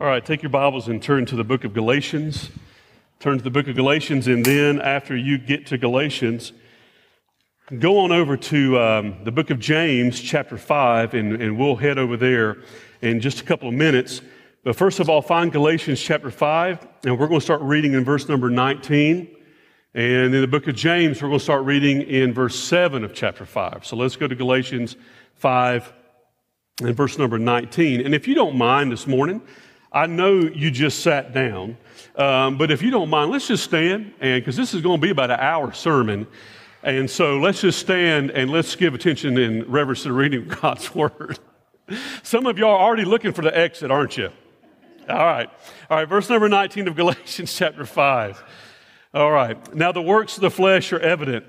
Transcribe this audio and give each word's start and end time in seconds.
All 0.00 0.08
right, 0.08 0.24
take 0.24 0.42
your 0.42 0.50
Bibles 0.50 0.88
and 0.88 1.00
turn 1.00 1.24
to 1.26 1.36
the 1.36 1.44
book 1.44 1.62
of 1.62 1.72
Galatians. 1.72 2.50
Turn 3.20 3.38
to 3.38 3.44
the 3.44 3.50
book 3.50 3.68
of 3.68 3.76
Galatians, 3.76 4.26
and 4.26 4.44
then 4.44 4.80
after 4.80 5.16
you 5.16 5.38
get 5.38 5.66
to 5.66 5.78
Galatians, 5.78 6.52
go 7.78 8.00
on 8.00 8.10
over 8.10 8.36
to 8.36 8.76
um, 8.80 9.22
the 9.22 9.30
book 9.30 9.50
of 9.50 9.60
James, 9.60 10.20
chapter 10.20 10.58
5, 10.58 11.14
and, 11.14 11.40
and 11.40 11.56
we'll 11.56 11.76
head 11.76 11.96
over 11.96 12.16
there 12.16 12.56
in 13.02 13.20
just 13.20 13.40
a 13.40 13.44
couple 13.44 13.68
of 13.68 13.74
minutes. 13.74 14.20
But 14.64 14.74
first 14.74 14.98
of 14.98 15.08
all, 15.08 15.22
find 15.22 15.52
Galatians 15.52 16.00
chapter 16.00 16.32
5, 16.32 16.88
and 17.04 17.16
we're 17.16 17.28
going 17.28 17.38
to 17.38 17.44
start 17.44 17.60
reading 17.60 17.92
in 17.92 18.02
verse 18.02 18.28
number 18.28 18.50
19. 18.50 19.28
And 19.94 20.34
in 20.34 20.40
the 20.40 20.48
book 20.48 20.66
of 20.66 20.74
James, 20.74 21.22
we're 21.22 21.28
going 21.28 21.38
to 21.38 21.44
start 21.44 21.64
reading 21.64 22.02
in 22.02 22.34
verse 22.34 22.58
7 22.58 23.04
of 23.04 23.14
chapter 23.14 23.46
5. 23.46 23.86
So 23.86 23.94
let's 23.94 24.16
go 24.16 24.26
to 24.26 24.34
Galatians 24.34 24.96
5 25.36 25.92
and 26.80 26.96
verse 26.96 27.16
number 27.16 27.38
19. 27.38 28.00
And 28.04 28.12
if 28.12 28.26
you 28.26 28.34
don't 28.34 28.56
mind 28.56 28.90
this 28.90 29.06
morning, 29.06 29.40
I 29.94 30.06
know 30.06 30.40
you 30.40 30.72
just 30.72 31.00
sat 31.04 31.32
down, 31.32 31.76
um, 32.16 32.58
but 32.58 32.72
if 32.72 32.82
you 32.82 32.90
don't 32.90 33.08
mind, 33.08 33.30
let's 33.30 33.46
just 33.46 33.62
stand, 33.62 34.12
and 34.20 34.42
because 34.42 34.56
this 34.56 34.74
is 34.74 34.82
going 34.82 35.00
to 35.00 35.00
be 35.00 35.10
about 35.10 35.30
an 35.30 35.38
hour 35.38 35.72
sermon, 35.72 36.26
and 36.82 37.08
so 37.08 37.38
let's 37.38 37.60
just 37.60 37.78
stand 37.78 38.32
and 38.32 38.50
let's 38.50 38.74
give 38.74 38.94
attention 38.94 39.38
in 39.38 39.70
reverence 39.70 40.02
to 40.02 40.08
the 40.08 40.12
reading 40.12 40.50
of 40.50 40.60
God's 40.60 40.92
word. 40.92 41.38
Some 42.24 42.46
of 42.46 42.58
y'all 42.58 42.70
are 42.70 42.80
already 42.80 43.04
looking 43.04 43.32
for 43.32 43.42
the 43.42 43.56
exit, 43.56 43.92
aren't 43.92 44.16
you? 44.16 44.30
All 45.08 45.16
right, 45.16 45.48
all 45.88 45.98
right. 45.98 46.08
Verse 46.08 46.28
number 46.28 46.48
19 46.48 46.88
of 46.88 46.96
Galatians 46.96 47.54
chapter 47.54 47.86
5. 47.86 48.42
All 49.14 49.30
right. 49.30 49.74
Now 49.76 49.92
the 49.92 50.02
works 50.02 50.34
of 50.34 50.40
the 50.40 50.50
flesh 50.50 50.92
are 50.92 50.98
evident: 50.98 51.46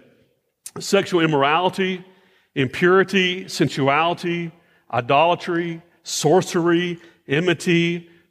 sexual 0.79 1.21
immorality, 1.21 2.05
impurity, 2.53 3.47
sensuality, 3.47 4.51
idolatry, 4.93 5.81
sorcery, 6.03 6.99
enmity 7.27 8.11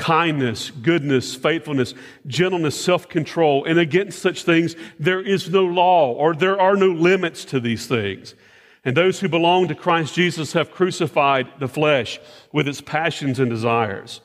kindness, 0.00 0.70
goodness, 0.70 1.34
faithfulness, 1.34 1.92
gentleness, 2.26 2.82
self 2.82 3.06
control. 3.06 3.66
And 3.66 3.78
against 3.78 4.18
such 4.18 4.44
things, 4.44 4.74
there 4.98 5.20
is 5.20 5.50
no 5.50 5.64
law 5.64 6.12
or 6.12 6.34
there 6.34 6.58
are 6.58 6.74
no 6.74 6.88
limits 6.88 7.44
to 7.46 7.60
these 7.60 7.86
things. 7.86 8.34
And 8.82 8.96
those 8.96 9.20
who 9.20 9.28
belong 9.28 9.68
to 9.68 9.74
Christ 9.74 10.14
Jesus 10.14 10.54
have 10.54 10.70
crucified 10.70 11.48
the 11.60 11.68
flesh 11.68 12.18
with 12.50 12.66
its 12.66 12.80
passions 12.80 13.38
and 13.38 13.50
desires. 13.50 14.22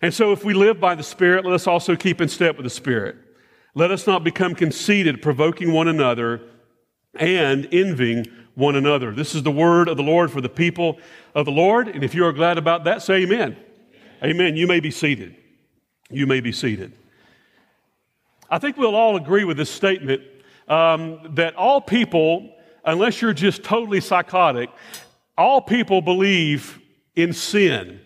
And 0.00 0.14
so, 0.14 0.32
if 0.32 0.44
we 0.44 0.54
live 0.54 0.80
by 0.80 0.94
the 0.94 1.02
Spirit, 1.02 1.44
let 1.44 1.54
us 1.54 1.66
also 1.66 1.94
keep 1.94 2.22
in 2.22 2.28
step 2.28 2.56
with 2.56 2.64
the 2.64 2.70
Spirit. 2.70 3.16
Let 3.74 3.90
us 3.90 4.06
not 4.06 4.24
become 4.24 4.54
conceited, 4.54 5.20
provoking 5.20 5.72
one 5.72 5.88
another 5.88 6.40
and 7.14 7.68
envying 7.70 8.26
one 8.54 8.76
another. 8.76 9.12
This 9.12 9.34
is 9.34 9.42
the 9.42 9.50
word 9.50 9.88
of 9.88 9.98
the 9.98 10.02
Lord 10.02 10.30
for 10.30 10.40
the 10.40 10.48
people 10.48 10.98
of 11.34 11.44
the 11.44 11.52
Lord. 11.52 11.88
And 11.88 12.02
if 12.02 12.14
you 12.14 12.24
are 12.24 12.32
glad 12.32 12.56
about 12.56 12.84
that, 12.84 13.02
say 13.02 13.22
amen. 13.22 13.56
Amen. 14.24 14.56
You 14.56 14.68
may 14.68 14.78
be 14.78 14.92
seated. 14.92 15.34
You 16.08 16.28
may 16.28 16.40
be 16.40 16.52
seated. 16.52 16.92
I 18.48 18.58
think 18.58 18.76
we'll 18.76 18.94
all 18.94 19.16
agree 19.16 19.42
with 19.42 19.56
this 19.56 19.70
statement 19.70 20.22
um, 20.68 21.34
that 21.34 21.56
all 21.56 21.80
people, 21.80 22.54
unless 22.84 23.20
you're 23.20 23.32
just 23.32 23.64
totally 23.64 24.00
psychotic, 24.00 24.70
all 25.36 25.60
people 25.60 26.00
believe 26.00 26.78
in 27.16 27.32
sin. 27.32 28.00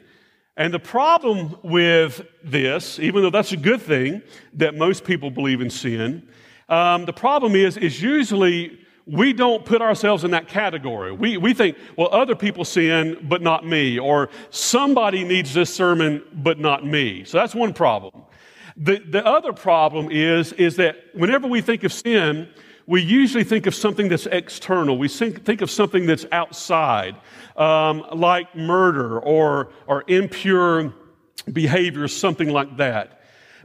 And 0.56 0.72
the 0.72 0.78
problem 0.78 1.54
with 1.62 2.22
this, 2.42 2.98
even 2.98 3.20
though 3.20 3.30
that's 3.30 3.52
a 3.52 3.58
good 3.58 3.82
thing 3.82 4.22
that 4.54 4.74
most 4.74 5.04
people 5.04 5.30
believe 5.30 5.60
in 5.60 5.68
sin, 5.68 6.26
um, 6.70 7.04
the 7.04 7.12
problem 7.12 7.54
is, 7.54 7.76
is 7.76 8.00
usually 8.00 8.78
we 9.06 9.32
don't 9.32 9.64
put 9.64 9.80
ourselves 9.80 10.24
in 10.24 10.32
that 10.32 10.48
category. 10.48 11.12
We, 11.12 11.36
we 11.36 11.54
think, 11.54 11.78
well, 11.96 12.08
other 12.10 12.34
people 12.34 12.64
sin, 12.64 13.16
but 13.28 13.40
not 13.40 13.64
me, 13.64 14.00
or 14.00 14.28
somebody 14.50 15.22
needs 15.22 15.54
this 15.54 15.72
sermon, 15.72 16.24
but 16.32 16.58
not 16.58 16.84
me. 16.84 17.22
So 17.24 17.38
that's 17.38 17.54
one 17.54 17.72
problem. 17.72 18.24
The, 18.76 18.98
the 18.98 19.24
other 19.24 19.52
problem 19.52 20.10
is, 20.10 20.52
is 20.54 20.76
that 20.76 20.96
whenever 21.14 21.46
we 21.46 21.60
think 21.60 21.84
of 21.84 21.92
sin, 21.92 22.48
we 22.86 23.00
usually 23.00 23.44
think 23.44 23.66
of 23.66 23.74
something 23.74 24.08
that's 24.08 24.26
external. 24.26 24.98
We 24.98 25.08
think, 25.08 25.44
think 25.44 25.60
of 25.60 25.70
something 25.70 26.06
that's 26.06 26.26
outside, 26.32 27.16
um, 27.56 28.04
like 28.12 28.54
murder 28.56 29.20
or, 29.20 29.70
or 29.86 30.04
impure 30.08 30.92
behavior, 31.52 32.08
something 32.08 32.48
like 32.48 32.76
that. 32.76 33.15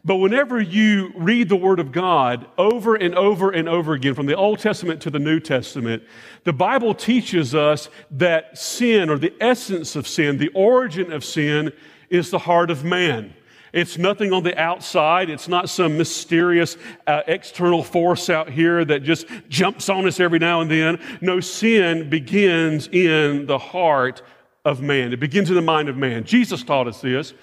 But 0.03 0.15
whenever 0.15 0.59
you 0.59 1.13
read 1.15 1.47
the 1.47 1.55
Word 1.55 1.79
of 1.79 1.91
God 1.91 2.47
over 2.57 2.95
and 2.95 3.13
over 3.13 3.51
and 3.51 3.69
over 3.69 3.93
again, 3.93 4.15
from 4.15 4.25
the 4.25 4.35
Old 4.35 4.59
Testament 4.59 5.01
to 5.03 5.11
the 5.11 5.19
New 5.19 5.39
Testament, 5.39 6.03
the 6.43 6.53
Bible 6.53 6.95
teaches 6.95 7.53
us 7.53 7.87
that 8.11 8.57
sin, 8.57 9.09
or 9.09 9.19
the 9.19 9.33
essence 9.39 9.95
of 9.95 10.07
sin, 10.07 10.37
the 10.37 10.49
origin 10.55 11.11
of 11.11 11.23
sin, 11.23 11.71
is 12.09 12.31
the 12.31 12.39
heart 12.39 12.71
of 12.71 12.83
man. 12.83 13.33
It's 13.73 13.97
nothing 13.97 14.33
on 14.33 14.43
the 14.43 14.57
outside. 14.59 15.29
It's 15.29 15.47
not 15.47 15.69
some 15.69 15.97
mysterious 15.97 16.77
uh, 17.07 17.21
external 17.27 17.83
force 17.83 18.29
out 18.29 18.49
here 18.49 18.83
that 18.83 19.03
just 19.03 19.27
jumps 19.47 19.87
on 19.87 20.07
us 20.07 20.19
every 20.19 20.39
now 20.39 20.61
and 20.61 20.69
then. 20.69 20.99
No, 21.21 21.39
sin 21.39 22.09
begins 22.09 22.87
in 22.87 23.45
the 23.45 23.57
heart 23.57 24.23
of 24.65 24.81
man. 24.81 25.13
It 25.13 25.19
begins 25.19 25.49
in 25.49 25.55
the 25.55 25.61
mind 25.61 25.89
of 25.89 25.95
man. 25.95 26.23
Jesus 26.23 26.63
taught 26.63 26.87
us 26.87 27.01
this 27.01 27.33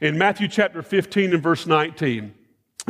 in 0.00 0.18
Matthew 0.18 0.48
chapter 0.48 0.82
15 0.82 1.34
and 1.34 1.42
verse 1.42 1.66
19. 1.66 2.34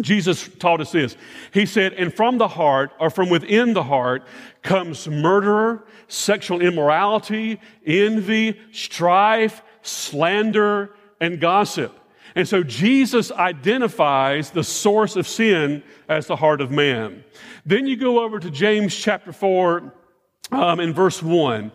Jesus 0.00 0.48
taught 0.59 0.81
us 0.81 0.91
this. 0.91 1.16
He 1.53 1.66
said, 1.66 1.92
and 1.92 2.12
from 2.12 2.38
the 2.38 2.48
heart, 2.48 2.92
or 2.98 3.10
from 3.10 3.31
within 3.31 3.75
the 3.75 3.84
heart, 3.84 4.25
comes 4.62 5.06
murder, 5.06 5.84
sexual 6.09 6.60
immorality, 6.60 7.60
envy, 7.87 8.59
strife, 8.72 9.62
slander, 9.82 10.94
and 11.20 11.41
gossip. 11.41 11.97
And 12.34 12.48
so 12.48 12.64
Jesus 12.64 13.31
identifies 13.31 14.50
the 14.50 14.64
source 14.64 15.14
of 15.14 15.28
sin 15.28 15.84
as 16.09 16.26
the 16.26 16.37
heart 16.37 16.60
of 16.60 16.72
man. 16.72 17.22
Then 17.64 17.87
you 17.87 17.97
go 17.97 18.25
over 18.25 18.41
to 18.41 18.50
James 18.50 18.94
chapter 18.97 19.32
4 19.32 19.94
um, 20.50 20.81
in 20.81 20.93
verse 20.93 21.22
1. 21.22 21.70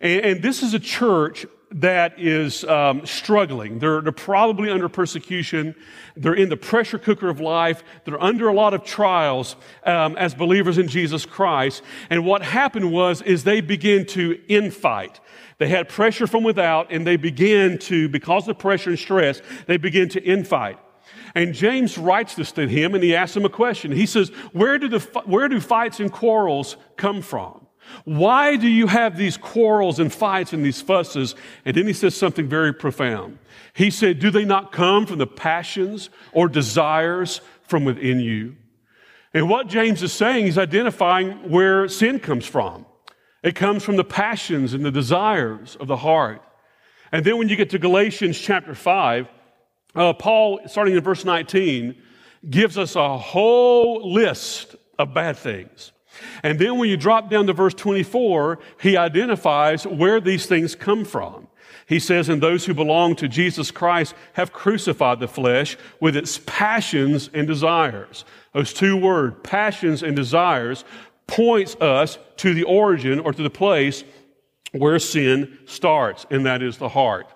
And, 0.00 0.24
and 0.24 0.42
this 0.42 0.62
is 0.62 0.74
a 0.74 0.78
church 0.78 1.46
that 1.74 2.18
is 2.18 2.64
um, 2.64 3.06
struggling. 3.06 3.78
They're, 3.78 4.00
they're 4.00 4.12
probably 4.12 4.70
under 4.70 4.88
persecution. 4.88 5.74
They're 6.16 6.34
in 6.34 6.48
the 6.48 6.56
pressure 6.56 6.98
cooker 6.98 7.28
of 7.28 7.40
life. 7.40 7.82
They're 8.04 8.22
under 8.22 8.48
a 8.48 8.54
lot 8.54 8.74
of 8.74 8.84
trials 8.84 9.56
um, 9.84 10.16
as 10.16 10.34
believers 10.34 10.78
in 10.78 10.88
Jesus 10.88 11.24
Christ. 11.24 11.82
And 12.10 12.26
what 12.26 12.42
happened 12.42 12.92
was, 12.92 13.22
is 13.22 13.44
they 13.44 13.60
began 13.60 14.04
to 14.06 14.38
infight. 14.48 15.20
They 15.58 15.68
had 15.68 15.88
pressure 15.88 16.26
from 16.26 16.44
without, 16.44 16.92
and 16.92 17.06
they 17.06 17.16
began 17.16 17.78
to, 17.78 18.08
because 18.08 18.48
of 18.48 18.58
pressure 18.58 18.90
and 18.90 18.98
stress, 18.98 19.40
they 19.66 19.76
began 19.76 20.08
to 20.10 20.20
infight. 20.20 20.78
And 21.34 21.54
James 21.54 21.96
writes 21.96 22.34
this 22.34 22.52
to 22.52 22.68
him, 22.68 22.94
and 22.94 23.02
he 23.02 23.14
asks 23.14 23.36
him 23.36 23.44
a 23.44 23.48
question. 23.48 23.90
He 23.92 24.06
says, 24.06 24.28
"Where 24.52 24.78
do 24.78 24.88
the 24.88 24.98
where 25.24 25.48
do 25.48 25.60
fights 25.60 25.98
and 25.98 26.12
quarrels 26.12 26.76
come 26.96 27.22
from?" 27.22 27.61
Why 28.04 28.56
do 28.56 28.68
you 28.68 28.86
have 28.86 29.16
these 29.16 29.36
quarrels 29.36 29.98
and 29.98 30.12
fights 30.12 30.52
and 30.52 30.64
these 30.64 30.80
fusses? 30.80 31.34
And 31.64 31.76
then 31.76 31.86
he 31.86 31.92
says 31.92 32.16
something 32.16 32.48
very 32.48 32.72
profound. 32.72 33.38
He 33.74 33.90
said, 33.90 34.18
Do 34.18 34.30
they 34.30 34.44
not 34.44 34.72
come 34.72 35.06
from 35.06 35.18
the 35.18 35.26
passions 35.26 36.10
or 36.32 36.48
desires 36.48 37.40
from 37.62 37.84
within 37.84 38.20
you? 38.20 38.56
And 39.34 39.48
what 39.48 39.68
James 39.68 40.02
is 40.02 40.12
saying 40.12 40.46
is 40.46 40.58
identifying 40.58 41.50
where 41.50 41.88
sin 41.88 42.18
comes 42.18 42.46
from. 42.46 42.86
It 43.42 43.54
comes 43.54 43.82
from 43.82 43.96
the 43.96 44.04
passions 44.04 44.74
and 44.74 44.84
the 44.84 44.90
desires 44.90 45.76
of 45.80 45.88
the 45.88 45.96
heart. 45.96 46.42
And 47.10 47.24
then 47.24 47.38
when 47.38 47.48
you 47.48 47.56
get 47.56 47.70
to 47.70 47.78
Galatians 47.78 48.38
chapter 48.38 48.74
5, 48.74 49.28
uh, 49.94 50.12
Paul, 50.14 50.60
starting 50.66 50.94
in 50.94 51.02
verse 51.02 51.24
19, 51.24 51.94
gives 52.48 52.78
us 52.78 52.96
a 52.96 53.18
whole 53.18 54.12
list 54.12 54.76
of 54.98 55.14
bad 55.14 55.36
things. 55.36 55.92
And 56.42 56.58
then 56.58 56.78
when 56.78 56.88
you 56.88 56.96
drop 56.96 57.30
down 57.30 57.46
to 57.46 57.52
verse 57.52 57.74
24, 57.74 58.58
he 58.80 58.96
identifies 58.96 59.86
where 59.86 60.20
these 60.20 60.46
things 60.46 60.74
come 60.74 61.04
from. 61.04 61.48
He 61.86 61.98
says, 62.00 62.28
And 62.28 62.42
those 62.42 62.64
who 62.64 62.74
belong 62.74 63.16
to 63.16 63.28
Jesus 63.28 63.70
Christ 63.70 64.14
have 64.34 64.52
crucified 64.52 65.20
the 65.20 65.28
flesh 65.28 65.76
with 66.00 66.16
its 66.16 66.40
passions 66.46 67.28
and 67.34 67.46
desires. 67.46 68.24
Those 68.52 68.72
two 68.72 68.96
words, 68.96 69.36
passions 69.42 70.02
and 70.02 70.16
desires, 70.16 70.84
points 71.26 71.76
us 71.76 72.18
to 72.38 72.54
the 72.54 72.64
origin 72.64 73.20
or 73.20 73.32
to 73.32 73.42
the 73.42 73.50
place 73.50 74.04
where 74.72 74.98
sin 74.98 75.58
starts, 75.66 76.26
and 76.30 76.46
that 76.46 76.62
is 76.62 76.78
the 76.78 76.88
heart. 76.88 77.26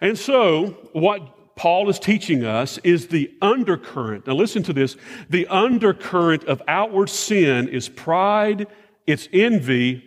And 0.00 0.18
so, 0.18 0.76
what 0.92 1.37
Paul 1.58 1.90
is 1.90 1.98
teaching 1.98 2.44
us 2.44 2.78
is 2.78 3.08
the 3.08 3.32
undercurrent. 3.42 4.28
Now, 4.28 4.34
listen 4.34 4.62
to 4.62 4.72
this. 4.72 4.96
The 5.28 5.48
undercurrent 5.48 6.44
of 6.44 6.62
outward 6.68 7.10
sin 7.10 7.68
is 7.68 7.88
pride, 7.88 8.68
it's 9.08 9.28
envy, 9.32 10.04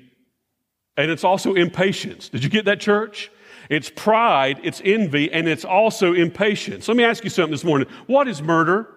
and 0.95 1.11
it's 1.11 1.25
also 1.25 1.53
impatience. 1.53 2.29
Did 2.29 2.45
you 2.45 2.49
get 2.49 2.63
that, 2.65 2.79
church? 2.79 3.29
It's 3.69 3.89
pride, 3.89 4.61
it's 4.63 4.81
envy, 4.85 5.29
and 5.29 5.49
it's 5.49 5.65
also 5.65 6.13
impatience. 6.13 6.87
Let 6.87 6.95
me 6.95 7.03
ask 7.03 7.21
you 7.25 7.29
something 7.29 7.51
this 7.51 7.65
morning. 7.65 7.89
What 8.07 8.29
is 8.29 8.41
murder? 8.41 8.87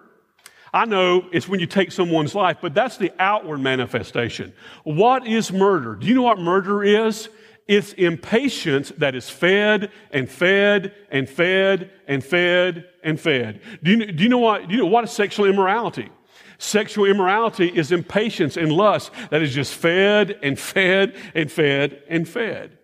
I 0.73 0.85
know 0.85 1.27
it's 1.33 1.49
when 1.49 1.59
you 1.59 1.67
take 1.67 1.91
someone's 1.91 2.33
life, 2.33 2.59
but 2.61 2.73
that's 2.73 2.95
the 2.95 3.11
outward 3.19 3.59
manifestation. 3.59 4.53
What 4.85 5.27
is 5.27 5.51
murder? 5.51 5.95
Do 5.95 6.07
you 6.07 6.15
know 6.15 6.21
what 6.21 6.39
murder 6.39 6.83
is? 6.85 7.27
It's 7.67 7.93
impatience 7.93 8.91
that 8.97 9.15
is 9.15 9.29
fed 9.29 9.91
and 10.11 10.29
fed 10.29 10.93
and 11.09 11.27
fed 11.27 11.91
and 12.07 12.23
fed 12.23 12.85
and 13.03 13.19
fed. 13.19 13.61
Do 13.81 13.91
you, 13.91 14.11
do 14.11 14.23
you 14.23 14.29
know 14.29 14.37
what? 14.37 14.67
Do 14.67 14.75
you 14.75 14.81
know 14.81 14.85
what 14.87 15.03
is 15.03 15.11
sexual 15.11 15.47
immorality? 15.47 16.09
Sexual 16.57 17.05
immorality 17.05 17.67
is 17.67 17.91
impatience 17.91 18.55
and 18.55 18.71
lust 18.71 19.11
that 19.29 19.41
is 19.41 19.53
just 19.53 19.73
fed 19.73 20.37
and 20.41 20.59
fed 20.59 21.15
and 21.33 21.51
fed 21.51 22.03
and 22.07 22.27
fed. 22.27 22.77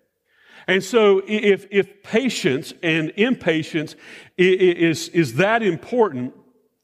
And 0.68 0.84
so, 0.84 1.22
if, 1.28 1.68
if 1.72 2.04
patience 2.04 2.74
and 2.84 3.12
impatience 3.18 3.96
is, 4.38 5.10
is 5.10 5.36
that 5.36 5.64
important, 5.64 6.34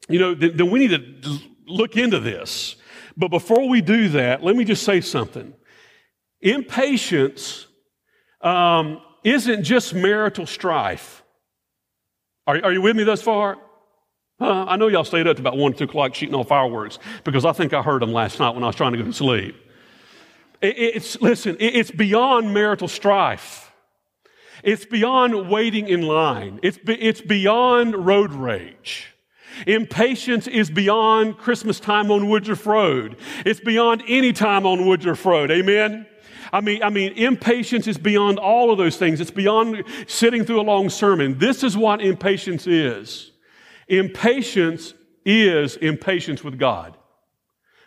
you 0.08 0.18
know, 0.18 0.34
then, 0.34 0.56
then 0.56 0.70
we 0.70 0.80
need 0.80 1.22
to 1.22 1.38
look 1.66 1.96
into 1.96 2.18
this. 2.18 2.76
But 3.16 3.28
before 3.28 3.68
we 3.68 3.80
do 3.80 4.08
that, 4.10 4.42
let 4.42 4.56
me 4.56 4.64
just 4.64 4.82
say 4.82 5.00
something. 5.00 5.54
Impatience 6.40 7.67
um, 8.40 9.00
isn't 9.24 9.64
just 9.64 9.94
marital 9.94 10.46
strife. 10.46 11.22
Are, 12.46 12.56
are 12.64 12.72
you 12.72 12.80
with 12.80 12.96
me 12.96 13.04
thus 13.04 13.22
far? 13.22 13.58
I 14.40 14.76
know 14.76 14.86
y'all 14.86 15.04
stayed 15.04 15.26
up 15.26 15.36
to 15.36 15.42
about 15.42 15.56
1 15.56 15.72
or 15.72 15.76
2 15.76 15.84
o'clock 15.84 16.14
shooting 16.14 16.34
off 16.34 16.48
fireworks 16.48 16.98
because 17.24 17.44
I 17.44 17.52
think 17.52 17.74
I 17.74 17.82
heard 17.82 18.02
them 18.02 18.12
last 18.12 18.38
night 18.38 18.54
when 18.54 18.62
I 18.62 18.68
was 18.68 18.76
trying 18.76 18.92
to 18.92 18.98
go 18.98 19.04
to 19.04 19.12
sleep. 19.12 19.56
It, 20.60 20.78
it's, 20.78 21.20
listen, 21.20 21.56
it, 21.58 21.74
it's 21.76 21.90
beyond 21.90 22.54
marital 22.54 22.88
strife. 22.88 23.72
It's 24.62 24.84
beyond 24.84 25.48
waiting 25.50 25.88
in 25.88 26.02
line. 26.02 26.60
It's, 26.62 26.78
be, 26.78 26.94
it's 26.94 27.20
beyond 27.20 28.06
road 28.06 28.32
rage. 28.32 29.14
Impatience 29.66 30.46
is 30.46 30.70
beyond 30.70 31.36
Christmas 31.38 31.80
time 31.80 32.10
on 32.10 32.28
Woodruff 32.28 32.66
Road. 32.66 33.16
It's 33.44 33.60
beyond 33.60 34.04
any 34.06 34.32
time 34.32 34.66
on 34.66 34.86
Woodruff 34.86 35.24
Road. 35.26 35.50
Amen? 35.50 36.06
I 36.52 36.60
mean, 36.60 36.82
I 36.82 36.90
mean, 36.90 37.12
impatience 37.12 37.86
is 37.86 37.98
beyond 37.98 38.38
all 38.38 38.70
of 38.70 38.78
those 38.78 38.96
things. 38.96 39.20
It's 39.20 39.30
beyond 39.30 39.84
sitting 40.06 40.44
through 40.44 40.60
a 40.60 40.62
long 40.62 40.88
sermon. 40.90 41.38
This 41.38 41.62
is 41.62 41.76
what 41.76 42.00
impatience 42.00 42.66
is. 42.66 43.32
Impatience 43.88 44.94
is 45.24 45.76
impatience 45.76 46.42
with 46.42 46.58
God. 46.58 46.96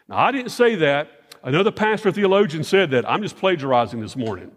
Now, 0.07 0.17
I 0.17 0.31
didn't 0.31 0.51
say 0.51 0.75
that. 0.75 1.09
Another 1.43 1.71
pastor 1.71 2.11
theologian 2.11 2.63
said 2.63 2.91
that. 2.91 3.09
I'm 3.09 3.21
just 3.21 3.37
plagiarizing 3.37 3.99
this 3.99 4.15
morning. 4.15 4.51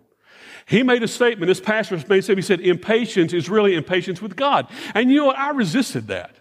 He 0.67 0.83
made 0.83 1.03
a 1.03 1.09
statement, 1.09 1.49
this 1.49 1.61
pastor 1.61 1.97
made 2.09 2.19
a 2.19 2.23
statement, 2.23 2.39
he 2.39 2.43
said, 2.43 2.61
impatience 2.61 3.33
is 3.33 3.49
really 3.51 3.75
impatience 3.75 4.23
with 4.23 4.35
God. 4.35 4.67
And 4.95 5.11
you 5.11 5.19
know 5.19 5.27
what? 5.27 5.39
I 5.39 5.51
resisted 5.51 6.07
that. 6.09 6.37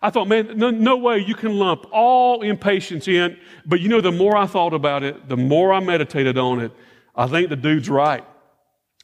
I 0.00 0.10
thought, 0.10 0.28
man, 0.28 0.56
no, 0.56 0.70
no, 0.70 0.96
way 0.96 1.18
you 1.18 1.34
can 1.34 1.58
lump 1.58 1.84
all 1.90 2.42
impatience 2.42 3.08
in. 3.08 3.36
But 3.66 3.80
you 3.80 3.88
know, 3.88 4.00
the 4.00 4.12
more 4.12 4.36
I 4.36 4.46
thought 4.46 4.72
about 4.72 5.02
it, 5.02 5.28
the 5.28 5.36
more 5.36 5.72
I 5.72 5.80
meditated 5.80 6.38
on 6.38 6.60
it, 6.60 6.72
I 7.18 7.26
think 7.26 7.50
the 7.50 7.56
dude's 7.56 7.90
right. 7.90 8.24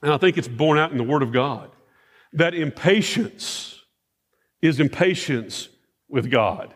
And 0.01 0.13
I 0.13 0.19
think 0.19 0.39
it's 0.39 0.49
borne 0.49 0.79
out 0.79 0.93
in 0.93 0.99
the 0.99 1.05
Word 1.05 1.23
of 1.23 1.33
God 1.33 1.71
that 2.33 2.55
impatience 2.55 3.81
is 4.63 4.81
impatience 4.81 5.69
with 6.09 6.31
God. 6.31 6.73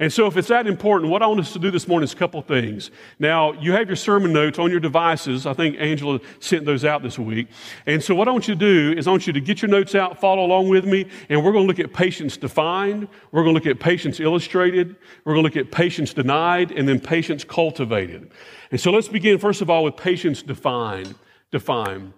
And 0.00 0.12
so, 0.12 0.26
if 0.26 0.36
it's 0.36 0.46
that 0.48 0.68
important, 0.68 1.10
what 1.10 1.22
I 1.22 1.26
want 1.26 1.40
us 1.40 1.52
to 1.54 1.58
do 1.58 1.72
this 1.72 1.88
morning 1.88 2.04
is 2.04 2.12
a 2.12 2.16
couple 2.16 2.40
things. 2.40 2.92
Now, 3.18 3.52
you 3.54 3.72
have 3.72 3.88
your 3.88 3.96
sermon 3.96 4.32
notes 4.32 4.56
on 4.60 4.70
your 4.70 4.78
devices. 4.78 5.44
I 5.44 5.54
think 5.54 5.74
Angela 5.80 6.20
sent 6.38 6.64
those 6.64 6.84
out 6.84 7.02
this 7.02 7.18
week. 7.18 7.48
And 7.84 8.02
so, 8.02 8.14
what 8.14 8.28
I 8.28 8.30
want 8.30 8.46
you 8.46 8.54
to 8.54 8.60
do 8.60 8.96
is 8.96 9.08
I 9.08 9.10
want 9.10 9.26
you 9.26 9.32
to 9.32 9.40
get 9.40 9.60
your 9.60 9.68
notes 9.68 9.96
out, 9.96 10.20
follow 10.20 10.44
along 10.44 10.68
with 10.68 10.84
me, 10.84 11.06
and 11.28 11.44
we're 11.44 11.50
going 11.50 11.64
to 11.64 11.68
look 11.68 11.80
at 11.80 11.92
patience 11.92 12.36
defined. 12.36 13.08
We're 13.32 13.42
going 13.42 13.56
to 13.56 13.60
look 13.60 13.66
at 13.66 13.80
patience 13.80 14.20
illustrated. 14.20 14.94
We're 15.24 15.34
going 15.34 15.44
to 15.44 15.48
look 15.48 15.66
at 15.66 15.72
patience 15.72 16.14
denied, 16.14 16.70
and 16.70 16.88
then 16.88 17.00
patience 17.00 17.42
cultivated. 17.42 18.30
And 18.70 18.80
so, 18.80 18.92
let's 18.92 19.08
begin 19.08 19.38
first 19.38 19.62
of 19.62 19.68
all 19.68 19.82
with 19.82 19.96
patience 19.96 20.42
defined. 20.42 21.16
Defined. 21.50 22.12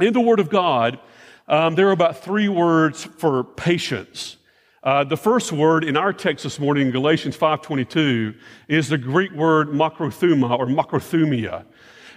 In 0.00 0.12
the 0.12 0.20
Word 0.20 0.40
of 0.40 0.50
God, 0.50 0.98
um, 1.46 1.76
there 1.76 1.86
are 1.88 1.92
about 1.92 2.24
three 2.24 2.48
words 2.48 3.04
for 3.04 3.44
patience. 3.44 4.36
Uh, 4.82 5.04
the 5.04 5.16
first 5.16 5.52
word 5.52 5.84
in 5.84 5.94
our 5.94 6.10
text 6.10 6.42
this 6.42 6.58
morning 6.58 6.86
in 6.86 6.92
Galatians 6.92 7.36
5.22 7.36 8.34
is 8.66 8.88
the 8.88 8.96
Greek 8.96 9.30
word 9.32 9.68
makrothuma 9.68 10.58
or 10.58 10.66
makrothumia. 10.66 11.66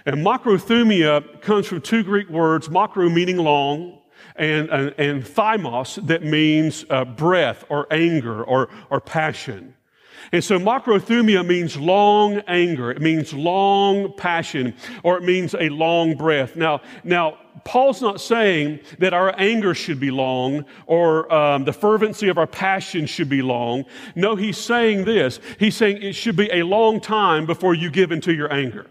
And 0.06 0.24
makrothumia 0.24 1.42
comes 1.42 1.66
from 1.66 1.82
two 1.82 2.02
Greek 2.02 2.30
words, 2.30 2.68
makro 2.68 3.12
meaning 3.12 3.36
long, 3.36 3.98
and, 4.36 4.70
and, 4.70 4.94
and 4.96 5.22
thymos 5.22 6.06
that 6.06 6.22
means 6.22 6.86
uh, 6.88 7.04
breath 7.04 7.66
or 7.68 7.86
anger 7.92 8.42
or, 8.42 8.70
or 8.88 8.98
passion. 8.98 9.74
And 10.32 10.42
so 10.42 10.58
macrothumia 10.58 11.46
means 11.46 11.76
long 11.76 12.38
anger. 12.46 12.90
It 12.90 13.00
means 13.00 13.32
long 13.32 14.12
passion, 14.16 14.74
or 15.02 15.16
it 15.16 15.22
means 15.22 15.54
a 15.54 15.68
long 15.68 16.16
breath. 16.16 16.56
Now, 16.56 16.80
now 17.02 17.38
Paul's 17.64 18.02
not 18.02 18.20
saying 18.20 18.80
that 18.98 19.14
our 19.14 19.34
anger 19.38 19.74
should 19.74 20.00
be 20.00 20.10
long 20.10 20.64
or 20.86 21.32
um, 21.32 21.64
the 21.64 21.72
fervency 21.72 22.28
of 22.28 22.36
our 22.36 22.46
passion 22.46 23.06
should 23.06 23.28
be 23.28 23.42
long. 23.42 23.84
No, 24.14 24.36
he's 24.36 24.58
saying 24.58 25.04
this. 25.04 25.40
He's 25.58 25.76
saying 25.76 26.02
it 26.02 26.14
should 26.14 26.36
be 26.36 26.50
a 26.52 26.62
long 26.62 27.00
time 27.00 27.46
before 27.46 27.74
you 27.74 27.90
give 27.90 28.12
into 28.12 28.34
your 28.34 28.52
anger. 28.52 28.86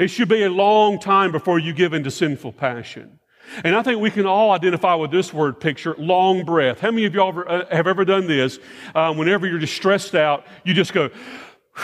It 0.00 0.08
should 0.08 0.28
be 0.28 0.42
a 0.42 0.50
long 0.50 0.98
time 0.98 1.30
before 1.30 1.58
you 1.58 1.72
give 1.72 1.92
into 1.92 2.10
sinful 2.10 2.52
passion. 2.52 3.20
And 3.64 3.74
I 3.74 3.82
think 3.82 4.00
we 4.00 4.10
can 4.10 4.26
all 4.26 4.50
identify 4.50 4.94
with 4.94 5.10
this 5.10 5.32
word 5.32 5.60
picture 5.60 5.94
long 5.98 6.44
breath. 6.44 6.80
How 6.80 6.90
many 6.90 7.04
of 7.04 7.14
y'all 7.14 7.42
uh, 7.46 7.64
have 7.70 7.86
ever 7.86 8.04
done 8.04 8.26
this? 8.26 8.58
Um, 8.94 9.16
whenever 9.16 9.46
you're 9.46 9.58
just 9.58 9.74
stressed 9.74 10.14
out, 10.14 10.46
you 10.64 10.74
just 10.74 10.92
go, 10.92 11.10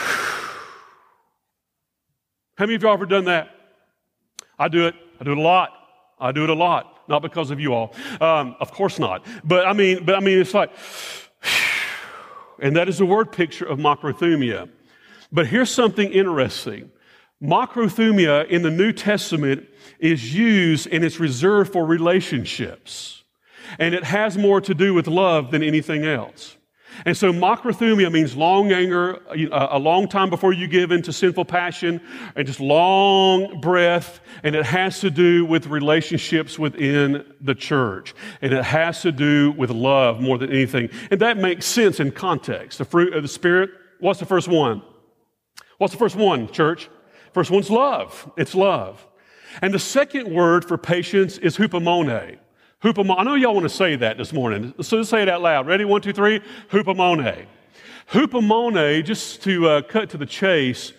How 2.55 2.65
many 2.65 2.75
of 2.75 2.83
y'all 2.83 2.93
ever 2.93 3.07
done 3.07 3.25
that? 3.25 3.49
I 4.59 4.67
do 4.67 4.87
it. 4.87 4.95
I 5.19 5.23
do 5.23 5.31
it 5.31 5.37
a 5.37 5.41
lot. 5.41 5.71
I 6.19 6.31
do 6.31 6.43
it 6.43 6.49
a 6.49 6.53
lot, 6.53 6.99
not 7.09 7.21
because 7.21 7.49
of 7.51 7.59
you 7.59 7.73
all. 7.73 7.93
Um, 8.21 8.55
of 8.59 8.71
course 8.71 8.99
not. 8.99 9.25
But 9.43 9.65
I 9.65 9.73
mean, 9.73 10.05
but 10.05 10.15
I 10.15 10.19
mean, 10.19 10.39
it's 10.39 10.53
like, 10.53 10.71
and 12.59 12.75
that 12.75 12.87
is 12.87 13.01
a 13.01 13.05
word 13.05 13.31
picture 13.31 13.65
of 13.65 13.79
makrothumia. 13.79 14.69
But 15.31 15.47
here's 15.47 15.71
something 15.71 16.11
interesting. 16.11 16.91
Makrothumia 17.43 18.47
in 18.47 18.61
the 18.61 18.71
New 18.71 18.93
Testament 18.93 19.67
is 19.99 20.33
used 20.33 20.87
and 20.87 21.03
it's 21.03 21.19
reserved 21.19 21.73
for 21.73 21.85
relationships. 21.85 23.23
And 23.79 23.93
it 23.93 24.03
has 24.03 24.37
more 24.37 24.61
to 24.61 24.73
do 24.73 24.93
with 24.93 25.07
love 25.07 25.51
than 25.51 25.61
anything 25.61 26.05
else. 26.05 26.55
And 27.05 27.17
so 27.17 27.33
macrothumia 27.33 28.11
means 28.11 28.35
long 28.35 28.71
anger, 28.71 29.19
a 29.51 29.79
long 29.79 30.07
time 30.07 30.29
before 30.29 30.53
you 30.53 30.67
give 30.67 30.91
into 30.91 31.11
sinful 31.11 31.45
passion, 31.45 31.99
and 32.35 32.45
just 32.45 32.59
long 32.59 33.59
breath. 33.61 34.19
And 34.43 34.55
it 34.55 34.65
has 34.65 34.99
to 34.99 35.09
do 35.09 35.43
with 35.43 35.67
relationships 35.67 36.59
within 36.59 37.25
the 37.41 37.55
church. 37.55 38.13
And 38.41 38.53
it 38.53 38.63
has 38.63 39.01
to 39.01 39.11
do 39.11 39.53
with 39.53 39.71
love 39.71 40.21
more 40.21 40.37
than 40.37 40.51
anything. 40.51 40.89
And 41.09 41.19
that 41.21 41.37
makes 41.37 41.65
sense 41.65 41.99
in 41.99 42.11
context. 42.11 42.77
The 42.77 42.85
fruit 42.85 43.13
of 43.13 43.23
the 43.23 43.27
Spirit, 43.27 43.71
what's 43.99 44.19
the 44.19 44.27
first 44.27 44.47
one? 44.47 44.83
What's 45.79 45.93
the 45.93 45.99
first 45.99 46.15
one, 46.15 46.47
church? 46.51 46.89
First 47.33 47.51
one's 47.51 47.69
love. 47.69 48.31
It's 48.37 48.55
love. 48.55 49.05
And 49.61 49.73
the 49.73 49.79
second 49.79 50.33
word 50.33 50.65
for 50.65 50.77
patience 50.77 51.37
is 51.37 51.57
hupomone. 51.57 52.37
Hupomone. 52.83 53.15
I 53.19 53.23
know 53.23 53.35
y'all 53.35 53.53
want 53.53 53.63
to 53.63 53.69
say 53.69 53.95
that 53.95 54.17
this 54.17 54.33
morning. 54.33 54.73
So 54.81 54.97
let's 54.97 55.09
say 55.09 55.21
it 55.21 55.29
out 55.29 55.41
loud. 55.41 55.67
Ready? 55.67 55.85
One, 55.85 56.01
two, 56.01 56.13
three. 56.13 56.41
Hupomone. 56.69 57.45
Hupomone, 58.11 59.03
just 59.05 59.41
to 59.43 59.67
uh, 59.67 59.81
cut 59.81 60.09
to 60.11 60.17
the 60.17 60.25
chase, 60.25 60.93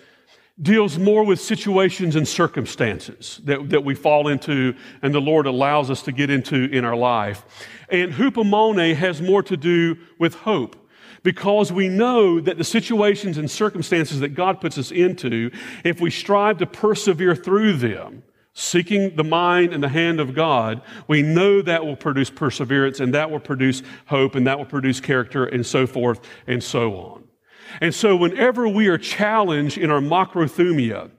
deals 0.61 0.99
more 0.99 1.25
with 1.25 1.41
situations 1.41 2.17
and 2.17 2.27
circumstances 2.27 3.41
that, 3.45 3.69
that 3.71 3.85
we 3.85 3.95
fall 3.95 4.29
into 4.29 4.75
and 5.03 5.13
the 5.13 5.21
Lord 5.21 5.47
allows 5.47 5.91
us 5.91 6.03
to 6.03 6.13
get 6.13 6.31
into 6.31 6.67
in 6.71 6.85
our 6.85 6.97
life. 6.97 7.45
And 7.89 8.13
hupomone 8.13 8.95
has 8.95 9.21
more 9.21 9.43
to 9.43 9.57
do 9.57 9.97
with 10.19 10.35
hope 10.35 10.77
because 11.25 11.73
we 11.73 11.89
know 11.89 12.39
that 12.39 12.59
the 12.59 12.65
situations 12.65 13.39
and 13.39 13.51
circumstances 13.51 14.21
that 14.21 14.29
God 14.31 14.61
puts 14.61 14.79
us 14.79 14.93
into, 14.93 15.51
if 15.83 16.01
we 16.01 16.11
strive 16.11 16.59
to 16.59 16.67
persevere 16.67 17.35
through 17.35 17.79
them, 17.79 18.23
seeking 18.53 19.17
the 19.17 19.25
mind 19.25 19.73
and 19.73 19.83
the 19.83 19.89
hand 19.89 20.21
of 20.21 20.35
God, 20.35 20.81
we 21.09 21.23
know 21.23 21.61
that 21.63 21.85
will 21.85 21.97
produce 21.97 22.31
perseverance 22.31 23.01
and 23.01 23.13
that 23.15 23.31
will 23.31 23.41
produce 23.41 23.83
hope 24.07 24.37
and 24.37 24.47
that 24.47 24.57
will 24.57 24.67
produce 24.67 25.01
character 25.01 25.47
and 25.47 25.67
so 25.67 25.87
forth 25.87 26.21
and 26.47 26.63
so 26.63 26.95
on. 26.95 27.25
And 27.81 27.93
so, 27.93 28.15
whenever 28.15 28.69
we 28.69 28.87
are 28.87 28.99
challenged 28.99 29.79
in 29.79 29.91
our 29.91 30.01
makrothumia, 30.01 31.11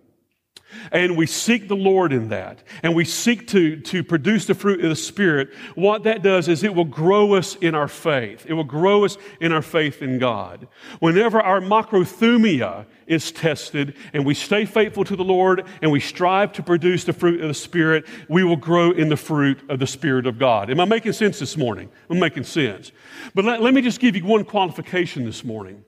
and 0.91 1.15
we 1.15 1.25
seek 1.25 1.67
the 1.67 1.75
Lord 1.75 2.11
in 2.11 2.29
that, 2.29 2.63
and 2.83 2.95
we 2.95 3.05
seek 3.05 3.47
to, 3.47 3.79
to 3.81 4.03
produce 4.03 4.45
the 4.45 4.53
fruit 4.53 4.83
of 4.83 4.89
the 4.89 4.95
Spirit, 4.95 5.53
what 5.75 6.03
that 6.03 6.23
does 6.23 6.47
is 6.47 6.63
it 6.63 6.73
will 6.73 6.85
grow 6.85 7.33
us 7.33 7.55
in 7.55 7.75
our 7.75 7.87
faith. 7.87 8.45
It 8.47 8.53
will 8.53 8.63
grow 8.63 9.05
us 9.05 9.17
in 9.39 9.51
our 9.51 9.61
faith 9.61 10.01
in 10.01 10.19
God. 10.19 10.67
Whenever 10.99 11.41
our 11.41 11.61
macrothumia 11.61 12.85
is 13.07 13.31
tested 13.31 13.95
and 14.13 14.25
we 14.25 14.33
stay 14.33 14.65
faithful 14.65 15.03
to 15.05 15.15
the 15.15 15.23
Lord 15.23 15.65
and 15.81 15.91
we 15.91 15.99
strive 15.99 16.51
to 16.53 16.63
produce 16.63 17.03
the 17.03 17.13
fruit 17.13 17.41
of 17.41 17.47
the 17.47 17.53
Spirit, 17.53 18.05
we 18.29 18.43
will 18.43 18.55
grow 18.55 18.91
in 18.91 19.09
the 19.09 19.17
fruit 19.17 19.59
of 19.69 19.79
the 19.79 19.87
Spirit 19.87 20.25
of 20.25 20.39
God. 20.39 20.69
Am 20.69 20.79
I 20.79 20.85
making 20.85 21.13
sense 21.13 21.39
this 21.39 21.57
morning? 21.57 21.89
I'm 22.09 22.19
making 22.19 22.43
sense. 22.43 22.91
But 23.33 23.45
let, 23.45 23.61
let 23.61 23.73
me 23.73 23.81
just 23.81 23.99
give 23.99 24.15
you 24.15 24.25
one 24.25 24.43
qualification 24.45 25.25
this 25.25 25.43
morning. 25.43 25.83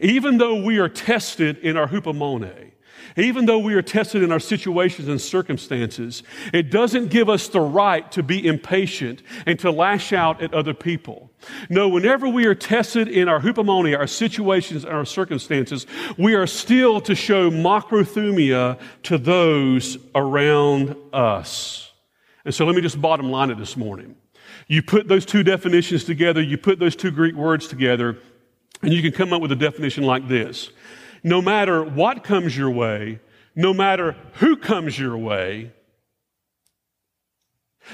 Even 0.00 0.38
though 0.38 0.62
we 0.62 0.78
are 0.78 0.88
tested 0.88 1.58
in 1.58 1.76
our 1.76 1.86
hupomone, 1.86 2.72
even 3.16 3.46
though 3.46 3.58
we 3.58 3.74
are 3.74 3.82
tested 3.82 4.22
in 4.22 4.32
our 4.32 4.40
situations 4.40 5.08
and 5.08 5.20
circumstances, 5.20 6.22
it 6.52 6.70
doesn't 6.70 7.08
give 7.08 7.28
us 7.28 7.48
the 7.48 7.60
right 7.60 8.10
to 8.12 8.22
be 8.22 8.46
impatient 8.46 9.22
and 9.46 9.58
to 9.60 9.70
lash 9.70 10.12
out 10.12 10.42
at 10.42 10.52
other 10.52 10.74
people. 10.74 11.30
No, 11.70 11.88
whenever 11.88 12.28
we 12.28 12.46
are 12.46 12.54
tested 12.54 13.08
in 13.08 13.28
our 13.28 13.40
hupomone, 13.40 13.96
our 13.96 14.06
situations 14.06 14.84
and 14.84 14.92
our 14.92 15.04
circumstances, 15.04 15.86
we 16.18 16.34
are 16.34 16.46
still 16.46 17.00
to 17.02 17.14
show 17.14 17.50
macrothumia 17.50 18.78
to 19.04 19.18
those 19.18 19.98
around 20.14 20.96
us. 21.12 21.92
And 22.44 22.54
so 22.54 22.64
let 22.64 22.76
me 22.76 22.82
just 22.82 23.00
bottom 23.00 23.30
line 23.30 23.50
it 23.50 23.58
this 23.58 23.76
morning. 23.76 24.16
You 24.68 24.82
put 24.82 25.08
those 25.08 25.24
two 25.24 25.42
definitions 25.42 26.04
together, 26.04 26.42
you 26.42 26.58
put 26.58 26.78
those 26.78 26.96
two 26.96 27.10
Greek 27.10 27.34
words 27.34 27.68
together, 27.68 28.18
and 28.82 28.92
you 28.92 29.02
can 29.02 29.12
come 29.12 29.32
up 29.32 29.40
with 29.40 29.52
a 29.52 29.56
definition 29.56 30.04
like 30.04 30.28
this 30.28 30.70
no 31.26 31.42
matter 31.42 31.82
what 31.82 32.22
comes 32.22 32.56
your 32.56 32.70
way, 32.70 33.18
no 33.56 33.74
matter 33.74 34.16
who 34.34 34.56
comes 34.56 34.96
your 34.96 35.18
way, 35.18 35.72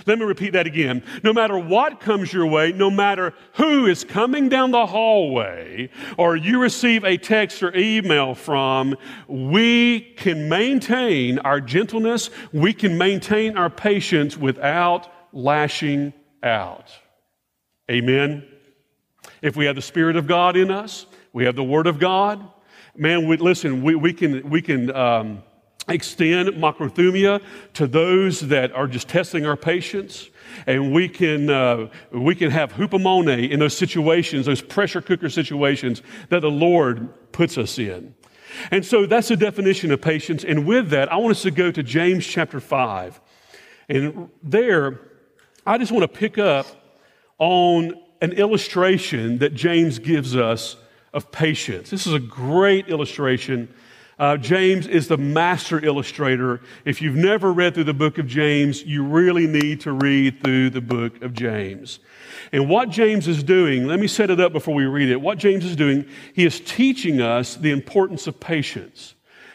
let 0.06 0.18
me 0.18 0.26
repeat 0.26 0.52
that 0.52 0.66
again. 0.66 1.02
No 1.22 1.32
matter 1.32 1.56
what 1.58 1.98
comes 1.98 2.30
your 2.30 2.46
way, 2.46 2.72
no 2.72 2.90
matter 2.90 3.32
who 3.54 3.86
is 3.86 4.04
coming 4.04 4.50
down 4.50 4.70
the 4.70 4.84
hallway 4.84 5.88
or 6.18 6.36
you 6.36 6.60
receive 6.60 7.04
a 7.04 7.16
text 7.16 7.62
or 7.62 7.74
email 7.74 8.34
from, 8.34 8.96
we 9.26 10.00
can 10.18 10.50
maintain 10.50 11.38
our 11.38 11.60
gentleness, 11.60 12.28
we 12.52 12.74
can 12.74 12.98
maintain 12.98 13.56
our 13.56 13.70
patience 13.70 14.36
without 14.36 15.10
lashing 15.32 16.12
out. 16.42 16.92
Amen. 17.90 18.46
If 19.40 19.56
we 19.56 19.64
have 19.64 19.76
the 19.76 19.82
Spirit 19.82 20.16
of 20.16 20.26
God 20.26 20.54
in 20.54 20.70
us, 20.70 21.06
we 21.32 21.46
have 21.46 21.56
the 21.56 21.64
Word 21.64 21.86
of 21.86 21.98
God, 21.98 22.46
Man, 22.94 23.26
we, 23.26 23.38
listen, 23.38 23.82
we, 23.82 23.94
we 23.94 24.12
can, 24.12 24.48
we 24.50 24.60
can 24.60 24.94
um, 24.94 25.42
extend 25.88 26.50
macrothumia 26.50 27.42
to 27.72 27.86
those 27.86 28.40
that 28.40 28.72
are 28.72 28.86
just 28.86 29.08
testing 29.08 29.46
our 29.46 29.56
patience. 29.56 30.28
And 30.66 30.92
we 30.92 31.08
can, 31.08 31.48
uh, 31.48 31.88
we 32.10 32.34
can 32.34 32.50
have 32.50 32.74
hupomone 32.74 33.50
in 33.50 33.60
those 33.60 33.76
situations, 33.76 34.44
those 34.44 34.60
pressure 34.60 35.00
cooker 35.00 35.30
situations 35.30 36.02
that 36.28 36.40
the 36.40 36.50
Lord 36.50 37.32
puts 37.32 37.56
us 37.56 37.78
in. 37.78 38.14
And 38.70 38.84
so 38.84 39.06
that's 39.06 39.28
the 39.28 39.36
definition 39.36 39.90
of 39.90 40.02
patience. 40.02 40.44
And 40.44 40.66
with 40.66 40.90
that, 40.90 41.10
I 41.10 41.16
want 41.16 41.30
us 41.30 41.42
to 41.42 41.50
go 41.50 41.70
to 41.70 41.82
James 41.82 42.26
chapter 42.26 42.60
5. 42.60 43.20
And 43.88 44.28
there, 44.42 45.00
I 45.66 45.78
just 45.78 45.90
want 45.90 46.02
to 46.02 46.08
pick 46.18 46.36
up 46.36 46.66
on 47.38 47.94
an 48.20 48.32
illustration 48.32 49.38
that 49.38 49.54
James 49.54 49.98
gives 49.98 50.36
us 50.36 50.76
of 51.12 51.30
patience. 51.30 51.90
This 51.90 52.06
is 52.06 52.14
a 52.14 52.18
great 52.18 52.88
illustration. 52.88 53.72
Uh, 54.18 54.36
James 54.36 54.86
is 54.86 55.08
the 55.08 55.16
master 55.16 55.84
illustrator. 55.84 56.60
If 56.84 57.02
you've 57.02 57.16
never 57.16 57.52
read 57.52 57.74
through 57.74 57.84
the 57.84 57.94
book 57.94 58.18
of 58.18 58.26
James, 58.26 58.84
you 58.84 59.04
really 59.04 59.46
need 59.46 59.80
to 59.82 59.92
read 59.92 60.42
through 60.42 60.70
the 60.70 60.80
book 60.80 61.22
of 61.22 61.32
James. 61.32 61.98
And 62.52 62.68
what 62.68 62.90
James 62.90 63.26
is 63.26 63.42
doing, 63.42 63.86
let 63.86 63.98
me 63.98 64.06
set 64.06 64.30
it 64.30 64.38
up 64.38 64.52
before 64.52 64.74
we 64.74 64.84
read 64.84 65.10
it. 65.10 65.20
What 65.20 65.38
James 65.38 65.64
is 65.64 65.74
doing, 65.74 66.06
he 66.34 66.44
is 66.44 66.60
teaching 66.60 67.20
us 67.20 67.56
the 67.56 67.70
importance 67.70 68.26
of 68.26 68.38
patience. 68.38 69.14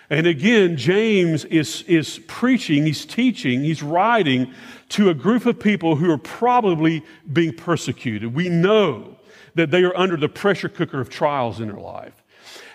And 0.10 0.26
again, 0.26 0.78
James 0.78 1.44
is, 1.46 1.84
is 1.84 2.20
preaching, 2.28 2.86
he's 2.86 3.06
teaching, 3.06 3.62
he's 3.62 3.84
writing 3.84 4.54
to 4.90 5.10
a 5.10 5.14
group 5.14 5.46
of 5.46 5.60
people 5.60 5.98
who 5.98 6.10
are 6.12 6.18
probably 6.18 7.04
being 7.32 7.54
persecuted. 7.54 8.34
We 8.34 8.48
know 8.48 9.17
that 9.58 9.72
they 9.72 9.84
are 9.84 9.96
under 9.98 10.18
the 10.18 10.30
pressure 10.30 10.70
cooker 10.70 11.02
of 11.02 11.10
trials 11.10 11.60
in 11.60 11.68
their 11.68 11.78
life. 11.78 12.24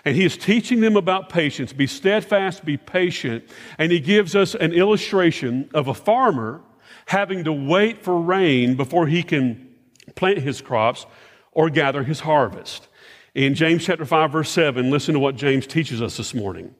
And 0.05 0.15
he 0.15 0.23
is 0.23 0.37
teaching 0.37 0.81
them 0.81 0.95
about 0.95 1.29
patience. 1.29 1.73
Be 1.73 1.87
steadfast, 1.87 2.63
be 2.63 2.77
patient. 2.77 3.45
And 3.77 3.91
he 3.91 3.99
gives 3.99 4.35
us 4.35 4.53
an 4.53 4.73
illustration 4.73 5.69
of 5.73 5.87
a 5.87 5.93
farmer 5.93 6.61
having 7.07 7.43
to 7.45 7.51
wait 7.51 8.03
for 8.03 8.21
rain 8.21 8.75
before 8.75 9.07
he 9.07 9.23
can 9.23 9.69
plant 10.15 10.39
his 10.39 10.61
crops 10.61 11.05
or 11.51 11.69
gather 11.69 12.03
his 12.03 12.19
harvest. 12.21 12.87
In 13.33 13.55
James 13.55 13.83
chapter 13.83 14.05
5 14.05 14.31
verse 14.31 14.49
7, 14.49 14.91
listen 14.91 15.13
to 15.13 15.19
what 15.19 15.35
James 15.35 15.65
teaches 15.65 16.01
us 16.01 16.17
this 16.17 16.33
morning. 16.33 16.75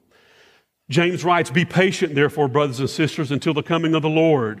James 0.90 1.24
writes, 1.24 1.50
"Be 1.50 1.64
patient 1.64 2.14
therefore, 2.14 2.46
brothers 2.46 2.78
and 2.78 2.90
sisters, 2.90 3.30
until 3.30 3.54
the 3.54 3.62
coming 3.62 3.94
of 3.94 4.02
the 4.02 4.08
Lord." 4.08 4.60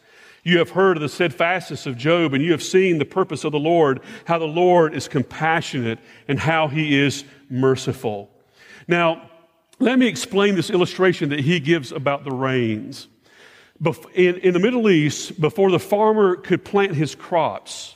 You 0.43 0.57
have 0.57 0.71
heard 0.71 0.97
of 0.97 1.01
the 1.01 1.09
steadfastness 1.09 1.85
of 1.85 1.97
Job, 1.97 2.33
and 2.33 2.43
you 2.43 2.51
have 2.51 2.63
seen 2.63 2.97
the 2.97 3.05
purpose 3.05 3.43
of 3.43 3.51
the 3.51 3.59
Lord, 3.59 4.01
how 4.25 4.39
the 4.39 4.45
Lord 4.45 4.95
is 4.95 5.07
compassionate 5.07 5.99
and 6.27 6.39
how 6.39 6.67
he 6.67 6.97
is 6.97 7.23
merciful. 7.49 8.29
Now, 8.87 9.29
let 9.79 9.99
me 9.99 10.07
explain 10.07 10.55
this 10.55 10.69
illustration 10.69 11.29
that 11.29 11.41
he 11.41 11.59
gives 11.59 11.91
about 11.91 12.23
the 12.23 12.31
rains. 12.31 13.07
In, 14.13 14.37
in 14.37 14.53
the 14.53 14.59
Middle 14.59 14.89
East, 14.89 15.39
before 15.39 15.71
the 15.71 15.79
farmer 15.79 16.35
could 16.35 16.63
plant 16.63 16.95
his 16.95 17.15
crops 17.15 17.95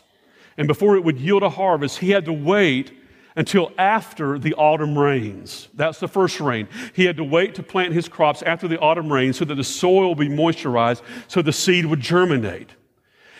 and 0.57 0.67
before 0.67 0.95
it 0.95 1.03
would 1.03 1.19
yield 1.19 1.43
a 1.43 1.49
harvest, 1.49 1.99
he 1.99 2.09
had 2.09 2.25
to 2.25 2.33
wait 2.33 2.91
until 3.35 3.71
after 3.77 4.39
the 4.39 4.53
autumn 4.53 4.97
rains. 4.97 5.67
That's 5.73 5.99
the 5.99 6.07
first 6.07 6.39
rain. 6.39 6.67
He 6.93 7.05
had 7.05 7.17
to 7.17 7.23
wait 7.23 7.55
to 7.55 7.63
plant 7.63 7.93
his 7.93 8.07
crops 8.07 8.41
after 8.41 8.67
the 8.67 8.79
autumn 8.79 9.11
rains 9.11 9.37
so 9.37 9.45
that 9.45 9.55
the 9.55 9.63
soil 9.63 10.09
would 10.09 10.17
be 10.17 10.29
moisturized 10.29 11.01
so 11.27 11.41
the 11.41 11.53
seed 11.53 11.85
would 11.85 11.99
germinate. 11.99 12.69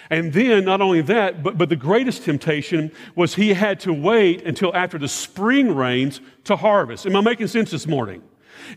And 0.09 0.33
then, 0.33 0.65
not 0.65 0.81
only 0.81 1.01
that, 1.01 1.41
but, 1.41 1.57
but 1.57 1.69
the 1.69 1.75
greatest 1.75 2.23
temptation 2.23 2.91
was 3.15 3.35
he 3.35 3.53
had 3.53 3.79
to 3.81 3.93
wait 3.93 4.43
until 4.43 4.75
after 4.75 4.99
the 4.99 5.07
spring 5.07 5.75
rains 5.75 6.21
to 6.43 6.55
harvest. 6.55 7.07
Am 7.07 7.15
I 7.15 7.21
making 7.21 7.47
sense 7.47 7.71
this 7.71 7.87
morning? 7.87 8.21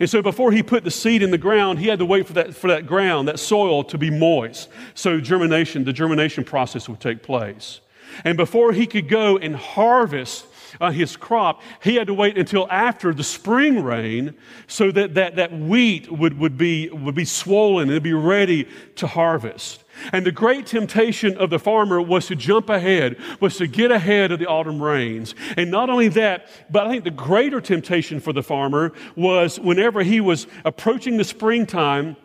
And 0.00 0.08
so 0.08 0.22
before 0.22 0.52
he 0.52 0.62
put 0.62 0.84
the 0.84 0.90
seed 0.90 1.22
in 1.22 1.30
the 1.30 1.38
ground, 1.38 1.78
he 1.78 1.88
had 1.88 1.98
to 1.98 2.06
wait 2.06 2.26
for 2.26 2.32
that, 2.34 2.54
for 2.54 2.68
that 2.68 2.87
ground, 2.87 3.28
that 3.28 3.38
soil 3.38 3.84
to 3.84 3.98
be 3.98 4.10
moist. 4.10 4.68
So 4.94 5.20
germination, 5.20 5.84
the 5.84 5.92
germination 5.92 6.44
process 6.44 6.88
would 6.88 7.00
take 7.00 7.22
place. 7.22 7.80
And 8.25 8.37
before 8.37 8.72
he 8.72 8.87
could 8.87 9.08
go 9.08 9.37
and 9.38 9.54
harvest 9.54 10.46
uh, 10.80 10.90
his 10.90 11.16
crop, 11.16 11.62
he 11.82 11.96
had 11.96 12.06
to 12.06 12.14
wait 12.14 12.38
until 12.38 12.66
after 12.70 13.14
the 13.14 13.25
spring 13.25 13.82
rain 13.82 14.34
so 14.66 14.90
that 14.92 15.14
that, 15.14 15.37
that 15.37 15.52
wheat 15.52 16.10
would, 16.10 16.38
would, 16.38 16.56
be, 16.56 16.88
would 16.90 17.14
be 17.14 17.25
swollen 17.25 17.90
and 17.90 18.02
be 18.02 18.12
ready 18.12 18.68
to 18.96 19.06
harvest. 19.06 19.84
And 20.12 20.25
the 20.25 20.32
great 20.32 20.66
temptation 20.66 21.37
of 21.37 21.50
the 21.50 21.58
farmer 21.58 22.00
was 22.00 22.26
to 22.26 22.37
jump 22.37 22.70
ahead, 22.70 23.16
was 23.40 23.56
to 23.58 23.66
get 23.66 23.90
ahead 23.90 24.32
of 24.32 24.38
the 24.38 24.46
autumn 24.46 24.82
rains. 24.82 25.34
And 25.56 25.70
not 25.70 25.90
only 25.90 26.08
that, 26.08 26.48
but 26.70 26.87
I 26.87 26.90
think 26.90 27.04
the 27.04 27.10
greater 27.10 27.60
temptation 27.60 28.20
for 28.20 28.32
the 28.32 28.42
farmer 28.42 28.92
was 29.16 29.58
whenever 29.58 30.02
he 30.02 30.20
was 30.20 30.46
approaching 30.64 31.16
the 31.16 31.25
springtime, 31.25 32.16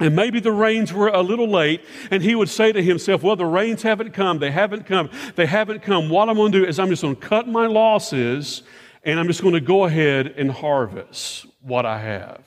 and 0.00 0.16
maybe 0.16 0.40
the 0.40 0.50
rains 0.50 0.92
were 0.92 1.08
a 1.08 1.20
little 1.20 1.48
late, 1.48 1.84
and 2.10 2.22
he 2.22 2.34
would 2.34 2.48
say 2.48 2.72
to 2.72 2.82
himself, 2.82 3.22
Well, 3.22 3.36
the 3.36 3.44
rains 3.44 3.82
haven't 3.82 4.12
come, 4.12 4.38
they 4.38 4.50
haven't 4.50 4.86
come, 4.86 5.10
they 5.36 5.46
haven't 5.46 5.82
come. 5.82 6.08
What 6.08 6.28
I'm 6.28 6.36
going 6.36 6.52
to 6.52 6.60
do 6.60 6.66
is 6.66 6.78
I'm 6.78 6.88
just 6.88 7.02
going 7.02 7.14
to 7.14 7.20
cut 7.20 7.46
my 7.46 7.66
losses, 7.66 8.62
and 9.04 9.20
I'm 9.20 9.26
just 9.26 9.42
going 9.42 9.54
to 9.54 9.60
go 9.60 9.84
ahead 9.84 10.26
and 10.26 10.50
harvest 10.50 11.46
what 11.60 11.84
I 11.84 12.00
have. 12.00 12.42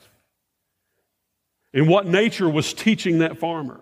And 1.72 1.88
what 1.88 2.06
nature 2.06 2.48
was 2.48 2.74
teaching 2.74 3.18
that 3.20 3.38
farmer, 3.38 3.80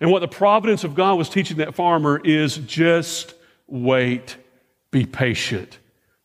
and 0.00 0.10
what 0.10 0.20
the 0.20 0.28
providence 0.28 0.82
of 0.82 0.94
God 0.94 1.14
was 1.14 1.28
teaching 1.28 1.58
that 1.58 1.74
farmer 1.74 2.20
is 2.24 2.56
just 2.58 3.34
wait, 3.66 4.36
be 4.90 5.06
patient, 5.06 5.78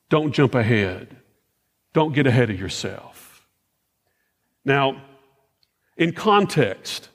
don't 0.10 0.32
jump 0.32 0.56
ahead, 0.56 1.16
don't 1.94 2.14
get 2.14 2.28
ahead 2.28 2.50
of 2.50 2.60
yourself. 2.60 3.46
Now, 4.64 5.02
In 5.98 6.14
context, 6.14 7.10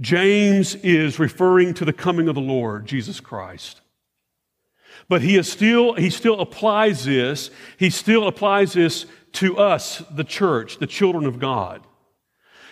James 0.00 0.74
is 0.76 1.18
referring 1.18 1.74
to 1.74 1.84
the 1.84 1.92
coming 1.92 2.28
of 2.28 2.34
the 2.34 2.40
Lord, 2.40 2.86
Jesus 2.86 3.20
Christ. 3.20 3.80
But 5.08 5.22
he 5.22 5.36
is 5.36 5.50
still, 5.50 5.94
he 5.94 6.10
still 6.10 6.40
applies 6.40 7.04
this, 7.04 7.50
he 7.78 7.90
still 7.90 8.26
applies 8.26 8.74
this 8.74 9.06
to 9.32 9.58
us, 9.58 10.02
the 10.10 10.24
church, 10.24 10.78
the 10.78 10.86
children 10.86 11.26
of 11.26 11.38
God. 11.38 11.82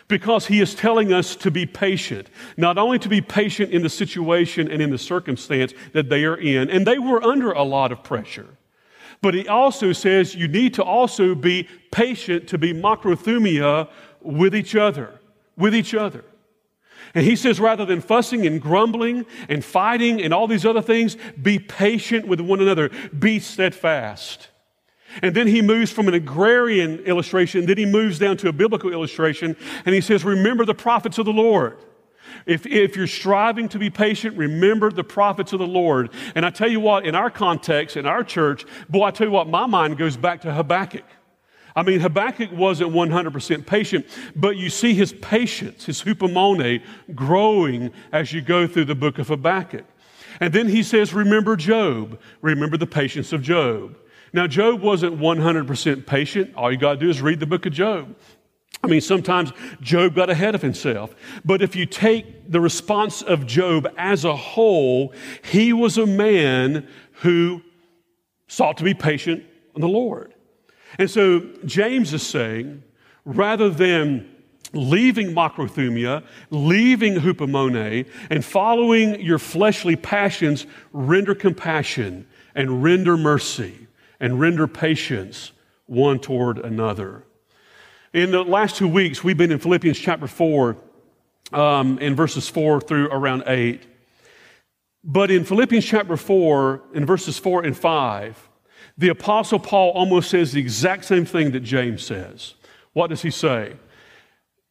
Because 0.08 0.46
he 0.46 0.60
is 0.60 0.74
telling 0.74 1.12
us 1.12 1.36
to 1.36 1.50
be 1.50 1.64
patient, 1.64 2.28
not 2.56 2.76
only 2.76 2.98
to 2.98 3.08
be 3.08 3.20
patient 3.20 3.70
in 3.70 3.82
the 3.82 3.88
situation 3.88 4.70
and 4.70 4.82
in 4.82 4.90
the 4.90 4.98
circumstance 4.98 5.72
that 5.92 6.08
they 6.08 6.24
are 6.24 6.36
in, 6.36 6.68
and 6.70 6.86
they 6.86 6.98
were 6.98 7.22
under 7.22 7.52
a 7.52 7.62
lot 7.62 7.92
of 7.92 8.02
pressure. 8.02 8.58
But 9.22 9.34
he 9.34 9.46
also 9.48 9.92
says 9.92 10.34
you 10.34 10.48
need 10.48 10.74
to 10.74 10.82
also 10.82 11.34
be 11.34 11.68
patient 11.90 12.48
to 12.48 12.58
be 12.58 12.74
macrothumia 12.74 13.88
with 14.20 14.54
each 14.54 14.74
other, 14.74 15.20
with 15.56 15.74
each 15.74 15.94
other. 15.94 16.24
And 17.14 17.26
he 17.26 17.36
says, 17.36 17.60
rather 17.60 17.84
than 17.84 18.00
fussing 18.00 18.46
and 18.46 18.60
grumbling 18.60 19.26
and 19.48 19.64
fighting 19.64 20.22
and 20.22 20.32
all 20.32 20.46
these 20.46 20.64
other 20.64 20.82
things, 20.82 21.16
be 21.40 21.58
patient 21.58 22.26
with 22.26 22.40
one 22.40 22.60
another, 22.60 22.90
be 23.16 23.38
steadfast. 23.38 24.48
And 25.20 25.34
then 25.34 25.46
he 25.46 25.60
moves 25.60 25.90
from 25.90 26.08
an 26.08 26.14
agrarian 26.14 27.00
illustration, 27.00 27.66
then 27.66 27.76
he 27.76 27.84
moves 27.84 28.18
down 28.18 28.38
to 28.38 28.48
a 28.48 28.52
biblical 28.52 28.90
illustration, 28.90 29.56
and 29.84 29.94
he 29.94 30.00
says, 30.00 30.24
Remember 30.24 30.64
the 30.64 30.74
prophets 30.74 31.18
of 31.18 31.26
the 31.26 31.32
Lord. 31.32 31.76
If, 32.46 32.66
if 32.66 32.96
you're 32.96 33.06
striving 33.06 33.68
to 33.70 33.78
be 33.78 33.90
patient, 33.90 34.38
remember 34.38 34.90
the 34.90 35.04
prophets 35.04 35.52
of 35.52 35.58
the 35.58 35.66
Lord. 35.66 36.10
And 36.34 36.46
I 36.46 36.50
tell 36.50 36.70
you 36.70 36.80
what, 36.80 37.04
in 37.04 37.14
our 37.14 37.30
context, 37.30 37.96
in 37.96 38.06
our 38.06 38.24
church, 38.24 38.64
boy, 38.88 39.04
I 39.04 39.10
tell 39.10 39.26
you 39.26 39.32
what, 39.32 39.48
my 39.48 39.66
mind 39.66 39.98
goes 39.98 40.16
back 40.16 40.40
to 40.42 40.52
Habakkuk. 40.52 41.04
I 41.74 41.82
mean, 41.82 42.00
Habakkuk 42.00 42.52
wasn't 42.52 42.92
100% 42.92 43.66
patient, 43.66 44.06
but 44.36 44.56
you 44.56 44.68
see 44.68 44.94
his 44.94 45.12
patience, 45.14 45.86
his 45.86 46.02
hupomone, 46.02 46.82
growing 47.14 47.90
as 48.12 48.32
you 48.32 48.42
go 48.42 48.66
through 48.66 48.84
the 48.86 48.94
book 48.94 49.18
of 49.18 49.28
Habakkuk. 49.28 49.84
And 50.40 50.52
then 50.52 50.68
he 50.68 50.82
says, 50.82 51.14
Remember 51.14 51.56
Job. 51.56 52.20
Remember 52.40 52.76
the 52.76 52.86
patience 52.86 53.32
of 53.32 53.42
Job. 53.42 53.96
Now, 54.32 54.46
Job 54.46 54.80
wasn't 54.80 55.18
100% 55.18 56.06
patient. 56.06 56.54
All 56.56 56.72
you 56.72 56.78
got 56.78 56.94
to 56.94 57.00
do 57.00 57.10
is 57.10 57.20
read 57.20 57.40
the 57.40 57.46
book 57.46 57.66
of 57.66 57.72
Job. 57.72 58.16
I 58.82 58.88
mean, 58.88 59.00
sometimes 59.00 59.52
Job 59.80 60.14
got 60.14 60.30
ahead 60.30 60.54
of 60.54 60.62
himself. 60.62 61.14
But 61.44 61.62
if 61.62 61.76
you 61.76 61.86
take 61.86 62.50
the 62.50 62.60
response 62.60 63.22
of 63.22 63.46
Job 63.46 63.86
as 63.96 64.24
a 64.24 64.34
whole, 64.34 65.14
he 65.44 65.72
was 65.72 65.98
a 65.98 66.06
man 66.06 66.88
who 67.20 67.62
sought 68.48 68.78
to 68.78 68.84
be 68.84 68.94
patient 68.94 69.44
on 69.74 69.80
the 69.80 69.88
Lord. 69.88 70.31
And 70.98 71.10
so 71.10 71.40
James 71.64 72.12
is 72.12 72.26
saying, 72.26 72.82
rather 73.24 73.70
than 73.70 74.28
leaving 74.72 75.34
makrothumia, 75.34 76.24
leaving 76.50 77.14
hupomone, 77.14 78.06
and 78.30 78.44
following 78.44 79.20
your 79.20 79.38
fleshly 79.38 79.96
passions, 79.96 80.66
render 80.92 81.34
compassion 81.34 82.26
and 82.54 82.82
render 82.82 83.16
mercy 83.16 83.86
and 84.20 84.40
render 84.40 84.66
patience 84.66 85.52
one 85.86 86.18
toward 86.18 86.58
another. 86.58 87.24
In 88.12 88.30
the 88.30 88.42
last 88.42 88.76
two 88.76 88.88
weeks, 88.88 89.24
we've 89.24 89.36
been 89.36 89.52
in 89.52 89.58
Philippians 89.58 89.98
chapter 89.98 90.26
4, 90.26 90.76
um, 91.52 91.98
in 91.98 92.14
verses 92.14 92.48
4 92.48 92.80
through 92.80 93.06
around 93.06 93.44
8. 93.46 93.82
But 95.04 95.30
in 95.30 95.44
Philippians 95.44 95.84
chapter 95.84 96.16
4, 96.16 96.82
in 96.94 97.06
verses 97.06 97.38
4 97.38 97.64
and 97.64 97.76
5, 97.76 98.48
the 98.98 99.08
Apostle 99.08 99.58
Paul 99.58 99.90
almost 99.90 100.30
says 100.30 100.52
the 100.52 100.60
exact 100.60 101.04
same 101.04 101.24
thing 101.24 101.52
that 101.52 101.60
James 101.60 102.04
says. 102.04 102.54
What 102.92 103.08
does 103.08 103.22
he 103.22 103.30
say? 103.30 103.76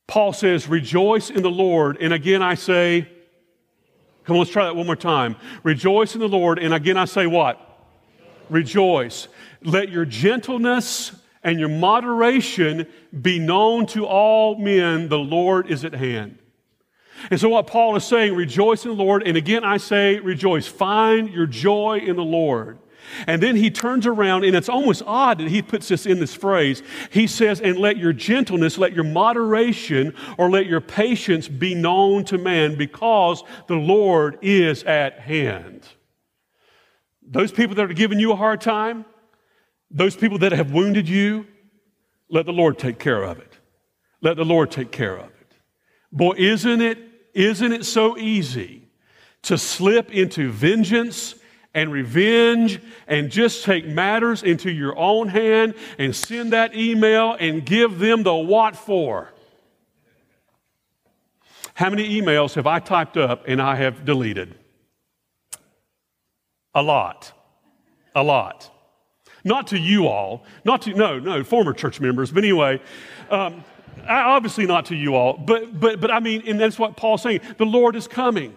Paul 0.08 0.34
says, 0.34 0.68
Rejoice 0.68 1.30
in 1.30 1.42
the 1.42 1.50
Lord. 1.50 1.98
And 2.00 2.14
again, 2.14 2.42
I 2.42 2.56
say, 2.56 3.08
Come 4.24 4.36
on, 4.36 4.40
let's 4.42 4.52
try 4.52 4.66
that 4.66 4.76
one 4.76 4.86
more 4.86 4.96
time. 4.96 5.36
Rejoice 5.64 6.14
in 6.14 6.20
the 6.20 6.30
Lord. 6.30 6.60
And 6.60 6.74
again, 6.74 6.98
I 6.98 7.06
say, 7.06 7.28
What? 7.28 7.60
Rejoice. 8.50 9.28
Let 9.64 9.90
your 9.90 10.06
gentleness 10.06 11.14
and 11.44 11.60
your 11.60 11.70
moderation 11.70 12.88
be 13.22 13.40
known 13.40 13.86
to 13.88 14.06
all 14.06 14.58
men. 14.58 15.10
The 15.10 15.18
Lord 15.18 15.72
is 15.72 15.84
at 15.86 15.94
hand. 15.94 16.38
And 17.30 17.40
so, 17.40 17.50
what 17.50 17.68
Paul 17.68 17.96
is 17.96 18.04
saying, 18.04 18.36
rejoice 18.36 18.86
in 18.86 18.96
the 18.96 19.04
Lord. 19.04 19.24
And 19.28 19.38
again, 19.38 19.64
I 19.64 19.78
say, 19.78 20.20
rejoice. 20.20 20.68
Find 20.68 21.30
your 21.30 21.46
joy 21.46 22.00
in 22.00 22.16
the 22.16 22.24
Lord. 22.24 22.80
And 23.28 23.42
then 23.42 23.56
he 23.56 23.70
turns 23.70 24.06
around, 24.08 24.44
and 24.44 24.56
it's 24.56 24.70
almost 24.70 25.04
odd 25.06 25.40
that 25.40 25.48
he 25.48 25.62
puts 25.62 25.88
this 25.88 26.06
in 26.06 26.20
this 26.20 26.34
phrase. 26.34 26.82
He 27.10 27.28
says, 27.28 27.60
And 27.60 27.78
let 27.78 27.98
your 27.98 28.14
gentleness, 28.14 28.78
let 28.78 28.94
your 28.94 29.04
moderation, 29.04 30.16
or 30.38 30.50
let 30.50 30.66
your 30.66 30.82
patience 30.82 31.48
be 31.48 31.76
known 31.76 32.24
to 32.26 32.38
man, 32.38 32.78
because 32.78 33.44
the 33.68 33.76
Lord 33.76 34.38
is 34.42 34.84
at 34.84 35.20
hand. 35.20 35.88
Those 37.22 37.52
people 37.52 37.76
that 37.76 37.90
are 37.90 37.94
giving 37.94 38.20
you 38.20 38.32
a 38.32 38.36
hard 38.36 38.62
time, 38.62 39.06
those 39.90 40.16
people 40.16 40.38
that 40.40 40.52
have 40.52 40.72
wounded 40.72 41.08
you, 41.08 41.46
let 42.30 42.46
the 42.46 42.54
Lord 42.54 42.80
take 42.80 42.98
care 42.98 43.24
of 43.24 43.40
it. 43.40 43.58
Let 44.22 44.38
the 44.38 44.46
Lord 44.46 44.72
take 44.72 44.92
care 44.92 45.18
of 45.18 45.26
it. 45.26 45.56
Boy, 46.12 46.34
isn't 46.38 46.82
it, 46.82 46.98
isn't 47.34 47.72
it 47.72 47.86
so 47.86 48.18
easy 48.18 48.88
to 49.44 49.58
slip 49.58 50.12
into 50.12 50.52
vengeance 50.52 51.36
and 51.74 51.92
revenge 51.92 52.80
and 53.08 53.30
just 53.30 53.64
take 53.64 53.86
matters 53.86 54.44
into 54.44 54.72
your 54.72 54.98
own 54.98 55.28
hand 55.28 55.74
and 55.98 56.16
send 56.16 56.54
that 56.54 56.76
email 56.76 57.36
and 57.40 57.66
give 57.66 58.00
them 58.00 58.24
the 58.24 58.34
what 58.34 58.76
for? 58.76 59.32
How 61.74 61.90
many 61.90 62.22
emails 62.22 62.56
have 62.56 62.68
I 62.68 62.80
typed 62.80 63.18
up 63.18 63.46
and 63.48 63.62
I 63.62 63.76
have 63.76 64.06
deleted? 64.06 64.56
A 66.76 66.84
lot. 66.84 67.32
A 68.16 68.24
lot. 68.24 68.70
Not 69.44 69.68
to 69.68 69.78
you 69.80 70.08
all, 70.08 70.46
not 70.64 70.84
to, 70.84 70.94
no, 70.94 71.18
no, 71.18 71.44
former 71.44 71.74
church 71.74 72.00
members, 72.00 72.32
but 72.32 72.44
anyway, 72.44 72.80
um, 73.32 73.64
obviously 74.08 74.68
not 74.68 74.86
to 74.86 74.96
you 74.96 75.16
all, 75.16 75.34
but, 75.34 75.80
but, 75.80 76.00
but 76.00 76.12
I 76.12 76.20
mean, 76.20 76.44
and 76.46 76.60
that's 76.60 76.78
what 76.78 76.96
Paul's 76.96 77.24
saying. 77.24 77.42
The 77.58 77.66
Lord 77.66 77.96
is 77.96 78.08
coming. 78.08 78.56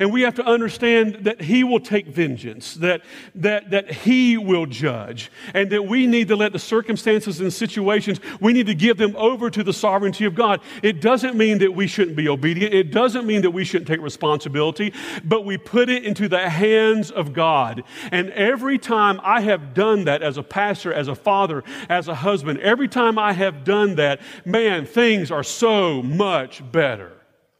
And 0.00 0.10
we 0.10 0.22
have 0.22 0.34
to 0.36 0.44
understand 0.44 1.26
that 1.26 1.42
He 1.42 1.62
will 1.62 1.78
take 1.78 2.06
vengeance, 2.06 2.74
that, 2.76 3.02
that, 3.34 3.70
that 3.70 3.92
He 3.92 4.38
will 4.38 4.64
judge, 4.64 5.30
and 5.52 5.68
that 5.70 5.84
we 5.84 6.06
need 6.06 6.28
to 6.28 6.36
let 6.36 6.52
the 6.52 6.58
circumstances 6.58 7.40
and 7.40 7.52
situations, 7.52 8.18
we 8.40 8.54
need 8.54 8.66
to 8.66 8.74
give 8.74 8.96
them 8.96 9.14
over 9.16 9.50
to 9.50 9.62
the 9.62 9.74
sovereignty 9.74 10.24
of 10.24 10.34
God. 10.34 10.62
It 10.82 11.02
doesn't 11.02 11.36
mean 11.36 11.58
that 11.58 11.74
we 11.74 11.86
shouldn't 11.86 12.16
be 12.16 12.28
obedient. 12.30 12.72
It 12.72 12.90
doesn't 12.90 13.26
mean 13.26 13.42
that 13.42 13.50
we 13.50 13.62
shouldn't 13.62 13.88
take 13.88 14.00
responsibility, 14.00 14.94
but 15.22 15.44
we 15.44 15.58
put 15.58 15.90
it 15.90 16.04
into 16.04 16.28
the 16.28 16.48
hands 16.48 17.10
of 17.10 17.34
God. 17.34 17.84
And 18.10 18.30
every 18.30 18.78
time 18.78 19.20
I 19.22 19.42
have 19.42 19.74
done 19.74 20.04
that 20.04 20.22
as 20.22 20.38
a 20.38 20.42
pastor, 20.42 20.94
as 20.94 21.08
a 21.08 21.14
father, 21.14 21.62
as 21.90 22.08
a 22.08 22.14
husband, 22.14 22.60
every 22.60 22.88
time 22.88 23.18
I 23.18 23.34
have 23.34 23.64
done 23.64 23.96
that, 23.96 24.22
man, 24.46 24.86
things 24.86 25.30
are 25.30 25.44
so 25.44 26.02
much 26.02 26.62
better. 26.72 27.12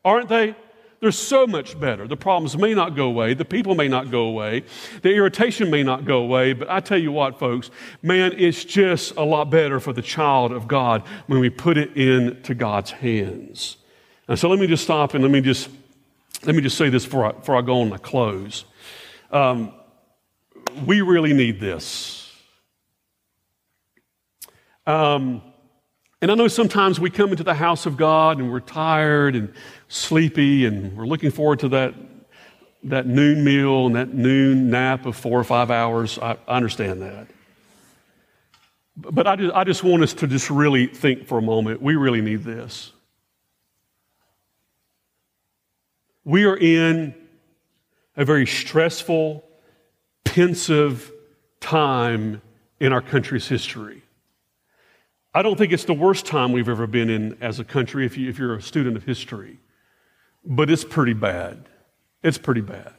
Aren't 0.03 0.31
they? 0.31 0.57
They're 1.01 1.13
so 1.13 1.47
much 1.47 1.81
better. 1.81 2.07
The 2.07 2.17
problems 2.17 2.59
may 2.59 2.75
not 2.75 2.95
go 2.95 3.07
away, 3.07 3.33
the 3.33 3.45
people 3.45 3.75
may 3.75 3.89
not 3.89 4.11
go 4.11 4.25
away, 4.25 4.65
the 5.01 5.11
irritation 5.11 5.71
may 5.71 5.83
not 5.83 6.05
go 6.05 6.19
away, 6.19 6.53
but 6.53 6.69
I 6.71 6.81
tell 6.81 6.99
you 6.99 7.11
what, 7.11 7.39
folks, 7.39 7.71
man, 8.03 8.35
it's 8.37 8.65
just 8.65 9.17
a 9.17 9.23
lot 9.23 9.51
better 9.51 9.81
for 9.81 9.95
the 9.95 10.03
child 10.03 10.53
of 10.53 10.69
God 10.69 11.03
when 11.27 11.41
we 11.41 11.49
put 11.49 11.79
it 11.79 11.97
into 11.97 12.55
God's 12.55 12.91
hands. 12.91 13.79
And 14.29 14.39
so 14.39 14.51
let 14.51 14.59
me 14.59 14.67
just 14.67 14.85
stop 14.85 15.15
and 15.15 15.25
let 15.25 15.33
me 15.33 15.41
just 15.41 15.71
let 16.45 16.55
me 16.55 16.63
just 16.63 16.79
say 16.79 16.89
this 16.89 17.05
before 17.05 17.27
I, 17.27 17.33
before 17.33 17.57
I 17.57 17.63
go 17.63 17.81
on 17.81 17.93
and 17.93 18.03
close. 18.03 18.65
Um, 19.31 19.75
we 20.87 21.03
really 21.03 21.33
need 21.33 21.61
this. 21.61 22.33
Um, 24.87 25.43
and 26.23 26.31
I 26.31 26.35
know 26.35 26.49
sometimes 26.49 27.01
we 27.01 27.11
come 27.11 27.31
into 27.31 27.45
the 27.45 27.55
house 27.55 27.87
of 27.87 27.97
God 27.97 28.39
and 28.39 28.51
we're 28.51 28.61
tired 28.61 29.37
and 29.37 29.53
sleepy 29.91 30.67
and 30.67 30.97
we're 30.97 31.05
looking 31.05 31.33
forward 31.33 31.59
to 31.59 31.69
that, 31.69 31.95
that 32.85 33.07
noon 33.07 33.43
meal 33.43 33.87
and 33.87 33.97
that 33.97 34.15
noon 34.15 34.71
nap 34.71 35.05
of 35.05 35.17
four 35.17 35.39
or 35.39 35.45
five 35.45 35.71
hours. 35.71 36.17
I, 36.19 36.39
I 36.47 36.57
understand 36.57 37.03
that. 37.03 37.27
But 38.97 39.27
I 39.27 39.37
just, 39.37 39.55
I 39.55 39.65
just 39.65 39.83
want 39.83 40.03
us 40.05 40.15
to 40.15 40.29
just 40.29 40.49
really 40.49 40.87
think 40.87 41.27
for 41.27 41.39
a 41.39 41.43
moment. 41.43 41.83
We 41.83 41.97
really 41.97 42.21
need 42.21 42.45
this. 42.45 42.93
We 46.25 46.45
are 46.45 46.57
in 46.57 47.15
a 48.17 48.25
very 48.25 48.47
stressful, 48.47 49.43
pensive 50.25 51.11
time 51.59 52.43
in 52.79 52.93
our 52.93 53.01
country's 53.01 53.49
history. 53.49 54.03
I 55.35 55.43
don't 55.43 55.57
think 55.57 55.73
it's 55.73 55.85
the 55.85 55.95
worst 55.95 56.27
time 56.27 56.53
we've 56.53 56.69
ever 56.69 56.87
been 56.87 57.11
in 57.11 57.39
as 57.41 57.59
a 57.59 57.65
country 57.65 58.07
if, 58.07 58.17
you, 58.17 58.29
if 58.29 58.39
you're 58.39 58.55
a 58.55 58.63
student 58.63 58.97
of 58.97 59.05
history, 59.05 59.59
but 60.45 60.71
it's 60.71 60.85
pretty 60.85 61.13
bad. 61.13 61.67
It's 62.23 62.39
pretty 62.39 62.61
bad. 62.61 62.95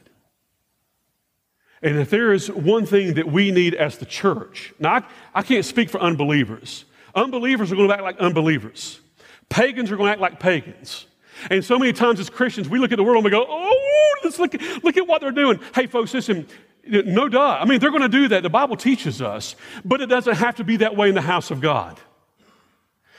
And 1.82 1.98
if 1.98 2.10
there 2.10 2.32
is 2.32 2.50
one 2.50 2.86
thing 2.86 3.14
that 3.14 3.26
we 3.26 3.50
need 3.50 3.74
as 3.74 3.98
the 3.98 4.06
church, 4.06 4.72
now 4.78 4.94
I, 4.94 5.02
I 5.34 5.42
can't 5.42 5.64
speak 5.64 5.90
for 5.90 6.00
unbelievers. 6.00 6.84
Unbelievers 7.14 7.72
are 7.72 7.76
going 7.76 7.88
to 7.88 7.94
act 7.94 8.02
like 8.02 8.18
unbelievers. 8.18 9.00
Pagans 9.48 9.90
are 9.90 9.96
going 9.96 10.06
to 10.06 10.12
act 10.12 10.20
like 10.20 10.38
pagans. 10.38 11.06
And 11.50 11.64
so 11.64 11.78
many 11.78 11.92
times 11.92 12.20
as 12.20 12.30
Christians, 12.30 12.68
we 12.68 12.78
look 12.78 12.92
at 12.92 12.96
the 12.96 13.02
world 13.02 13.16
and 13.16 13.24
we 13.24 13.30
go, 13.30 13.44
oh, 13.48 14.14
let's 14.22 14.38
look, 14.38 14.54
look 14.84 14.96
at 14.96 15.06
what 15.06 15.20
they're 15.20 15.32
doing. 15.32 15.58
Hey, 15.74 15.86
folks, 15.88 16.14
listen, 16.14 16.46
no 16.86 17.28
duh. 17.28 17.58
I 17.60 17.64
mean, 17.64 17.80
they're 17.80 17.90
going 17.90 18.02
to 18.02 18.08
do 18.08 18.28
that. 18.28 18.44
The 18.44 18.50
Bible 18.50 18.76
teaches 18.76 19.20
us, 19.20 19.56
but 19.84 20.00
it 20.00 20.06
doesn't 20.06 20.36
have 20.36 20.56
to 20.56 20.64
be 20.64 20.76
that 20.78 20.96
way 20.96 21.08
in 21.08 21.16
the 21.16 21.20
house 21.20 21.50
of 21.50 21.60
God. 21.60 21.98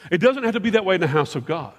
It 0.10 0.20
doesn't 0.20 0.44
have 0.44 0.54
to 0.54 0.60
be 0.60 0.72
that 0.72 0.86
way 0.86 0.96
in 0.96 1.02
the 1.02 1.08
house 1.08 1.36
of 1.36 1.46
God. 1.46 1.76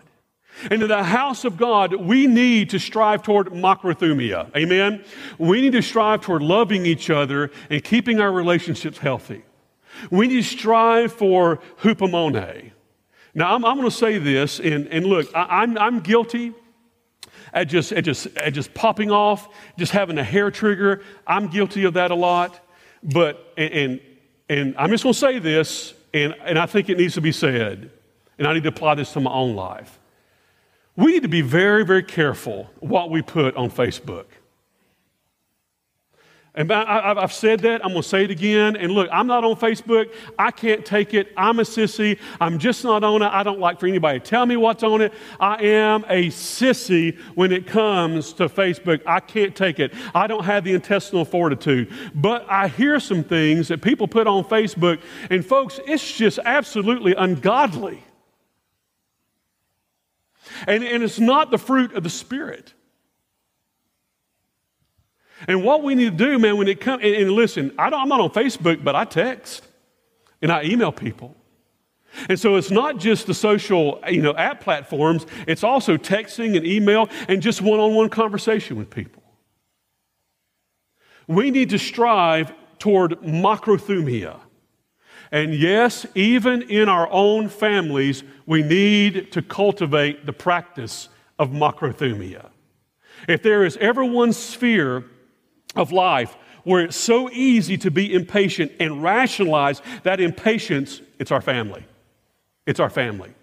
And 0.71 0.83
in 0.83 0.89
the 0.89 1.03
house 1.03 1.45
of 1.45 1.57
God, 1.57 1.95
we 1.95 2.27
need 2.27 2.71
to 2.71 2.79
strive 2.79 3.23
toward 3.23 3.49
macrothumia. 3.49 4.55
Amen? 4.57 5.05
We 5.39 5.61
need 5.61 5.73
to 5.73 5.83
strive 5.83 6.21
toward 6.21 6.43
loving 6.43 6.87
each 6.87 7.11
other 7.11 7.51
and 7.71 7.83
keeping 7.83 8.21
our 8.21 8.33
relationships 8.33 8.99
healthy. 8.99 9.45
We 10.11 10.29
need 10.29 10.37
to 10.37 10.43
strive 10.43 11.13
for 11.13 11.61
hupomone. 11.83 12.73
Now, 13.35 13.55
I'm, 13.55 13.65
I'm 13.65 13.77
going 13.77 13.91
to 13.91 13.97
say 13.97 14.19
this, 14.19 14.61
and, 14.61 14.87
and 14.89 15.07
look, 15.07 15.29
I, 15.35 15.63
I'm, 15.63 15.77
I'm 15.77 16.01
guilty 16.01 16.53
at 17.53 17.65
just, 17.65 17.93
at, 17.93 18.05
just, 18.05 18.27
at 18.37 18.55
just 18.55 18.73
popping 18.75 19.11
off, 19.11 19.49
just 19.77 19.93
having 19.93 20.19
a 20.19 20.25
hair 20.25 20.51
trigger. 20.51 21.03
I'm 21.27 21.49
guilty 21.49 21.85
of 21.85 21.95
that 21.95 22.11
a 22.11 22.15
lot. 22.15 22.61
But, 23.03 23.53
and, 23.57 23.73
and, 23.73 24.01
and 24.49 24.75
I'm 24.79 24.91
just 24.91 25.03
going 25.03 25.15
to 25.15 25.19
say 25.19 25.39
this, 25.39 25.95
and, 26.13 26.35
and 26.45 26.59
I 26.59 26.67
think 26.67 26.89
it 26.89 26.97
needs 26.97 27.15
to 27.15 27.21
be 27.21 27.33
said, 27.33 27.91
and 28.39 28.47
I 28.47 28.53
need 28.55 28.63
to 28.63 28.69
apply 28.69 28.95
this 28.95 29.13
to 29.15 29.21
my 29.21 29.33
own 29.33 29.55
life. 29.55 29.99
We 30.97 31.13
need 31.13 31.23
to 31.23 31.29
be 31.29 31.43
very, 31.43 31.85
very 31.85 32.03
careful 32.03 32.71
what 32.81 33.11
we 33.11 33.23
put 33.23 33.57
on 33.57 33.71
Facebook. 33.71 34.27
And 36.57 36.71
I, 36.73 37.21
have 37.21 37.33
said 37.33 37.61
that. 37.61 37.85
I'm 37.85 37.91
going 37.91 38.03
to 38.03 38.09
say 38.09 38.23
it 38.23 38.31
again. 38.31 38.77
And 38.77 38.93
look, 38.93 39.09
I'm 39.11 39.27
not 39.27 39.43
on 39.43 39.57
Facebook. 39.57 40.15
I 40.39 40.53
can't 40.53 40.87
take 40.87 41.13
it. 41.13 41.33
I'm 41.37 41.59
a 41.59 41.65
sissy. 41.65 42.17
I'm 42.41 42.61
just 42.61 42.85
not 42.85 43.03
on 43.03 43.23
it. 43.23 43.27
I 43.27 43.43
don't 43.43 43.59
like 43.59 43.81
for 43.81 43.89
anybody 43.89 44.21
to 44.21 44.25
tell 44.25 44.47
me 44.47 44.57
what's 44.57 44.85
on 44.85 45.01
it. 45.01 45.13
I 45.41 45.61
am 45.65 46.05
a 46.09 46.29
sissy 46.29 47.19
when 47.35 47.51
it 47.51 47.67
comes 47.67 48.33
to 48.35 48.49
Facebook. 48.49 49.03
I 49.05 49.19
can't 49.19 49.57
take 49.57 49.81
it. 49.81 49.93
I 50.15 50.29
don't 50.29 50.45
have 50.45 50.63
the 50.63 50.75
intestinal 50.75 51.25
fortitude. 51.25 51.93
But 52.15 52.49
I 52.49 52.69
hear 52.69 53.01
some 53.01 53.25
things 53.25 53.67
that 53.67 53.83
people 53.83 54.07
put 54.07 54.29
on 54.29 54.45
Facebook, 54.45 55.01
and 55.31 55.45
folks, 55.45 55.81
it's 55.89 56.17
just 56.17 56.39
absolutely 56.45 57.17
ungodly. 57.17 58.01
And, 60.67 60.83
and 60.85 61.03
it's 61.03 61.19
not 61.19 61.51
the 61.51 61.59
fruit 61.59 61.95
of 61.95 62.03
the 62.03 62.11
Spirit. 62.11 62.73
And 65.47 65.65
what 65.65 65.83
we 65.83 65.95
need 65.95 66.17
to 66.17 66.25
do, 66.25 66.39
man, 66.39 66.57
when 66.57 66.69
it 66.69 66.81
comes, 66.81 67.03
and, 67.03 67.15
and, 67.15 67.31
listen, 67.33 67.75
I 67.79 67.87
am 67.89 68.09
not 68.09 68.21
on 68.21 68.31
Facebook, 68.31 68.83
but 68.83 68.95
I 68.95 69.05
text 69.05 69.67
and 70.41 70.51
I 70.51 70.65
email 70.65 70.93
people. 70.93 71.37
And 72.29 72.39
so 72.39 72.57
it's 72.57 72.71
not 72.71 72.99
just 72.99 73.27
the 73.27 73.35
social, 73.35 74.01
you 74.09 74.23
know, 74.23 74.35
app 74.37 74.61
platforms, 74.61 75.27
it's 75.49 75.65
also 75.65 75.97
texting 75.97 76.57
and 76.57 76.65
email 76.65 77.09
and 77.29 77.43
just 77.43 77.61
one 77.61 77.81
on 77.81 77.95
one 77.95 78.09
conversation 78.09 78.77
with 78.77 78.89
people. 78.89 79.23
We 81.27 81.51
need 81.51 81.71
to 81.71 81.79
strive 81.79 82.53
toward 82.79 83.13
macrothumia. 83.23 84.39
And 85.35 85.53
yes, 85.53 86.07
even 86.15 86.63
in 86.63 86.89
our 86.89 87.11
own 87.11 87.49
families, 87.49 88.23
we 88.47 88.63
need 88.63 89.33
to 89.33 89.43
cultivate 89.43 90.27
the 90.27 90.33
practice 90.33 91.09
of 91.41 91.51
macrothumia. 91.51 92.51
If 93.27 93.43
there 93.43 93.65
is 93.65 93.77
ever 93.79 94.05
one 94.05 94.33
sphere 94.33 95.05
of 95.75 95.91
life 95.91 96.37
where 96.63 96.85
it's 96.85 96.97
so 96.97 97.29
easy 97.33 97.77
to 97.79 97.91
be 97.91 98.15
impatient 98.15 98.71
and 98.79 99.03
rationalize 99.03 99.83
that 100.05 100.21
impatience, 100.21 101.01
it's 101.19 101.33
our 101.33 101.41
family. 101.41 101.85
It's 102.65 102.79
our 102.79 102.89
family. 102.89 103.35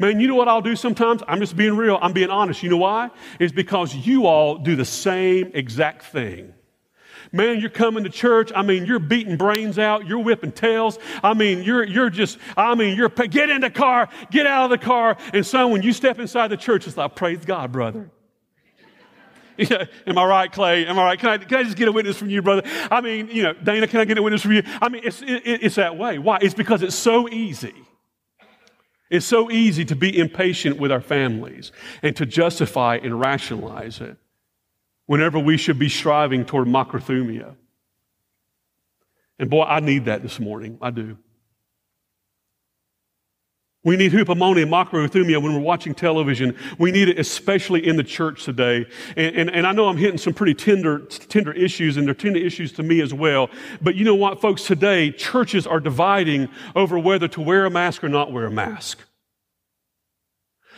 Man, 0.00 0.18
you 0.18 0.26
know 0.26 0.34
what 0.34 0.48
I'll 0.48 0.60
do 0.60 0.74
sometimes? 0.74 1.22
I'm 1.28 1.38
just 1.38 1.56
being 1.56 1.76
real. 1.76 1.96
I'm 2.02 2.12
being 2.12 2.30
honest. 2.30 2.64
You 2.64 2.70
know 2.70 2.78
why? 2.78 3.08
It's 3.38 3.52
because 3.52 3.94
you 3.94 4.26
all 4.26 4.58
do 4.58 4.74
the 4.74 4.84
same 4.84 5.52
exact 5.54 6.06
thing. 6.06 6.54
Man, 7.32 7.60
you're 7.60 7.70
coming 7.70 8.04
to 8.04 8.10
church. 8.10 8.50
I 8.54 8.62
mean, 8.62 8.86
you're 8.86 8.98
beating 8.98 9.36
brains 9.36 9.78
out. 9.78 10.06
You're 10.06 10.18
whipping 10.18 10.52
tails. 10.52 10.98
I 11.22 11.34
mean, 11.34 11.62
you're, 11.62 11.84
you're 11.84 12.10
just, 12.10 12.38
I 12.56 12.74
mean, 12.74 12.96
you're, 12.96 13.08
get 13.08 13.50
in 13.50 13.60
the 13.60 13.70
car, 13.70 14.08
get 14.30 14.46
out 14.46 14.64
of 14.64 14.70
the 14.70 14.84
car. 14.84 15.16
And 15.32 15.46
so 15.46 15.68
when 15.68 15.82
you 15.82 15.92
step 15.92 16.18
inside 16.18 16.48
the 16.48 16.56
church, 16.56 16.86
it's 16.86 16.96
like, 16.96 17.14
praise 17.14 17.44
God, 17.44 17.72
brother. 17.72 18.10
Yeah, 19.58 19.84
am 20.06 20.16
I 20.16 20.24
right, 20.24 20.50
Clay? 20.50 20.86
Am 20.86 20.98
I 20.98 21.04
right? 21.04 21.18
Can 21.18 21.28
I, 21.28 21.36
can 21.36 21.58
I 21.58 21.64
just 21.64 21.76
get 21.76 21.86
a 21.86 21.92
witness 21.92 22.16
from 22.16 22.30
you, 22.30 22.40
brother? 22.40 22.62
I 22.90 23.02
mean, 23.02 23.28
you 23.30 23.42
know, 23.42 23.52
Dana, 23.52 23.86
can 23.86 24.00
I 24.00 24.06
get 24.06 24.16
a 24.16 24.22
witness 24.22 24.40
from 24.40 24.52
you? 24.52 24.62
I 24.80 24.88
mean, 24.88 25.02
it's, 25.04 25.20
it, 25.20 25.42
it's 25.44 25.74
that 25.74 25.98
way. 25.98 26.18
Why? 26.18 26.38
It's 26.40 26.54
because 26.54 26.82
it's 26.82 26.94
so 26.94 27.28
easy. 27.28 27.74
It's 29.10 29.26
so 29.26 29.50
easy 29.50 29.84
to 29.84 29.94
be 29.94 30.18
impatient 30.18 30.78
with 30.78 30.90
our 30.90 31.02
families 31.02 31.72
and 32.02 32.16
to 32.16 32.24
justify 32.24 33.00
and 33.02 33.20
rationalize 33.20 34.00
it 34.00 34.16
whenever 35.10 35.40
we 35.40 35.56
should 35.56 35.76
be 35.76 35.88
striving 35.88 36.44
toward 36.44 36.68
macrothumia. 36.68 37.56
And 39.40 39.50
boy, 39.50 39.64
I 39.64 39.80
need 39.80 40.04
that 40.04 40.22
this 40.22 40.38
morning. 40.38 40.78
I 40.80 40.90
do. 40.90 41.18
We 43.82 43.96
need 43.96 44.12
hupomone 44.12 44.62
and 44.62 44.70
macrothumia 44.70 45.42
when 45.42 45.52
we're 45.52 45.58
watching 45.58 45.96
television. 45.96 46.56
We 46.78 46.92
need 46.92 47.08
it 47.08 47.18
especially 47.18 47.84
in 47.84 47.96
the 47.96 48.04
church 48.04 48.44
today. 48.44 48.86
And, 49.16 49.34
and, 49.34 49.50
and, 49.50 49.66
I 49.66 49.72
know 49.72 49.88
I'm 49.88 49.96
hitting 49.96 50.16
some 50.16 50.32
pretty 50.32 50.54
tender, 50.54 51.00
tender 51.00 51.52
issues, 51.54 51.96
and 51.96 52.06
they're 52.06 52.14
tender 52.14 52.38
issues 52.38 52.70
to 52.74 52.84
me 52.84 53.00
as 53.00 53.12
well. 53.12 53.50
But 53.82 53.96
you 53.96 54.04
know 54.04 54.14
what, 54.14 54.40
folks? 54.40 54.62
Today, 54.62 55.10
churches 55.10 55.66
are 55.66 55.80
dividing 55.80 56.48
over 56.76 56.96
whether 56.96 57.26
to 57.26 57.40
wear 57.40 57.66
a 57.66 57.70
mask 57.70 58.04
or 58.04 58.08
not 58.08 58.30
wear 58.30 58.46
a 58.46 58.50
mask. 58.52 59.00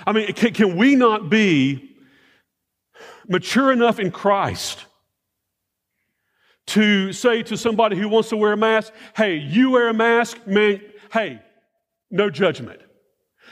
I 0.06 0.12
mean, 0.12 0.32
can, 0.32 0.54
can 0.54 0.78
we 0.78 0.96
not 0.96 1.28
be 1.28 1.91
mature 3.28 3.72
enough 3.72 3.98
in 3.98 4.10
Christ 4.10 4.84
to 6.66 7.12
say 7.12 7.42
to 7.44 7.56
somebody 7.56 7.96
who 7.96 8.08
wants 8.08 8.28
to 8.30 8.36
wear 8.36 8.52
a 8.52 8.56
mask, 8.56 8.92
hey, 9.16 9.36
you 9.36 9.70
wear 9.70 9.88
a 9.88 9.94
mask, 9.94 10.46
man, 10.46 10.80
hey, 11.12 11.40
no 12.10 12.30
judgment. 12.30 12.80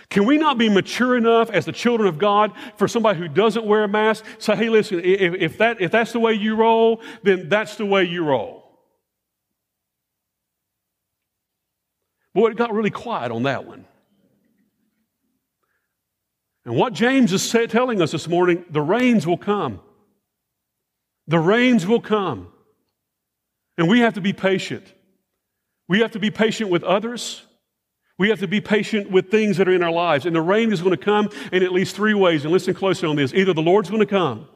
Can 0.08 0.26
we 0.26 0.38
not 0.38 0.58
be 0.58 0.68
mature 0.68 1.16
enough 1.16 1.50
as 1.50 1.64
the 1.64 1.72
children 1.72 2.08
of 2.08 2.18
God 2.18 2.52
for 2.76 2.88
somebody 2.88 3.18
who 3.18 3.28
doesn't 3.28 3.64
wear 3.64 3.84
a 3.84 3.88
mask? 3.88 4.24
Say, 4.38 4.56
hey, 4.56 4.68
listen, 4.68 5.00
if, 5.00 5.34
if, 5.34 5.58
that, 5.58 5.80
if 5.80 5.90
that's 5.90 6.12
the 6.12 6.20
way 6.20 6.34
you 6.34 6.56
roll, 6.56 7.02
then 7.22 7.48
that's 7.48 7.76
the 7.76 7.86
way 7.86 8.04
you 8.04 8.24
roll. 8.24 8.60
Boy, 12.34 12.50
it 12.50 12.56
got 12.56 12.72
really 12.72 12.90
quiet 12.90 13.32
on 13.32 13.44
that 13.44 13.66
one. 13.66 13.84
And 16.64 16.74
what 16.74 16.92
James 16.92 17.32
is 17.32 17.50
telling 17.68 18.02
us 18.02 18.12
this 18.12 18.28
morning 18.28 18.64
the 18.70 18.82
rains 18.82 19.26
will 19.26 19.38
come. 19.38 19.80
The 21.26 21.38
rains 21.38 21.86
will 21.86 22.00
come. 22.00 22.48
And 23.78 23.88
we 23.88 24.00
have 24.00 24.14
to 24.14 24.20
be 24.20 24.32
patient. 24.32 24.84
We 25.88 26.00
have 26.00 26.12
to 26.12 26.18
be 26.18 26.30
patient 26.30 26.70
with 26.70 26.82
others. 26.82 27.42
We 28.18 28.28
have 28.28 28.40
to 28.40 28.48
be 28.48 28.60
patient 28.60 29.10
with 29.10 29.30
things 29.30 29.56
that 29.56 29.68
are 29.68 29.72
in 29.72 29.82
our 29.82 29.90
lives. 29.90 30.26
And 30.26 30.36
the 30.36 30.42
rain 30.42 30.72
is 30.72 30.82
going 30.82 30.96
to 30.96 31.02
come 31.02 31.30
in 31.52 31.62
at 31.62 31.72
least 31.72 31.96
three 31.96 32.12
ways. 32.14 32.44
And 32.44 32.52
listen 32.52 32.74
closely 32.74 33.08
on 33.08 33.16
this. 33.16 33.32
Either 33.32 33.54
the 33.54 33.62
Lord's 33.62 33.88
going 33.88 34.00
to 34.00 34.06
come 34.06 34.46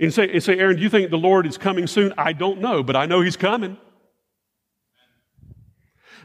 and 0.00 0.12
say, 0.12 0.32
and 0.32 0.42
say, 0.42 0.58
Aaron, 0.58 0.76
do 0.76 0.82
you 0.82 0.88
think 0.88 1.10
the 1.10 1.18
Lord 1.18 1.46
is 1.46 1.58
coming 1.58 1.86
soon? 1.86 2.14
I 2.16 2.32
don't 2.32 2.60
know, 2.60 2.82
but 2.82 2.96
I 2.96 3.04
know 3.06 3.20
He's 3.20 3.36
coming. 3.36 3.76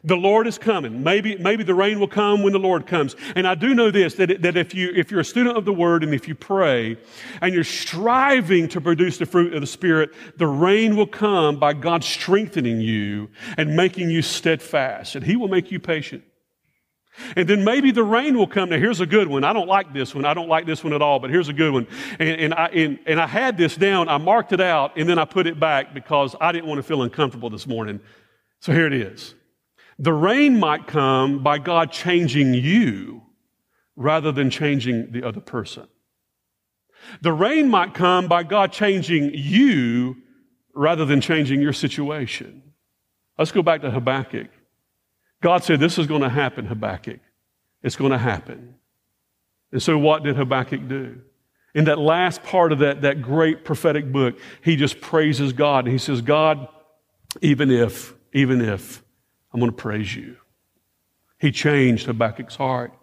The 0.06 0.18
Lord 0.18 0.48
is 0.48 0.58
coming. 0.58 1.02
Maybe, 1.02 1.38
maybe 1.38 1.63
the 1.63 1.74
rain 1.74 1.98
will 1.98 2.10
come 2.10 2.44
when 2.44 2.52
the 2.52 2.60
Lord 2.60 2.86
comes. 2.86 3.16
And 3.36 3.48
I 3.48 3.56
do 3.56 3.74
know 3.74 3.89
this 3.89 4.16
that, 4.16 4.42
that 4.42 4.58
if, 4.58 4.76
you, 4.76 4.92
if 4.94 5.10
you're 5.10 5.22
a 5.22 5.26
student 5.26 5.58
of 5.58 5.63
the 5.63 5.72
Word 5.72 6.04
and 6.04 6.13
if 6.13 6.28
you 6.28 6.36
pray 6.36 6.98
and 7.39 7.54
you're 7.54 7.63
striving 7.63 8.68
to 8.70 8.82
produce 8.82 9.18
the 9.18 9.26
fruit 9.26 9.54
of 9.54 9.62
the 9.62 9.68
Spirit, 9.68 10.10
the 10.38 10.48
rain 10.48 10.98
will 10.98 11.08
come 11.08 11.58
by 11.58 11.72
God 11.72 12.04
strengthening 12.04 12.82
you 12.82 13.30
and 13.56 13.78
making 13.78 14.10
you 14.10 14.22
steadfast. 14.22 15.16
And 15.16 15.26
He 15.26 15.38
will 15.38 15.48
make 15.48 15.72
you 15.72 15.80
patient. 15.80 16.24
And 17.38 17.48
then 17.48 17.63
maybe 17.63 17.92
the 17.92 18.04
rain 18.04 18.38
will 18.38 18.48
come. 18.48 18.70
Now, 18.70 18.80
here's 18.80 19.00
a 19.00 19.06
good 19.06 19.28
one. 19.30 19.46
I 19.46 19.54
don't 19.54 19.68
like 19.68 19.94
this 19.94 20.13
one. 20.13 20.26
I 20.26 20.34
don't 20.34 20.50
like 20.50 20.66
this 20.66 20.84
one 20.84 20.94
at 20.94 21.02
all, 21.02 21.20
but 21.20 21.30
here's 21.30 21.48
a 21.48 21.54
good 21.54 21.72
one. 21.72 21.88
And, 22.20 22.42
and, 22.42 22.54
I, 22.54 22.66
and, 22.68 23.00
and 23.06 23.22
I 23.22 23.28
had 23.28 23.56
this 23.56 23.78
down. 23.78 24.10
I 24.10 24.18
marked 24.18 24.52
it 24.52 24.60
out, 24.60 24.98
and 24.98 25.08
then 25.08 25.20
I 25.20 25.26
put 25.26 25.48
it 25.48 25.60
back 25.60 25.94
because 25.94 26.36
I 26.42 26.52
didn't 26.52 26.68
want 26.68 26.80
to 26.80 26.84
feel 26.84 27.04
uncomfortable 27.04 27.50
this 27.50 27.68
morning. 27.68 28.02
So 28.60 28.74
here 28.74 28.88
it 28.88 28.94
is. 28.94 29.36
The 29.99 30.13
rain 30.13 30.60
might 30.60 30.88
come 30.88 31.43
by 31.43 31.60
God 31.60 31.91
changing 31.91 32.53
you 32.53 33.23
rather 33.95 34.32
than 34.32 34.49
changing 34.49 35.12
the 35.12 35.27
other 35.27 35.41
person. 35.41 35.88
The 37.21 37.34
rain 37.34 37.69
might 37.69 37.93
come 37.93 38.27
by 38.27 38.43
God 38.43 38.71
changing 38.71 39.32
you 39.34 40.17
rather 40.73 41.06
than 41.06 41.21
changing 41.21 41.62
your 41.62 41.73
situation. 41.73 42.63
Let's 43.38 43.51
go 43.51 43.62
back 43.62 43.82
to 43.82 43.91
Habakkuk. 43.91 44.47
God 45.41 45.63
said, 45.63 45.79
This 45.79 45.97
is 45.97 46.08
going 46.08 46.21
to 46.21 46.29
happen, 46.29 46.65
Habakkuk. 46.65 47.19
It's 47.82 47.95
going 47.95 48.12
to 48.12 48.17
happen. 48.17 48.75
And 49.71 49.82
so, 49.82 49.97
what 49.97 50.23
did 50.23 50.38
Habakkuk 50.38 50.88
do? 50.88 51.21
In 51.75 51.86
that 51.86 51.97
last 51.97 52.43
part 52.43 52.71
of 52.71 52.79
that, 52.79 53.01
that 53.01 53.21
great 53.21 53.65
prophetic 53.65 54.12
book, 54.12 54.39
he 54.63 54.75
just 54.75 55.01
praises 55.01 55.53
God. 55.53 55.86
And 55.86 55.91
he 55.91 55.97
says, 55.97 56.21
God, 56.21 56.67
even 57.41 57.71
if, 57.71 58.13
even 58.32 58.62
if 58.62 59.03
I'm 59.54 59.60
going 59.60 59.72
to 59.72 59.78
praise 59.78 60.16
you. 60.16 60.38
He 61.39 61.52
changed 61.52 62.08
Habakkuk's 62.08 62.56
heart. 62.56 62.94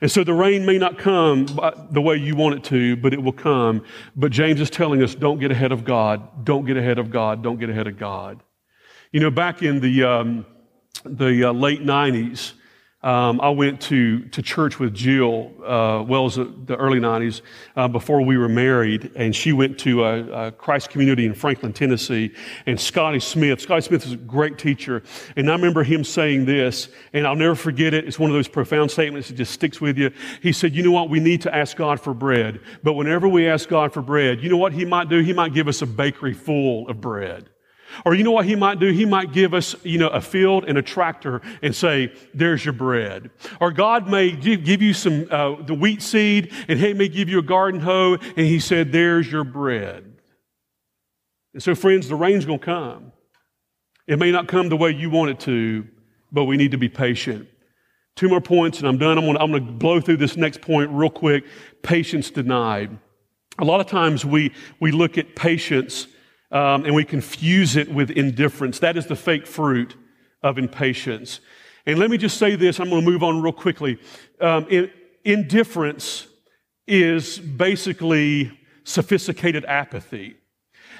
And 0.00 0.10
so 0.10 0.24
the 0.24 0.32
rain 0.32 0.66
may 0.66 0.78
not 0.78 0.98
come 0.98 1.46
the 1.90 2.00
way 2.00 2.16
you 2.16 2.36
want 2.36 2.56
it 2.56 2.64
to, 2.64 2.96
but 2.96 3.12
it 3.12 3.22
will 3.22 3.32
come. 3.32 3.84
But 4.16 4.32
James 4.32 4.60
is 4.60 4.70
telling 4.70 5.02
us 5.02 5.14
don't 5.14 5.38
get 5.38 5.50
ahead 5.50 5.72
of 5.72 5.84
God. 5.84 6.44
Don't 6.44 6.64
get 6.64 6.76
ahead 6.76 6.98
of 6.98 7.10
God. 7.10 7.42
Don't 7.42 7.58
get 7.58 7.70
ahead 7.70 7.86
of 7.86 7.98
God. 7.98 8.42
You 9.12 9.20
know, 9.20 9.30
back 9.30 9.62
in 9.62 9.80
the, 9.80 10.04
um, 10.04 10.46
the 11.04 11.44
uh, 11.44 11.52
late 11.52 11.82
90s, 11.82 12.54
um, 13.04 13.38
I 13.42 13.50
went 13.50 13.82
to, 13.82 14.20
to 14.30 14.40
church 14.40 14.78
with 14.78 14.94
Jill, 14.94 15.52
uh, 15.62 16.02
well 16.08 16.24
as 16.24 16.36
the 16.36 16.74
early 16.78 16.98
90s, 16.98 17.42
uh, 17.76 17.86
before 17.86 18.22
we 18.22 18.38
were 18.38 18.48
married, 18.48 19.12
and 19.14 19.36
she 19.36 19.52
went 19.52 19.78
to 19.80 20.04
a, 20.04 20.46
a, 20.46 20.52
Christ 20.52 20.88
community 20.88 21.26
in 21.26 21.34
Franklin, 21.34 21.74
Tennessee. 21.74 22.32
And 22.64 22.80
Scotty 22.80 23.20
Smith, 23.20 23.60
Scotty 23.60 23.82
Smith 23.82 24.06
is 24.06 24.12
a 24.12 24.16
great 24.16 24.56
teacher, 24.56 25.02
and 25.36 25.50
I 25.50 25.54
remember 25.54 25.84
him 25.84 26.02
saying 26.02 26.46
this, 26.46 26.88
and 27.12 27.26
I'll 27.26 27.36
never 27.36 27.54
forget 27.54 27.92
it. 27.92 28.06
It's 28.06 28.18
one 28.18 28.30
of 28.30 28.34
those 28.34 28.48
profound 28.48 28.90
statements 28.90 29.28
that 29.28 29.34
just 29.34 29.52
sticks 29.52 29.82
with 29.82 29.98
you. 29.98 30.10
He 30.40 30.52
said, 30.54 30.74
You 30.74 30.82
know 30.82 30.92
what? 30.92 31.10
We 31.10 31.20
need 31.20 31.42
to 31.42 31.54
ask 31.54 31.76
God 31.76 32.00
for 32.00 32.14
bread, 32.14 32.58
but 32.82 32.94
whenever 32.94 33.28
we 33.28 33.46
ask 33.46 33.68
God 33.68 33.92
for 33.92 34.00
bread, 34.00 34.42
you 34.42 34.48
know 34.48 34.56
what 34.56 34.72
He 34.72 34.86
might 34.86 35.10
do? 35.10 35.20
He 35.20 35.34
might 35.34 35.52
give 35.52 35.68
us 35.68 35.82
a 35.82 35.86
bakery 35.86 36.32
full 36.32 36.88
of 36.88 37.02
bread. 37.02 37.50
Or 38.04 38.14
you 38.14 38.24
know 38.24 38.32
what 38.32 38.46
he 38.46 38.56
might 38.56 38.80
do? 38.80 38.90
He 38.90 39.04
might 39.04 39.32
give 39.32 39.54
us, 39.54 39.74
you 39.84 39.98
know, 39.98 40.08
a 40.08 40.20
field 40.20 40.64
and 40.66 40.76
a 40.76 40.82
tractor 40.82 41.42
and 41.62 41.74
say, 41.74 42.12
there's 42.32 42.64
your 42.64 42.72
bread. 42.72 43.30
Or 43.60 43.70
God 43.70 44.08
may 44.08 44.32
give 44.32 44.82
you 44.82 44.92
some, 44.92 45.26
uh, 45.30 45.62
the 45.62 45.74
wheat 45.74 46.02
seed 46.02 46.52
and 46.68 46.78
he 46.78 46.92
may 46.92 47.08
give 47.08 47.28
you 47.28 47.38
a 47.38 47.42
garden 47.42 47.80
hoe 47.80 48.14
and 48.14 48.46
he 48.46 48.58
said, 48.58 48.92
there's 48.92 49.30
your 49.30 49.44
bread. 49.44 50.12
And 51.52 51.62
so 51.62 51.74
friends, 51.74 52.08
the 52.08 52.16
rain's 52.16 52.44
going 52.44 52.58
to 52.58 52.64
come. 52.64 53.12
It 54.06 54.18
may 54.18 54.32
not 54.32 54.48
come 54.48 54.68
the 54.68 54.76
way 54.76 54.90
you 54.90 55.08
want 55.08 55.30
it 55.30 55.40
to, 55.40 55.86
but 56.32 56.44
we 56.44 56.56
need 56.56 56.72
to 56.72 56.78
be 56.78 56.88
patient. 56.88 57.48
Two 58.16 58.28
more 58.28 58.40
points 58.40 58.78
and 58.78 58.88
I'm 58.88 58.98
done. 58.98 59.18
I'm 59.18 59.24
going, 59.24 59.36
to, 59.36 59.42
I'm 59.42 59.50
going 59.50 59.66
to 59.66 59.72
blow 59.72 60.00
through 60.00 60.18
this 60.18 60.36
next 60.36 60.60
point 60.60 60.90
real 60.90 61.10
quick. 61.10 61.44
Patience 61.82 62.30
denied. 62.30 62.98
A 63.58 63.64
lot 63.64 63.80
of 63.80 63.86
times 63.86 64.24
we, 64.24 64.52
we 64.80 64.90
look 64.90 65.16
at 65.16 65.36
patience 65.36 66.08
um, 66.54 66.86
and 66.86 66.94
we 66.94 67.04
confuse 67.04 67.74
it 67.74 67.92
with 67.92 68.10
indifference. 68.10 68.78
That 68.78 68.96
is 68.96 69.06
the 69.06 69.16
fake 69.16 69.46
fruit 69.46 69.96
of 70.40 70.56
impatience. 70.56 71.40
And 71.84 71.98
let 71.98 72.10
me 72.10 72.16
just 72.16 72.38
say 72.38 72.54
this, 72.54 72.78
I'm 72.78 72.88
going 72.88 73.04
to 73.04 73.10
move 73.10 73.24
on 73.24 73.42
real 73.42 73.52
quickly. 73.52 73.98
Um, 74.40 74.66
in, 74.70 74.90
indifference 75.24 76.28
is 76.86 77.38
basically 77.38 78.56
sophisticated 78.84 79.64
apathy. 79.64 80.36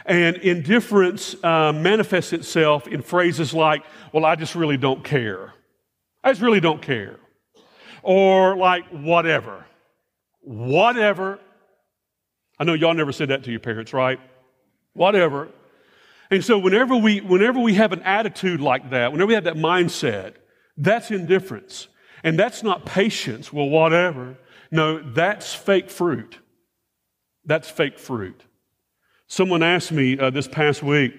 And 0.07 0.37
indifference 0.38 1.37
uh, 1.45 1.73
manifests 1.73 2.33
itself 2.33 2.88
in 2.88 3.01
phrases 3.01 3.55
like, 3.55 3.85
well, 4.12 4.25
I 4.25 4.35
just 4.35 4.57
really 4.57 4.77
don't 4.77 5.05
care. 5.05 5.55
I 6.25 6.33
just 6.33 6.43
really 6.43 6.61
don't 6.61 6.83
care. 6.83 7.17
Or 8.03 8.57
like, 8.57 8.87
whatever. 8.88 9.64
Whatever. 10.40 11.38
I 12.59 12.64
know 12.64 12.75
y'all 12.75 12.93
never 12.93 13.12
said 13.12 13.29
that 13.29 13.45
to 13.45 13.51
your 13.51 13.61
parents, 13.61 13.93
right? 13.93 14.19
Whatever. 14.94 15.48
And 16.30 16.44
so 16.44 16.59
whenever 16.59 16.96
we, 16.96 17.20
whenever 17.20 17.61
we 17.61 17.74
have 17.74 17.92
an 17.92 18.02
attitude 18.02 18.61
like 18.61 18.90
that, 18.90 19.12
whenever 19.12 19.28
we 19.28 19.35
have 19.35 19.44
that 19.44 19.57
mindset, 19.57 20.35
that's 20.76 21.11
indifference. 21.11 21.88
And 22.22 22.38
that's 22.38 22.62
not 22.62 22.87
patience. 22.87 23.52
Well, 23.52 23.68
whatever. 23.68 24.38
No, 24.70 25.02
that's 25.12 25.54
fake 25.54 25.90
fruit. 25.90 26.38
That's 27.44 27.68
fake 27.68 27.98
fruit. 27.98 28.42
Someone 29.26 29.62
asked 29.62 29.92
me 29.92 30.18
uh, 30.18 30.30
this 30.30 30.48
past 30.48 30.83
week, 30.83 31.12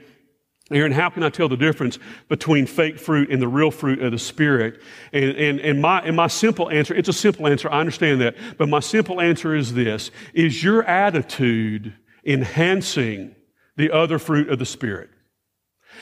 Aaron, 0.72 0.92
how 0.92 1.10
can 1.10 1.22
I 1.22 1.30
tell 1.30 1.48
the 1.48 1.56
difference 1.56 2.00
between 2.28 2.66
fake 2.66 2.98
fruit 2.98 3.30
and 3.30 3.40
the 3.40 3.48
real 3.48 3.70
fruit 3.70 4.02
of 4.02 4.12
the 4.12 4.18
Spirit? 4.18 4.82
And, 5.14 5.26
and, 5.38 5.60
and, 5.60 5.80
my, 5.80 6.00
and 6.00 6.16
my 6.16 6.26
simple 6.26 6.72
answer, 6.72 6.96
it's 6.96 7.10
a 7.10 7.14
simple 7.14 7.46
answer, 7.46 7.70
I 7.70 7.80
understand 7.80 8.20
that, 8.22 8.36
but 8.58 8.68
my 8.68 8.80
simple 8.80 9.22
answer 9.22 9.56
is 9.56 9.76
this 9.76 10.10
Is 10.34 10.64
your 10.64 10.84
attitude 10.84 11.94
enhancing 12.26 13.36
the 13.78 13.92
other 13.92 14.20
fruit 14.20 14.50
of 14.50 14.60
the 14.60 14.66
Spirit? 14.66 15.10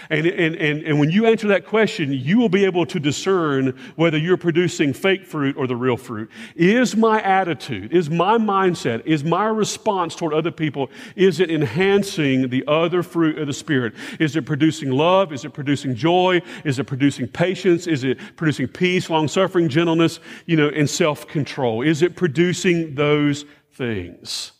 And, 0.09 0.25
and, 0.25 0.55
and, 0.55 0.83
and 0.83 0.99
when 0.99 1.09
you 1.09 1.25
answer 1.25 1.47
that 1.49 1.65
question, 1.65 2.11
you 2.11 2.37
will 2.37 2.49
be 2.49 2.65
able 2.65 2.85
to 2.87 2.99
discern 2.99 3.77
whether 3.95 4.17
you're 4.17 4.37
producing 4.37 4.93
fake 4.93 5.25
fruit 5.25 5.55
or 5.57 5.67
the 5.67 5.75
real 5.75 5.97
fruit. 5.97 6.29
Is 6.55 6.95
my 6.95 7.21
attitude, 7.21 7.93
is 7.93 8.09
my 8.09 8.37
mindset, 8.37 9.05
is 9.05 9.23
my 9.23 9.45
response 9.45 10.15
toward 10.15 10.33
other 10.33 10.51
people, 10.51 10.89
is 11.15 11.39
it 11.39 11.49
enhancing 11.49 12.49
the 12.49 12.63
other 12.67 13.03
fruit 13.03 13.37
of 13.37 13.47
the 13.47 13.53
Spirit? 13.53 13.93
Is 14.19 14.35
it 14.35 14.45
producing 14.45 14.91
love? 14.91 15.31
Is 15.31 15.45
it 15.45 15.53
producing 15.53 15.95
joy? 15.95 16.41
Is 16.63 16.79
it 16.79 16.85
producing 16.85 17.27
patience? 17.27 17.87
Is 17.87 18.03
it 18.03 18.19
producing 18.35 18.67
peace, 18.67 19.09
long 19.09 19.27
suffering, 19.27 19.69
gentleness, 19.69 20.19
you 20.45 20.57
know, 20.57 20.69
and 20.69 20.89
self 20.89 21.27
control? 21.27 21.81
Is 21.81 22.01
it 22.01 22.15
producing 22.15 22.95
those 22.95 23.45
things? 23.73 24.51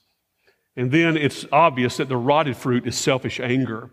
And 0.75 0.91
then 0.91 1.17
it's 1.17 1.45
obvious 1.51 1.97
that 1.97 2.09
the 2.09 2.17
rotted 2.17 2.57
fruit 2.57 2.87
is 2.87 2.97
selfish 2.97 3.39
anger. 3.39 3.91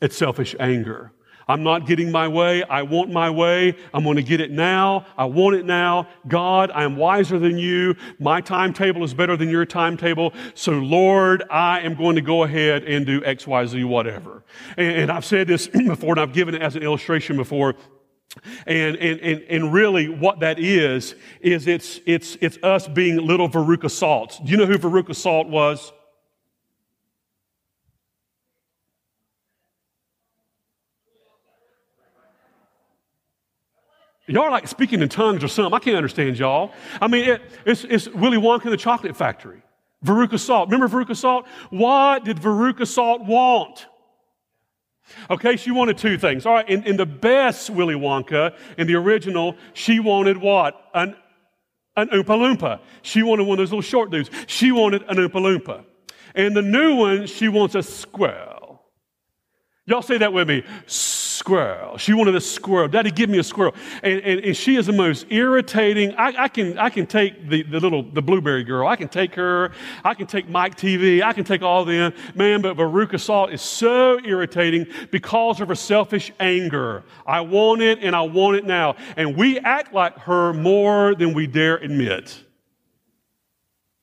It's 0.00 0.16
selfish 0.16 0.54
anger. 0.58 1.12
I'm 1.46 1.62
not 1.62 1.86
getting 1.86 2.10
my 2.10 2.26
way. 2.28 2.62
I 2.64 2.82
want 2.82 3.10
my 3.10 3.28
way. 3.30 3.76
I'm 3.92 4.04
going 4.04 4.16
to 4.16 4.22
get 4.22 4.40
it 4.40 4.50
now. 4.50 5.06
I 5.16 5.26
want 5.26 5.56
it 5.56 5.66
now. 5.66 6.08
God, 6.26 6.70
I 6.70 6.84
am 6.84 6.96
wiser 6.96 7.38
than 7.38 7.58
you. 7.58 7.96
My 8.18 8.40
timetable 8.40 9.04
is 9.04 9.12
better 9.12 9.36
than 9.36 9.50
your 9.50 9.66
timetable. 9.66 10.32
So, 10.54 10.72
Lord, 10.72 11.44
I 11.50 11.80
am 11.80 11.94
going 11.94 12.16
to 12.16 12.22
go 12.22 12.44
ahead 12.44 12.84
and 12.84 13.04
do 13.04 13.22
X, 13.24 13.46
Y, 13.46 13.66
Z, 13.66 13.84
whatever. 13.84 14.42
And, 14.76 14.96
and 14.96 15.12
I've 15.12 15.24
said 15.24 15.46
this 15.46 15.66
before, 15.86 16.12
and 16.12 16.20
I've 16.20 16.32
given 16.32 16.54
it 16.54 16.62
as 16.62 16.76
an 16.76 16.82
illustration 16.82 17.36
before. 17.36 17.74
And, 18.66 18.96
and, 18.96 19.20
and, 19.20 19.42
and 19.42 19.72
really 19.72 20.08
what 20.08 20.40
that 20.40 20.58
is, 20.58 21.14
is 21.40 21.66
it's, 21.66 22.00
it's, 22.04 22.36
it's 22.40 22.58
us 22.62 22.88
being 22.88 23.24
little 23.24 23.48
Veruca 23.48 23.90
Salts. 23.90 24.38
Do 24.38 24.50
you 24.50 24.56
know 24.56 24.66
who 24.66 24.76
Veruca 24.76 25.14
Salt 25.14 25.48
was? 25.48 25.92
Y'all 34.26 34.44
are 34.44 34.50
like 34.50 34.66
speaking 34.66 35.02
in 35.02 35.08
tongues 35.08 35.44
or 35.44 35.48
something. 35.48 35.74
I 35.74 35.78
can't 35.78 35.96
understand 35.96 36.38
y'all. 36.38 36.72
I 37.00 37.08
mean, 37.08 37.28
it, 37.28 37.42
it's, 37.66 37.84
it's 37.84 38.08
Willy 38.08 38.38
Wonka 38.38 38.64
and 38.64 38.72
the 38.72 38.78
Chocolate 38.78 39.14
Factory. 39.14 39.62
Veruca 40.04 40.38
Salt. 40.38 40.70
Remember 40.70 40.88
Veruca 40.88 41.16
Salt? 41.16 41.46
What 41.70 42.24
did 42.24 42.38
Veruca 42.38 42.86
Salt 42.86 43.24
want? 43.24 43.86
Okay, 45.30 45.56
she 45.56 45.70
wanted 45.70 45.98
two 45.98 46.18
things. 46.18 46.46
All 46.46 46.54
right, 46.54 46.68
in, 46.68 46.82
in 46.84 46.96
the 46.96 47.06
best 47.06 47.70
Willy 47.70 47.94
Wonka, 47.94 48.54
in 48.78 48.86
the 48.86 48.94
original, 48.94 49.56
she 49.72 50.00
wanted 50.00 50.38
what? 50.38 50.74
An, 50.94 51.16
an 51.96 52.08
Oompa 52.08 52.24
Loompa. 52.24 52.80
She 53.02 53.22
wanted 53.22 53.44
one 53.46 53.58
of 53.58 53.58
those 53.58 53.70
little 53.70 53.82
short 53.82 54.10
dudes. 54.10 54.30
She 54.46 54.72
wanted 54.72 55.02
an 55.08 55.16
Oompa 55.16 55.32
Loompa. 55.32 55.84
And 56.34 56.56
the 56.56 56.62
new 56.62 56.96
one, 56.96 57.26
she 57.26 57.48
wants 57.48 57.74
a 57.74 57.82
squirrel. 57.82 58.82
Y'all 59.86 60.02
say 60.02 60.18
that 60.18 60.32
with 60.32 60.48
me 60.48 60.64
squirrel. 61.44 61.98
She 61.98 62.14
wanted 62.14 62.34
a 62.36 62.40
squirrel. 62.40 62.88
Daddy, 62.88 63.10
give 63.10 63.28
me 63.28 63.36
a 63.36 63.44
squirrel. 63.44 63.74
And, 64.02 64.18
and, 64.20 64.40
and 64.40 64.56
she 64.56 64.76
is 64.76 64.86
the 64.86 64.94
most 64.94 65.26
irritating. 65.28 66.14
I, 66.14 66.44
I, 66.44 66.48
can, 66.48 66.78
I 66.78 66.88
can 66.88 67.06
take 67.06 67.50
the, 67.50 67.62
the 67.64 67.80
little, 67.80 68.02
the 68.02 68.22
blueberry 68.22 68.64
girl. 68.64 68.88
I 68.88 68.96
can 68.96 69.08
take 69.08 69.34
her. 69.34 69.70
I 70.04 70.14
can 70.14 70.26
take 70.26 70.48
Mike 70.48 70.74
TV. 70.74 71.22
I 71.22 71.34
can 71.34 71.44
take 71.44 71.60
all 71.60 71.84
them. 71.84 72.14
Man, 72.34 72.62
but 72.62 72.78
Veruca 72.78 73.20
Salt 73.20 73.52
is 73.52 73.60
so 73.60 74.18
irritating 74.24 74.86
because 75.10 75.60
of 75.60 75.68
her 75.68 75.74
selfish 75.74 76.32
anger. 76.40 77.04
I 77.26 77.42
want 77.42 77.82
it 77.82 77.98
and 78.00 78.16
I 78.16 78.22
want 78.22 78.56
it 78.56 78.64
now. 78.64 78.96
And 79.18 79.36
we 79.36 79.58
act 79.58 79.92
like 79.92 80.16
her 80.20 80.54
more 80.54 81.14
than 81.14 81.34
we 81.34 81.46
dare 81.46 81.76
admit. 81.76 82.42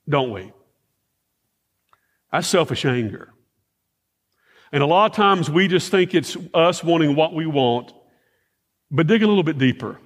Don't 0.08 0.30
we? 0.30 0.52
That's 2.30 2.46
selfish 2.46 2.84
anger. 2.84 3.31
And 4.72 4.82
a 4.82 4.86
lot 4.86 5.10
of 5.10 5.16
times 5.16 5.50
we 5.50 5.68
just 5.68 5.90
think 5.90 6.14
it's 6.14 6.36
us 6.54 6.82
wanting 6.82 7.14
what 7.14 7.34
we 7.34 7.46
want, 7.46 7.92
but 8.90 9.06
dig 9.06 9.22
a 9.22 9.26
little 9.26 9.42
bit 9.42 9.58
deeper. 9.58 10.00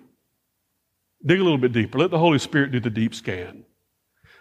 Dig 1.25 1.41
a 1.41 1.43
little 1.43 1.59
bit 1.59 1.73
deeper. 1.73 1.99
Let 1.99 2.11
the 2.11 2.19
Holy 2.19 2.39
Spirit 2.39 2.73
do 2.73 2.81
the 2.81 2.91
deep 2.91 3.15
scan. 3.15 3.65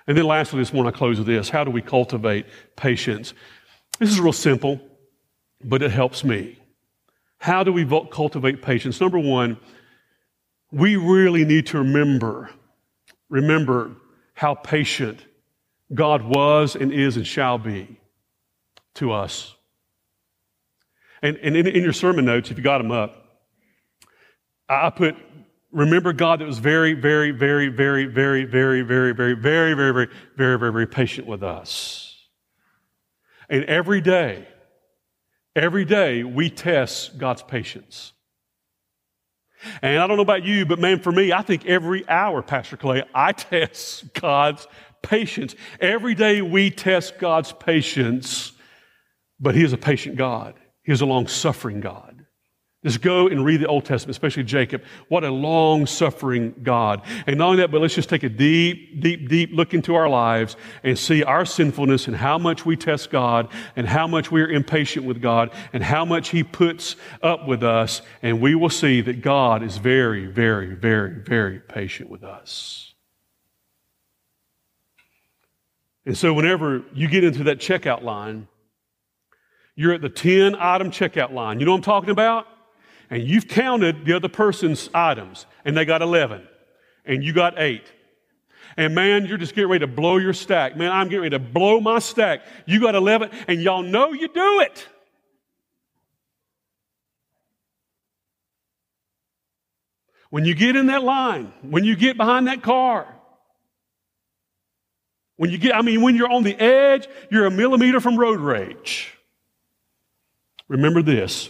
And 0.07 0.17
then 0.17 0.25
lastly, 0.25 0.59
this 0.59 0.73
one 0.73 0.87
I 0.87 0.91
close 0.91 1.17
with 1.17 1.27
this. 1.27 1.49
How 1.49 1.63
do 1.63 1.71
we 1.71 1.81
cultivate 1.81 2.45
patience? 2.75 3.33
This 3.99 4.09
is 4.09 4.19
real 4.19 4.33
simple, 4.33 4.79
but 5.63 5.81
it 5.81 5.91
helps 5.91 6.23
me. 6.23 6.59
How 7.37 7.63
do 7.63 7.71
we 7.71 7.85
cultivate 7.85 8.61
patience? 8.61 8.99
Number 8.99 9.19
one, 9.19 9.57
we 10.71 10.95
really 10.95 11.45
need 11.45 11.67
to 11.67 11.79
remember, 11.79 12.49
remember 13.29 13.91
how 14.33 14.55
patient 14.55 15.23
God 15.93 16.23
was 16.23 16.75
and 16.75 16.91
is 16.91 17.17
and 17.17 17.25
shall 17.25 17.57
be 17.57 17.99
to 18.95 19.11
us. 19.11 19.54
And, 21.21 21.37
and 21.37 21.55
in, 21.55 21.67
in 21.67 21.83
your 21.83 21.93
sermon 21.93 22.25
notes, 22.25 22.51
if 22.51 22.57
you 22.57 22.63
got 22.63 22.79
them 22.79 22.91
up, 22.91 23.15
I 24.67 24.89
put 24.89 25.15
remember 25.75 26.13
God 26.13 26.39
that 26.39 26.45
was 26.45 26.59
very, 26.59 26.93
very, 26.93 27.31
very, 27.31 27.67
very, 27.67 28.05
very, 28.05 28.45
very, 28.45 28.81
very, 28.81 29.13
very, 29.13 29.33
very, 29.33 29.33
very, 29.35 29.75
very, 29.75 29.93
very, 30.35 30.57
very, 30.57 30.71
very 30.71 30.87
patient 30.87 31.27
with 31.27 31.43
us. 31.43 32.17
And 33.49 33.65
every 33.65 34.01
day, 34.01 34.47
every 35.55 35.85
day 35.85 36.23
we 36.23 36.49
test 36.49 37.17
God's 37.17 37.43
patience. 37.43 38.13
And 39.81 39.99
I 39.99 40.07
don't 40.07 40.17
know 40.17 40.23
about 40.23 40.43
you, 40.43 40.65
but 40.65 40.79
man, 40.79 40.99
for 40.99 41.11
me, 41.11 41.31
I 41.31 41.41
think 41.41 41.65
every 41.65 42.07
hour, 42.07 42.41
Pastor 42.41 42.77
Clay, 42.77 43.03
I 43.13 43.31
test 43.33 44.13
God's 44.13 44.67
patience. 45.01 45.55
Every 45.79 46.15
day 46.15 46.41
we 46.41 46.69
test 46.69 47.17
God's 47.19 47.51
patience, 47.51 48.53
but 49.39 49.55
He 49.55 49.63
is 49.63 49.73
a 49.73 49.77
patient 49.77 50.15
God. 50.15 50.55
He 50.85 50.91
is 50.91 51.01
a 51.01 51.05
long 51.05 51.27
suffering 51.27 51.81
God. 51.81 52.25
Just 52.85 53.01
go 53.01 53.27
and 53.27 53.43
read 53.43 53.61
the 53.61 53.65
Old 53.65 53.83
Testament, 53.83 54.11
especially 54.11 54.43
Jacob. 54.43 54.83
What 55.07 55.23
a 55.23 55.31
long 55.31 55.87
suffering 55.87 56.53
God. 56.61 57.01
And 57.25 57.39
not 57.39 57.47
only 57.47 57.57
that, 57.57 57.71
but 57.71 57.81
let's 57.81 57.95
just 57.95 58.09
take 58.09 58.21
a 58.21 58.29
deep, 58.29 59.01
deep, 59.01 59.27
deep 59.27 59.49
look 59.53 59.73
into 59.73 59.95
our 59.95 60.07
lives 60.07 60.55
and 60.83 60.95
see 60.95 61.23
our 61.23 61.45
sinfulness 61.45 62.07
and 62.07 62.15
how 62.15 62.37
much 62.37 62.63
we 62.63 62.75
test 62.75 63.09
God 63.09 63.51
and 63.75 63.87
how 63.87 64.05
much 64.05 64.31
we 64.31 64.43
are 64.43 64.47
impatient 64.47 65.03
with 65.03 65.19
God 65.19 65.49
and 65.73 65.83
how 65.83 66.05
much 66.05 66.29
He 66.29 66.43
puts 66.43 66.95
up 67.23 67.47
with 67.47 67.63
us. 67.63 68.03
And 68.21 68.39
we 68.39 68.53
will 68.53 68.69
see 68.69 69.01
that 69.01 69.23
God 69.23 69.63
is 69.63 69.77
very, 69.77 70.27
very, 70.27 70.75
very, 70.75 71.23
very 71.23 71.59
patient 71.59 72.11
with 72.11 72.23
us. 72.23 72.93
And 76.05 76.15
so 76.15 76.35
whenever 76.35 76.83
you 76.93 77.07
get 77.07 77.23
into 77.23 77.45
that 77.45 77.57
checkout 77.57 78.03
line, 78.03 78.47
you're 79.75 79.93
at 79.93 80.01
the 80.01 80.09
10 80.09 80.55
item 80.55 80.91
checkout 80.91 81.33
line. 81.33 81.59
You 81.59 81.65
know 81.65 81.71
what 81.71 81.79
I'm 81.79 81.83
talking 81.83 82.09
about? 82.09 82.47
and 83.09 83.23
you've 83.23 83.47
counted 83.47 84.05
the 84.05 84.13
other 84.13 84.29
person's 84.29 84.89
items, 84.93 85.45
and 85.63 85.75
they 85.75 85.85
got 85.85 86.01
11, 86.01 86.47
and 87.05 87.23
you 87.23 87.33
got 87.33 87.59
eight. 87.59 87.91
And 88.77 88.93
man, 88.95 89.25
you're 89.25 89.37
just 89.37 89.55
getting 89.55 89.69
ready 89.69 89.85
to 89.85 89.91
blow 89.91 90.17
your 90.17 90.33
stack. 90.33 90.75
Man, 90.75 90.91
I'm 90.91 91.07
getting 91.07 91.21
ready 91.21 91.35
to 91.35 91.39
blow 91.39 91.79
my 91.79 91.99
stack. 91.99 92.41
You 92.65 92.81
got 92.81 92.95
11, 92.95 93.29
and 93.47 93.61
y'all 93.61 93.83
know 93.83 94.11
you 94.11 94.27
do 94.27 94.59
it. 94.61 94.87
When 100.29 100.43
you 100.43 100.55
get 100.55 100.75
in 100.75 100.87
that 100.87 101.03
line, 101.03 101.53
when 101.61 101.85
you 101.85 101.95
get 101.95 102.17
behind 102.17 102.47
that 102.47 102.61
car, 102.61 103.07
when 105.37 105.51
you 105.51 105.57
get, 105.57 105.75
I 105.75 105.81
mean, 105.81 106.01
when 106.01 106.15
you're 106.15 106.31
on 106.31 106.43
the 106.43 106.55
edge, 106.59 107.07
you're 107.29 107.45
a 107.45 107.51
millimeter 107.51 107.99
from 107.99 108.17
road 108.17 108.39
rage. 108.39 109.14
Remember 110.67 111.01
this 111.01 111.49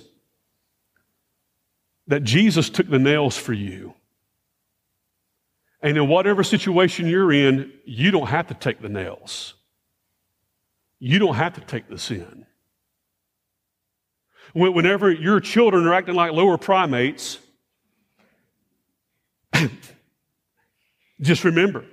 that 2.07 2.23
Jesus 2.23 2.69
took 2.69 2.87
the 2.87 2.99
nails 2.99 3.35
for 3.35 3.53
you. 3.53 3.95
And 5.81 5.97
in 5.97 6.07
whatever 6.07 6.43
situation 6.43 7.07
you're 7.07 7.31
in, 7.31 7.71
you 7.85 8.11
don't 8.11 8.27
have 8.27 8.47
to 8.47 8.53
take 8.53 8.81
the 8.81 8.89
nails. 8.89 9.55
You 10.99 11.19
don't 11.19 11.35
have 11.35 11.53
to 11.53 11.61
take 11.61 11.89
the 11.89 11.97
sin. 11.97 12.45
Whenever 14.53 15.11
your 15.11 15.39
children 15.39 15.85
are 15.85 15.93
acting 15.93 16.15
like 16.15 16.31
lower 16.31 16.57
primates, 16.57 17.39
just 21.21 21.43
remember, 21.43 21.85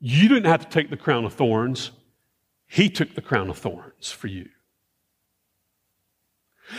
you 0.00 0.28
didn't 0.28 0.46
have 0.46 0.64
to 0.64 0.68
take 0.68 0.90
the 0.90 0.96
crown 0.96 1.24
of 1.24 1.34
thorns. 1.34 1.90
He 2.66 2.90
took 2.90 3.14
the 3.14 3.22
crown 3.22 3.50
of 3.50 3.58
thorns 3.58 4.10
for 4.10 4.26
you. 4.26 4.48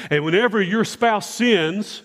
And 0.10 0.23
whenever 0.25 0.62
your 0.62 0.86
spouse 0.86 1.30
sins, 1.34 2.04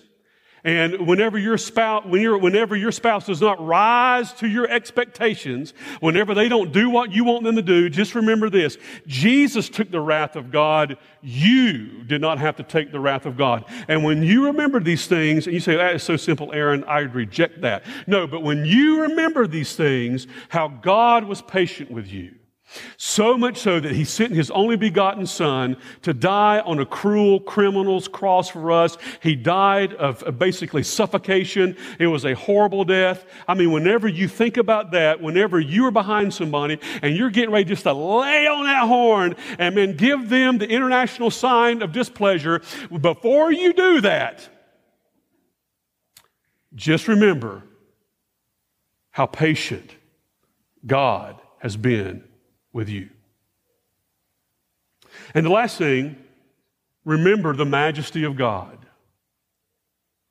and 0.66 1.06
whenever 1.06 1.38
your 1.38 1.58
spouse, 1.58 2.04
when 2.06 2.40
whenever 2.40 2.74
your 2.74 2.90
spouse 2.90 3.26
does 3.26 3.40
not 3.40 3.64
rise 3.64 4.32
to 4.32 4.48
your 4.48 4.68
expectations, 4.68 5.72
whenever 6.00 6.34
they 6.34 6.48
don't 6.48 6.72
do 6.72 6.90
what 6.90 7.12
you 7.12 7.22
want 7.22 7.44
them 7.44 7.54
to 7.54 7.62
do, 7.62 7.88
just 7.88 8.16
remember 8.16 8.50
this. 8.50 8.76
Jesus 9.06 9.68
took 9.68 9.92
the 9.92 10.00
wrath 10.00 10.34
of 10.34 10.50
God. 10.50 10.98
You 11.22 12.02
did 12.02 12.20
not 12.20 12.38
have 12.38 12.56
to 12.56 12.64
take 12.64 12.90
the 12.90 12.98
wrath 12.98 13.26
of 13.26 13.36
God. 13.36 13.64
And 13.86 14.02
when 14.02 14.24
you 14.24 14.46
remember 14.46 14.80
these 14.80 15.06
things, 15.06 15.46
and 15.46 15.54
you 15.54 15.60
say, 15.60 15.76
that 15.76 15.94
is 15.94 16.02
so 16.02 16.16
simple, 16.16 16.52
Aaron, 16.52 16.82
I 16.82 16.98
reject 16.98 17.60
that. 17.60 17.84
No, 18.08 18.26
but 18.26 18.42
when 18.42 18.64
you 18.64 19.02
remember 19.02 19.46
these 19.46 19.76
things, 19.76 20.26
how 20.48 20.66
God 20.66 21.22
was 21.22 21.42
patient 21.42 21.92
with 21.92 22.08
you, 22.08 22.34
so 22.96 23.38
much 23.38 23.58
so 23.58 23.78
that 23.80 23.92
he 23.92 24.04
sent 24.04 24.32
his 24.32 24.50
only 24.50 24.76
begotten 24.76 25.26
son 25.26 25.76
to 26.02 26.12
die 26.12 26.60
on 26.60 26.78
a 26.80 26.86
cruel 26.86 27.40
criminal's 27.40 28.08
cross 28.08 28.48
for 28.48 28.72
us. 28.72 28.98
He 29.22 29.36
died 29.36 29.94
of 29.94 30.38
basically 30.38 30.82
suffocation. 30.82 31.76
It 31.98 32.08
was 32.08 32.24
a 32.24 32.34
horrible 32.34 32.84
death. 32.84 33.24
I 33.46 33.54
mean, 33.54 33.70
whenever 33.70 34.08
you 34.08 34.28
think 34.28 34.56
about 34.56 34.90
that, 34.92 35.20
whenever 35.20 35.60
you 35.60 35.86
are 35.86 35.90
behind 35.90 36.34
somebody 36.34 36.78
and 37.02 37.16
you're 37.16 37.30
getting 37.30 37.50
ready 37.50 37.64
just 37.64 37.84
to 37.84 37.92
lay 37.92 38.46
on 38.46 38.64
that 38.64 38.86
horn 38.86 39.36
and 39.58 39.76
then 39.76 39.96
give 39.96 40.28
them 40.28 40.58
the 40.58 40.68
international 40.68 41.30
sign 41.30 41.82
of 41.82 41.92
displeasure, 41.92 42.62
before 43.00 43.52
you 43.52 43.72
do 43.72 44.00
that, 44.00 44.48
just 46.74 47.08
remember 47.08 47.62
how 49.10 49.24
patient 49.24 49.94
God 50.84 51.40
has 51.58 51.76
been 51.76 52.25
with 52.76 52.90
you. 52.90 53.08
And 55.34 55.46
the 55.46 55.50
last 55.50 55.78
thing, 55.78 56.16
remember 57.06 57.56
the 57.56 57.64
majesty 57.64 58.22
of 58.22 58.36
God. 58.36 58.76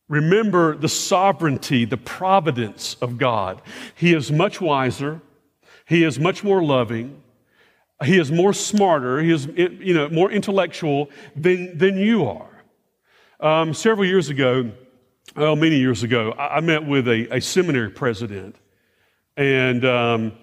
Remember 0.07 0.77
the 0.77 0.87
sovereignty, 0.87 1.85
the 1.85 1.97
providence 1.97 2.97
of 3.01 3.17
God. 3.17 3.63
He 3.95 4.13
is 4.13 4.31
much 4.31 4.61
wiser. 4.61 5.21
He 5.87 6.03
is 6.03 6.19
much 6.19 6.43
more 6.43 6.63
loving. 6.63 7.23
He 8.03 8.19
is 8.19 8.31
more 8.31 8.53
smarter. 8.53 9.19
He 9.19 9.31
is 9.31 9.47
you 9.57 9.95
know, 9.95 10.07
more 10.09 10.31
intellectual 10.31 11.09
than, 11.35 11.75
than 11.79 11.97
you 11.97 12.27
are. 12.27 12.63
Um, 13.39 13.73
several 13.73 14.05
years 14.05 14.29
ago, 14.29 14.71
well, 15.35 15.55
many 15.55 15.77
years 15.77 16.03
ago, 16.03 16.33
I, 16.33 16.57
I 16.57 16.59
met 16.61 16.85
with 16.85 17.07
a, 17.07 17.35
a, 17.35 17.41
seminary 17.41 17.89
president. 17.89 18.55
And 19.35 19.83
um, 19.83 20.33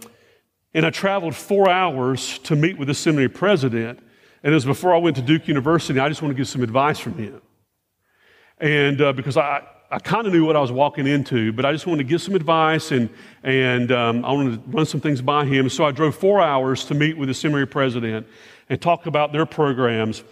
and 0.74 0.86
I 0.86 0.90
traveled 0.90 1.34
four 1.34 1.68
hours 1.68 2.38
to 2.40 2.56
meet 2.56 2.78
with 2.78 2.88
the 2.88 2.94
seminary 2.94 3.28
president. 3.28 3.98
And 4.42 4.52
it 4.52 4.54
was 4.54 4.64
before 4.64 4.94
I 4.94 4.98
went 4.98 5.16
to 5.16 5.22
Duke 5.22 5.46
University. 5.46 6.00
I 6.00 6.08
just 6.08 6.22
want 6.22 6.32
to 6.32 6.36
get 6.36 6.48
some 6.48 6.62
advice 6.62 6.98
from 6.98 7.14
him. 7.14 7.40
And 8.58 9.00
uh, 9.00 9.12
because 9.12 9.36
I, 9.36 9.62
I 9.90 9.98
kind 9.98 10.26
of 10.26 10.32
knew 10.32 10.46
what 10.46 10.56
I 10.56 10.60
was 10.60 10.72
walking 10.72 11.06
into, 11.06 11.52
but 11.52 11.66
I 11.66 11.72
just 11.72 11.86
wanted 11.86 12.04
to 12.04 12.08
give 12.08 12.22
some 12.22 12.34
advice 12.34 12.92
and, 12.92 13.10
and 13.42 13.92
um, 13.92 14.24
I 14.24 14.32
wanted 14.32 14.64
to 14.64 14.70
run 14.76 14.86
some 14.86 15.00
things 15.00 15.20
by 15.20 15.44
him. 15.44 15.68
So 15.68 15.84
I 15.84 15.92
drove 15.92 16.14
four 16.16 16.40
hours 16.40 16.84
to 16.86 16.94
meet 16.94 17.18
with 17.18 17.28
the 17.28 17.34
seminary 17.34 17.66
president 17.66 18.26
and 18.68 18.80
talk 18.80 19.06
about 19.06 19.32
their 19.32 19.44
programs. 19.44 20.24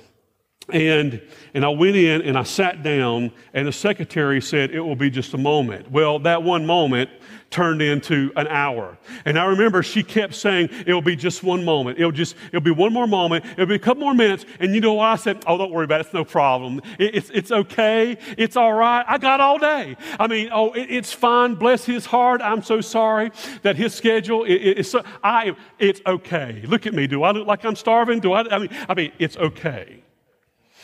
And, 0.72 1.20
and 1.54 1.64
I 1.64 1.68
went 1.68 1.96
in 1.96 2.22
and 2.22 2.38
I 2.38 2.42
sat 2.42 2.83
down, 2.83 3.33
and 3.54 3.66
the 3.66 3.72
secretary 3.72 4.40
said, 4.40 4.70
It 4.70 4.80
will 4.80 4.96
be 4.96 5.11
just 5.11 5.35
a 5.35 5.38
moment. 5.38 5.90
Well, 5.90 6.18
that 6.20 6.42
one 6.42 6.66
moment 6.66 7.11
turned 7.50 7.83
into 7.83 8.33
an 8.37 8.46
hour. 8.46 8.96
And 9.24 9.38
I 9.38 9.44
remember 9.46 9.83
she 9.83 10.02
kept 10.02 10.35
saying, 10.35 10.70
It'll 10.87 11.02
be 11.02 11.16
just 11.16 11.42
one 11.42 11.64
moment. 11.64 11.98
It'll 11.98 12.12
just, 12.12 12.37
it'll 12.48 12.61
be 12.61 12.70
one 12.70 12.92
more 12.92 13.06
moment. 13.06 13.44
It'll 13.52 13.66
be 13.66 13.74
a 13.74 13.78
couple 13.78 14.02
more 14.02 14.14
minutes. 14.14 14.46
And 14.61 14.74
you 14.74 14.80
know 14.80 14.94
what? 14.94 15.06
I 15.06 15.16
said, 15.16 15.42
Oh, 15.46 15.59
don't 15.59 15.72
worry 15.72 15.85
about 15.85 16.00
it. 16.00 16.06
It's 16.06 16.14
no 16.14 16.24
problem. 16.24 16.80
It, 16.98 17.14
it's, 17.16 17.30
it's 17.30 17.50
okay. 17.50 18.16
It's 18.38 18.56
all 18.56 18.72
right. 18.72 19.04
I 19.06 19.18
got 19.18 19.40
all 19.40 19.59
day. 19.59 19.96
I 20.18 20.26
mean, 20.26 20.50
oh, 20.52 20.72
it, 20.72 20.90
it's 20.90 21.12
fine. 21.12 21.54
Bless 21.56 21.85
his 21.85 22.06
heart. 22.06 22.40
I'm 22.42 22.62
so 22.62 22.80
sorry 22.80 23.33
that 23.62 23.76
his 23.76 23.94
schedule 23.94 24.44
is 24.44 24.90
so, 24.90 25.02
I, 25.22 25.54
it's 25.78 26.00
okay. 26.06 26.62
Look 26.66 26.87
at 26.87 26.94
me. 26.94 27.06
Do 27.06 27.22
I 27.24 27.33
look 27.33 27.46
like 27.46 27.64
I'm 27.64 27.76
starving? 27.76 28.20
Do 28.20 28.33
I, 28.33 28.42
I 28.54 28.59
mean, 28.59 28.70
I 28.88 28.94
mean, 28.94 29.12
it's 29.18 29.37
okay. 29.37 30.02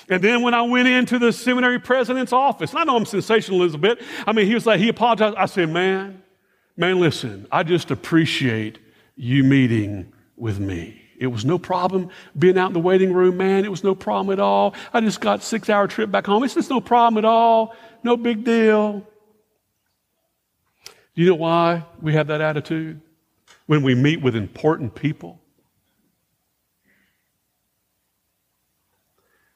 And 0.09 0.23
then 0.23 0.42
when 0.42 0.55
I 0.55 0.62
went 0.62 0.87
into 0.87 1.19
the 1.19 1.33
seminary 1.33 1.81
president's 1.81 2.33
office, 2.33 2.71
and 2.71 2.79
I 2.79 2.85
know 2.85 2.97
I'm 2.97 3.07
sensational 3.07 3.61
a 3.61 3.62
little 3.62 3.79
bit. 3.79 4.01
I 4.27 4.33
mean, 4.33 4.47
he 4.47 4.55
was 4.55 4.66
like, 4.66 4.79
he 4.79 4.88
apologized. 4.88 5.37
I 5.37 5.47
said, 5.47 5.69
man, 5.69 6.23
man, 6.77 7.01
listen, 7.01 7.47
I 7.51 7.64
just 7.64 7.90
appreciate 7.90 8.79
you 9.16 9.42
meeting 9.42 10.12
with 10.37 10.61
me. 10.61 11.03
It 11.19 11.29
was 11.29 11.45
no 11.45 11.59
problem 11.59 12.11
being 12.38 12.59
out 12.59 12.69
in 12.69 12.73
the 12.75 12.81
waiting 12.81 13.12
room, 13.12 13.38
man. 13.38 13.64
It 13.64 13.71
was 13.71 13.83
no 13.83 13.95
problem 13.95 14.33
at 14.33 14.38
all. 14.38 14.75
I 14.92 15.01
just 15.01 15.21
got 15.21 15.42
six 15.42 15.71
hour 15.71 15.88
trip 15.88 16.11
back 16.11 16.27
home. 16.27 16.45
It's 16.45 16.55
just 16.55 16.71
no 16.71 16.81
problem 16.81 17.19
at 17.19 17.25
all. 17.25 17.75
No 18.03 18.16
big 18.16 18.45
deal. 18.45 19.07
Do 20.85 21.23
you 21.23 21.31
know 21.31 21.37
why 21.37 21.85
we 22.01 22.12
have 22.12 22.27
that 22.27 22.42
attitude? 22.42 23.01
When 23.64 23.83
we 23.83 23.95
meet 23.95 24.21
with 24.21 24.37
important 24.37 24.95
people, 24.95 25.40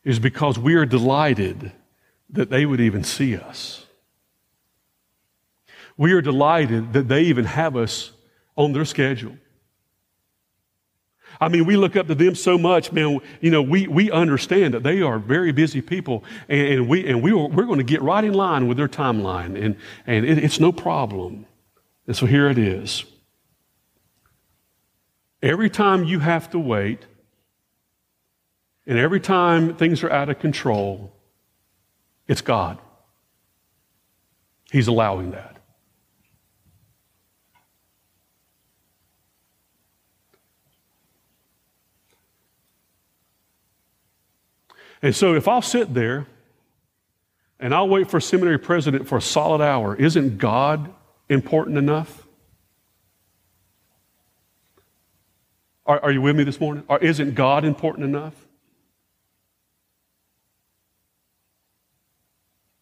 is 0.05 0.19
because 0.19 0.59
we 0.59 0.75
are 0.75 0.87
delighted 0.87 1.73
that 2.31 2.51
they 2.51 2.65
would 2.65 2.81
even 2.81 3.05
see 3.05 3.37
us. 3.37 3.87
We 5.97 6.13
are 6.13 6.23
delighted 6.23 6.93
that 6.95 7.09
they 7.09 7.25
even 7.25 7.45
have 7.45 7.77
us 7.77 8.13
on 8.57 8.73
their 8.73 8.85
schedule. 8.85 9.37
I 11.41 11.49
mean, 11.49 11.65
we 11.65 11.77
look 11.77 11.97
up 11.97 12.07
to 12.09 12.15
them 12.15 12.35
so 12.35 12.59
much, 12.59 12.93
man. 12.93 13.21
You 13.41 13.51
know, 13.51 13.63
we, 13.63 13.87
we 13.87 14.11
understand 14.11 14.75
that 14.75 14.83
they 14.83 15.01
are 15.01 15.19
very 15.19 15.53
busy 15.53 15.81
people, 15.81 16.25
and, 16.49 16.69
and 16.69 16.89
we, 16.89 17.07
and 17.07 17.23
we 17.23 17.33
are, 17.33 17.49
we're 17.49 17.65
going 17.65 17.79
to 17.79 17.85
get 17.85 18.03
right 18.03 18.25
in 18.25 18.35
line 18.35 18.67
with 18.67 18.77
their 18.77 18.89
timeline, 18.89 19.63
and, 19.63 19.77
and 20.07 20.27
it, 20.27 20.39
it's 20.39 20.61
no 20.61 20.73
problem. 20.73 21.47
And 22.07 22.17
so 22.17 22.27
here 22.27 22.49
it 22.49 22.59
is. 22.59 23.05
Every 25.43 25.71
time 25.71 26.05
you 26.05 26.19
have 26.21 26.51
to 26.51 26.59
wait, 26.59 27.07
and 28.91 28.99
every 28.99 29.21
time 29.21 29.77
things 29.77 30.03
are 30.03 30.11
out 30.11 30.29
of 30.31 30.41
control, 30.41 31.13
it's 32.27 32.41
God. 32.41 32.77
He's 34.73 34.89
allowing 34.89 35.31
that. 35.31 35.59
And 45.01 45.15
so 45.15 45.35
if 45.37 45.47
I'll 45.47 45.63
sit 45.63 45.95
there 45.95 46.27
and 47.61 47.73
I'll 47.73 47.89
wait 47.89 48.11
for 48.11 48.19
seminary 48.19 48.59
president 48.59 49.07
for 49.07 49.19
a 49.19 49.23
solid 49.23 49.61
hour, 49.61 49.95
isn't 49.95 50.39
God 50.39 50.93
important 51.29 51.79
enough? 51.79 52.27
Are, 55.87 56.01
are 56.03 56.11
you 56.11 56.23
with 56.23 56.35
me 56.35 56.43
this 56.43 56.59
morning? 56.59 56.83
Or 56.89 56.99
isn't 56.99 57.37
God 57.37 57.65
important 57.65 58.05
enough? 58.05 58.49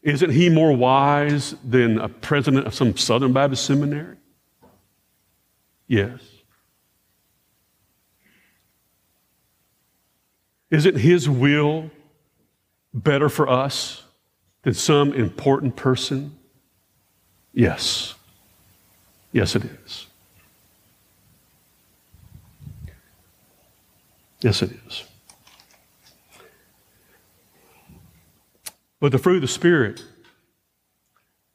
Isn't 0.02 0.30
he 0.30 0.48
more 0.48 0.72
wise 0.72 1.54
than 1.64 1.98
a 1.98 2.08
president 2.08 2.66
of 2.66 2.74
some 2.74 2.96
Southern 2.96 3.32
Baptist 3.32 3.64
seminary? 3.66 4.16
Yes. 5.86 6.20
Isn't 10.70 10.96
his 10.98 11.28
will 11.28 11.90
better 12.92 13.28
for 13.28 13.48
us 13.48 14.04
than 14.62 14.74
some 14.74 15.12
important 15.14 15.76
person? 15.76 16.38
Yes. 17.52 18.14
Yes, 19.32 19.56
it 19.56 19.64
is. 19.64 20.06
Yes, 24.40 24.62
it 24.62 24.70
is. 24.86 25.04
But 29.00 29.12
the 29.12 29.18
fruit 29.18 29.36
of 29.36 29.42
the 29.42 29.48
Spirit 29.48 30.04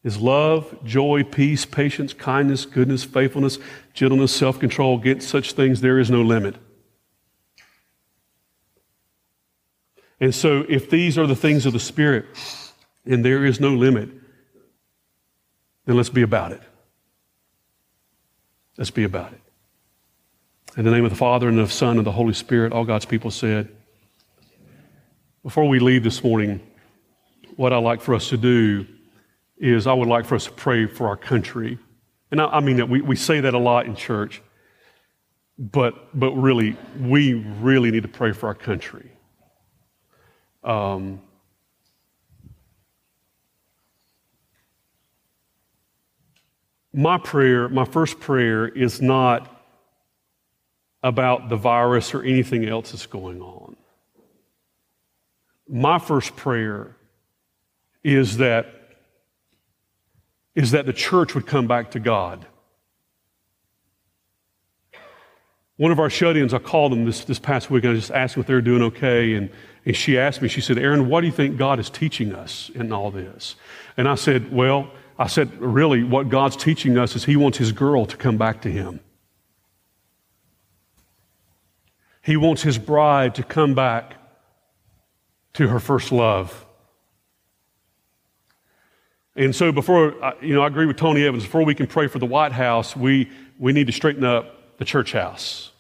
is 0.04 0.18
love, 0.18 0.84
joy, 0.84 1.24
peace, 1.24 1.66
patience, 1.66 2.14
kindness, 2.14 2.66
goodness, 2.66 3.04
faithfulness, 3.04 3.58
gentleness, 3.94 4.36
self 4.36 4.60
control. 4.60 4.98
Against 4.98 5.30
such 5.30 5.54
things, 5.54 5.82
there 5.82 6.00
is 6.00 6.10
no 6.10 6.22
limit. 6.22 6.56
And 10.20 10.34
so, 10.34 10.66
if 10.70 10.89
these 10.89 11.18
are 11.18 11.28
the 11.28 11.36
things 11.36 11.66
of 11.66 11.74
the 11.74 11.80
Spirit 11.80 12.26
and 13.06 13.26
there 13.26 13.46
is 13.46 13.60
no 13.60 13.70
limit, 13.70 14.10
then 15.86 15.98
let's 15.98 16.10
be 16.10 16.22
about 16.22 16.52
it. 16.52 16.62
Let's 18.78 18.91
be 18.91 19.04
about 19.04 19.34
it. 19.34 19.41
In 20.78 20.86
the 20.86 20.91
name 20.91 21.04
of 21.04 21.12
the 21.12 21.18
Father 21.18 21.48
and 21.48 21.60
of 21.60 21.68
the 21.68 21.74
Son 21.74 21.98
and 21.98 22.08
the 22.08 22.12
Holy 22.12 22.34
Spirit, 22.34 22.74
all 22.74 22.86
God's 22.86 23.06
people 23.06 23.32
said. 23.32 23.70
Before 25.44 25.68
we 25.68 25.80
leave 25.80 26.04
this 26.04 26.24
morning, 26.24 26.62
what 27.56 27.74
I'd 27.74 27.84
like 27.84 28.01
for 28.01 28.16
us 28.16 28.30
to 28.30 28.38
do 28.38 28.86
is 29.58 29.88
I 29.88 29.93
would 29.93 30.08
like 30.08 30.26
for 30.26 30.36
us 30.36 30.45
to 30.45 30.51
pray 30.51 30.86
for 30.88 31.08
our 31.08 31.18
country. 31.18 31.80
And 32.32 32.41
I, 32.41 32.45
I 32.45 32.60
mean 32.60 32.78
that 32.78 32.89
we, 32.89 33.01
we 33.01 33.16
say 33.16 33.41
that 33.41 33.54
a 33.54 33.60
lot 33.60 33.86
in 33.86 33.95
church, 33.95 34.41
but, 35.58 36.18
but 36.18 36.32
really, 36.32 36.76
we 36.99 37.34
really 37.34 37.91
need 37.91 38.04
to 38.04 38.10
pray 38.10 38.32
for 38.32 38.47
our 38.47 38.56
country. 38.56 39.12
Um, 40.64 41.22
my 46.93 47.18
prayer, 47.18 47.70
my 47.70 47.86
first 47.86 48.20
prayer, 48.20 48.68
is 48.68 49.01
not 49.01 49.49
about 51.04 51.49
the 51.49 51.58
virus 51.58 52.14
or 52.14 52.24
anything 52.24 52.68
else 52.68 52.91
that's 52.91 53.06
going 53.06 53.41
on. 53.41 53.76
My 55.68 55.99
first 55.99 56.36
prayer 56.36 56.95
is 58.04 58.38
that, 58.38 58.68
is 60.56 60.72
that 60.72 60.86
the 60.86 60.93
church 60.93 61.36
would 61.36 61.47
come 61.47 61.68
back 61.68 61.91
to 61.91 61.99
God. 61.99 62.45
One 65.78 65.91
of 65.91 65.99
our 65.99 66.10
shut 66.10 66.38
ins, 66.38 66.54
I 66.54 66.60
called 66.60 66.91
them 66.91 67.06
this, 67.06 67.26
this 67.26 67.39
past 67.39 67.72
week, 67.72 67.84
and 67.84 67.93
I 67.93 67.95
just 67.95 68.12
asked 68.12 68.36
them 68.36 68.41
if 68.41 68.47
they 68.47 68.54
were 68.54 68.62
doing 68.62 68.84
okay. 68.84 69.34
And, 69.34 69.49
and 69.86 69.95
she 69.95 70.18
asked 70.18 70.41
me, 70.41 70.47
she 70.47 70.62
said, 70.62 70.78
Aaron, 70.78 71.10
what 71.10 71.22
do 71.22 71.28
you 71.28 71.34
think 71.34 71.58
God 71.58 71.80
is 71.80 71.89
teaching 71.89 72.34
us 72.34 72.70
in 72.76 72.91
all 72.93 73.10
this? 73.10 73.56
And 73.97 74.08
I 74.08 74.16
said, 74.16 74.51
Well, 74.51 74.91
I 75.18 75.28
said, 75.28 75.60
really, 75.60 76.04
what 76.04 76.30
God's 76.30 76.56
teaching 76.56 76.97
us 76.97 77.16
is 77.16 77.26
He 77.26 77.36
wants 77.36 77.58
His 77.58 77.72
girl 77.72 78.06
to 78.06 78.18
come 78.18 78.38
back 78.38 78.62
to 78.62 78.72
Him. 78.72 78.99
He 82.22 82.38
wants 82.38 82.62
His 82.62 82.78
bride 82.78 83.36
to 83.36 83.43
come 83.43 83.74
back 83.74 84.16
to 85.54 85.68
her 85.68 85.80
first 85.80 86.12
love. 86.12 86.66
And 89.36 89.56
so, 89.56 89.72
before, 89.72 90.16
you 90.42 90.54
know, 90.54 90.62
I 90.62 90.68
agree 90.68 90.86
with 90.86 90.98
Tony 90.98 91.26
Evans, 91.26 91.44
before 91.44 91.64
we 91.64 91.74
can 91.74 91.88
pray 91.88 92.08
for 92.08 92.20
the 92.20 92.26
White 92.26 92.52
House, 92.52 92.96
we, 92.96 93.32
we 93.58 93.74
need 93.74 93.88
to 93.88 93.94
straighten 93.94 94.24
up 94.24 94.78
the 94.78 94.86
church 94.86 95.12
house. 95.12 95.72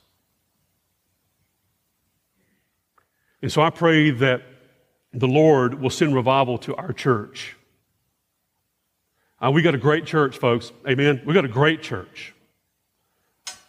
And 3.41 3.51
so 3.51 3.61
I 3.61 3.69
pray 3.69 4.09
that 4.09 4.41
the 5.13 5.27
Lord 5.27 5.79
will 5.79 5.89
send 5.89 6.15
revival 6.15 6.57
to 6.59 6.75
our 6.75 6.93
church. 6.93 7.55
Uh, 9.39 9.51
we 9.51 9.61
got 9.61 9.75
a 9.75 9.77
great 9.77 10.05
church, 10.05 10.37
folks. 10.37 10.71
Amen. 10.87 11.21
We 11.25 11.33
got 11.33 11.45
a 11.45 11.49
great 11.49 11.81
church. 11.81 12.33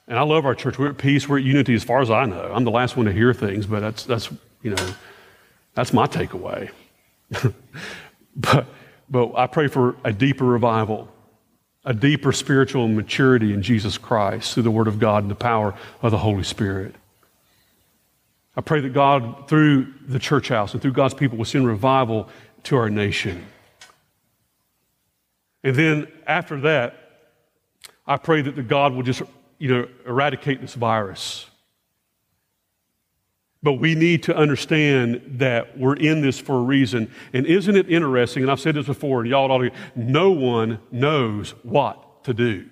And 0.06 0.18
I 0.18 0.22
love 0.22 0.46
our 0.46 0.54
church. 0.54 0.78
We're 0.78 0.90
at 0.90 0.98
peace. 0.98 1.28
We're 1.28 1.38
at 1.38 1.44
unity 1.44 1.74
as 1.74 1.82
far 1.82 2.00
as 2.00 2.10
I 2.10 2.24
know. 2.24 2.52
I'm 2.54 2.64
the 2.64 2.70
last 2.70 2.96
one 2.96 3.06
to 3.06 3.12
hear 3.12 3.34
things, 3.34 3.66
but 3.66 3.80
that's, 3.80 4.04
that's 4.04 4.30
you 4.62 4.70
know, 4.70 4.94
that's 5.74 5.92
my 5.92 6.06
takeaway. 6.06 6.70
but 8.36 8.66
but 9.14 9.36
I 9.36 9.46
pray 9.46 9.68
for 9.68 9.94
a 10.02 10.12
deeper 10.12 10.44
revival, 10.44 11.08
a 11.84 11.94
deeper 11.94 12.32
spiritual 12.32 12.88
maturity 12.88 13.52
in 13.52 13.62
Jesus 13.62 13.96
Christ 13.96 14.54
through 14.54 14.64
the 14.64 14.72
Word 14.72 14.88
of 14.88 14.98
God 14.98 15.22
and 15.22 15.30
the 15.30 15.36
power 15.36 15.72
of 16.02 16.10
the 16.10 16.18
Holy 16.18 16.42
Spirit. 16.42 16.96
I 18.56 18.60
pray 18.60 18.80
that 18.80 18.92
God, 18.92 19.46
through 19.46 19.94
the 20.08 20.18
church 20.18 20.48
house 20.48 20.72
and 20.72 20.82
through 20.82 20.94
God's 20.94 21.14
people, 21.14 21.38
will 21.38 21.44
send 21.44 21.64
revival 21.64 22.28
to 22.64 22.76
our 22.76 22.90
nation. 22.90 23.46
And 25.62 25.76
then 25.76 26.08
after 26.26 26.60
that, 26.62 26.96
I 28.08 28.16
pray 28.16 28.42
that 28.42 28.56
the 28.56 28.64
God 28.64 28.94
will 28.94 29.04
just, 29.04 29.22
you 29.58 29.68
know, 29.68 29.88
eradicate 30.04 30.60
this 30.60 30.74
virus. 30.74 31.46
But 33.64 33.74
we 33.74 33.94
need 33.94 34.22
to 34.24 34.36
understand 34.36 35.22
that 35.38 35.78
we're 35.78 35.96
in 35.96 36.20
this 36.20 36.38
for 36.38 36.58
a 36.58 36.62
reason. 36.62 37.10
And 37.32 37.46
isn't 37.46 37.74
it 37.74 37.90
interesting? 37.90 38.42
And 38.42 38.52
I've 38.52 38.60
said 38.60 38.74
this 38.74 38.84
before, 38.84 39.22
and 39.22 39.30
y'all 39.30 39.50
ought 39.50 39.62
to, 39.62 39.70
no 39.96 40.30
one 40.30 40.80
knows 40.92 41.52
what 41.62 42.24
to 42.24 42.34
do. 42.34 42.68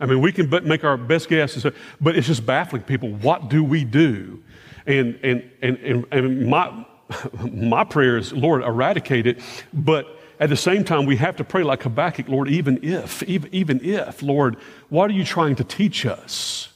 I 0.00 0.06
mean, 0.06 0.20
we 0.20 0.32
can 0.32 0.50
make 0.66 0.82
our 0.82 0.96
best 0.96 1.28
guesses, 1.28 1.64
but 2.00 2.16
it's 2.16 2.26
just 2.26 2.44
baffling 2.44 2.82
people. 2.82 3.10
What 3.10 3.48
do 3.48 3.62
we 3.62 3.84
do? 3.84 4.42
And, 4.86 5.20
and, 5.22 5.48
and, 5.62 5.78
and, 5.78 6.06
and 6.10 6.46
my, 6.48 6.84
my 7.52 7.84
prayer 7.84 8.16
is, 8.16 8.32
Lord, 8.32 8.64
eradicate 8.64 9.28
it. 9.28 9.40
But 9.72 10.19
at 10.40 10.48
the 10.48 10.56
same 10.56 10.84
time, 10.84 11.04
we 11.04 11.16
have 11.16 11.36
to 11.36 11.44
pray 11.44 11.62
like 11.62 11.82
Habakkuk, 11.82 12.26
Lord, 12.26 12.48
even 12.48 12.82
if, 12.82 13.22
even, 13.24 13.54
even 13.54 13.84
if, 13.84 14.22
Lord, 14.22 14.56
what 14.88 15.10
are 15.10 15.12
you 15.12 15.24
trying 15.24 15.54
to 15.56 15.64
teach 15.64 16.06
us? 16.06 16.72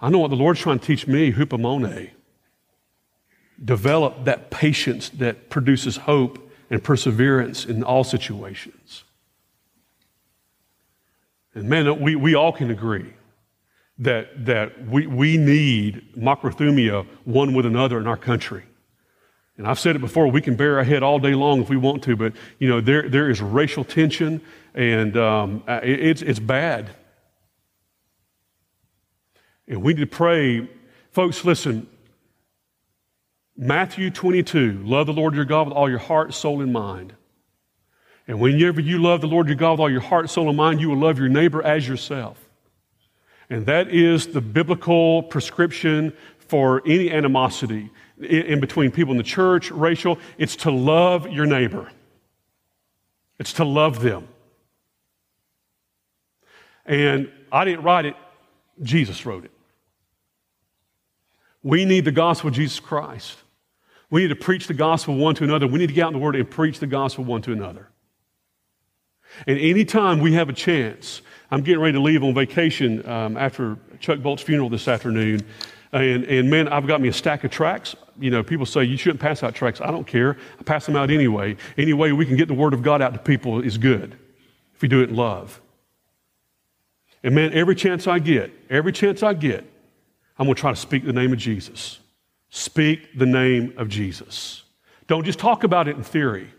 I 0.00 0.10
know 0.10 0.18
what 0.18 0.30
the 0.30 0.36
Lord's 0.36 0.58
trying 0.58 0.80
to 0.80 0.84
teach 0.84 1.06
me, 1.06 1.32
hupomone. 1.32 2.10
Develop 3.64 4.24
that 4.24 4.50
patience 4.50 5.08
that 5.10 5.48
produces 5.48 5.96
hope 5.96 6.50
and 6.68 6.82
perseverance 6.82 7.64
in 7.64 7.84
all 7.84 8.02
situations. 8.02 9.04
And 11.54 11.68
man, 11.68 12.00
we, 12.00 12.16
we 12.16 12.34
all 12.34 12.52
can 12.52 12.72
agree 12.72 13.14
that, 13.98 14.46
that 14.46 14.88
we, 14.88 15.06
we 15.06 15.36
need 15.36 16.12
macrothumia 16.18 17.06
one 17.24 17.54
with 17.54 17.66
another 17.66 18.00
in 18.00 18.08
our 18.08 18.16
country. 18.16 18.64
And 19.56 19.68
I've 19.68 19.78
said 19.78 19.94
it 19.94 20.00
before, 20.00 20.26
we 20.28 20.40
can 20.40 20.56
bear 20.56 20.78
our 20.78 20.84
head 20.84 21.02
all 21.02 21.18
day 21.18 21.34
long 21.34 21.62
if 21.62 21.68
we 21.68 21.76
want 21.76 22.02
to, 22.04 22.16
but, 22.16 22.32
you 22.58 22.68
know, 22.68 22.80
there, 22.80 23.08
there 23.08 23.30
is 23.30 23.40
racial 23.40 23.84
tension 23.84 24.40
and 24.74 25.16
um, 25.16 25.62
it, 25.68 26.00
it's, 26.00 26.22
it's 26.22 26.40
bad. 26.40 26.90
And 29.68 29.82
we 29.82 29.94
need 29.94 30.00
to 30.00 30.06
pray. 30.06 30.68
Folks, 31.12 31.44
listen. 31.44 31.88
Matthew 33.56 34.10
22, 34.10 34.82
love 34.84 35.06
the 35.06 35.12
Lord 35.12 35.34
your 35.36 35.44
God 35.44 35.68
with 35.68 35.76
all 35.76 35.88
your 35.88 36.00
heart, 36.00 36.34
soul, 36.34 36.60
and 36.60 36.72
mind. 36.72 37.14
And 38.26 38.40
whenever 38.40 38.80
you 38.80 39.00
love 39.00 39.20
the 39.20 39.28
Lord 39.28 39.46
your 39.46 39.56
God 39.56 39.72
with 39.72 39.80
all 39.80 39.90
your 39.90 40.00
heart, 40.00 40.28
soul, 40.28 40.48
and 40.48 40.56
mind, 40.56 40.80
you 40.80 40.88
will 40.88 40.98
love 40.98 41.18
your 41.18 41.28
neighbor 41.28 41.62
as 41.62 41.86
yourself. 41.86 42.36
And 43.48 43.66
that 43.66 43.88
is 43.88 44.28
the 44.28 44.40
biblical 44.40 45.22
prescription 45.22 46.12
for 46.38 46.82
any 46.84 47.10
animosity 47.12 47.90
in 48.20 48.60
between 48.60 48.90
people 48.90 49.12
in 49.12 49.18
the 49.18 49.24
church, 49.24 49.70
racial. 49.70 50.18
It's 50.38 50.56
to 50.56 50.70
love 50.70 51.28
your 51.28 51.46
neighbor, 51.46 51.90
it's 53.38 53.54
to 53.54 53.64
love 53.64 54.00
them. 54.00 54.28
And 56.86 57.30
I 57.50 57.64
didn't 57.64 57.82
write 57.82 58.04
it, 58.04 58.16
Jesus 58.82 59.24
wrote 59.24 59.44
it. 59.44 59.50
We 61.62 61.86
need 61.86 62.04
the 62.04 62.12
gospel 62.12 62.48
of 62.48 62.54
Jesus 62.54 62.78
Christ. 62.78 63.38
We 64.10 64.20
need 64.20 64.28
to 64.28 64.36
preach 64.36 64.66
the 64.66 64.74
gospel 64.74 65.16
one 65.16 65.34
to 65.36 65.44
another. 65.44 65.66
We 65.66 65.78
need 65.78 65.88
to 65.88 65.94
get 65.94 66.04
out 66.04 66.08
in 66.08 66.12
the 66.12 66.18
word 66.18 66.36
and 66.36 66.48
preach 66.48 66.78
the 66.78 66.86
gospel 66.86 67.24
one 67.24 67.40
to 67.42 67.52
another. 67.52 67.88
And 69.46 69.58
anytime 69.58 70.20
we 70.20 70.34
have 70.34 70.48
a 70.48 70.52
chance, 70.52 71.22
I'm 71.50 71.62
getting 71.62 71.80
ready 71.80 71.94
to 71.94 72.00
leave 72.00 72.22
on 72.22 72.34
vacation 72.34 73.04
um, 73.08 73.36
after 73.36 73.78
Chuck 73.98 74.20
Bolt's 74.20 74.42
funeral 74.42 74.68
this 74.68 74.86
afternoon. 74.86 75.44
And, 75.92 76.24
and 76.24 76.50
man, 76.50 76.68
I've 76.68 76.86
got 76.86 77.00
me 77.00 77.08
a 77.08 77.12
stack 77.12 77.44
of 77.44 77.50
tracts. 77.50 77.96
You 78.18 78.30
know, 78.30 78.42
people 78.42 78.66
say 78.66 78.84
you 78.84 78.96
shouldn't 78.96 79.20
pass 79.20 79.42
out 79.42 79.54
tracts. 79.54 79.80
I 79.80 79.90
don't 79.90 80.06
care. 80.06 80.36
I 80.58 80.62
pass 80.62 80.86
them 80.86 80.96
out 80.96 81.10
anyway. 81.10 81.56
Any 81.76 81.92
way 81.92 82.12
we 82.12 82.26
can 82.26 82.36
get 82.36 82.48
the 82.48 82.54
word 82.54 82.72
of 82.72 82.82
God 82.82 83.02
out 83.02 83.12
to 83.12 83.18
people 83.18 83.60
is 83.60 83.78
good 83.78 84.16
if 84.74 84.82
we 84.82 84.88
do 84.88 85.02
it 85.02 85.10
in 85.10 85.16
love. 85.16 85.60
And 87.22 87.34
man, 87.34 87.52
every 87.54 87.74
chance 87.74 88.06
I 88.06 88.18
get, 88.18 88.52
every 88.68 88.92
chance 88.92 89.22
I 89.22 89.34
get, 89.34 89.64
I'm 90.38 90.46
going 90.46 90.54
to 90.54 90.60
try 90.60 90.70
to 90.70 90.76
speak 90.76 91.04
the 91.04 91.12
name 91.12 91.32
of 91.32 91.38
Jesus. 91.38 91.98
Speak 92.50 93.18
the 93.18 93.26
name 93.26 93.74
of 93.76 93.88
Jesus. 93.88 94.62
Don't 95.06 95.24
just 95.24 95.38
talk 95.38 95.64
about 95.64 95.88
it 95.88 95.96
in 95.96 96.02
theory. 96.02 96.50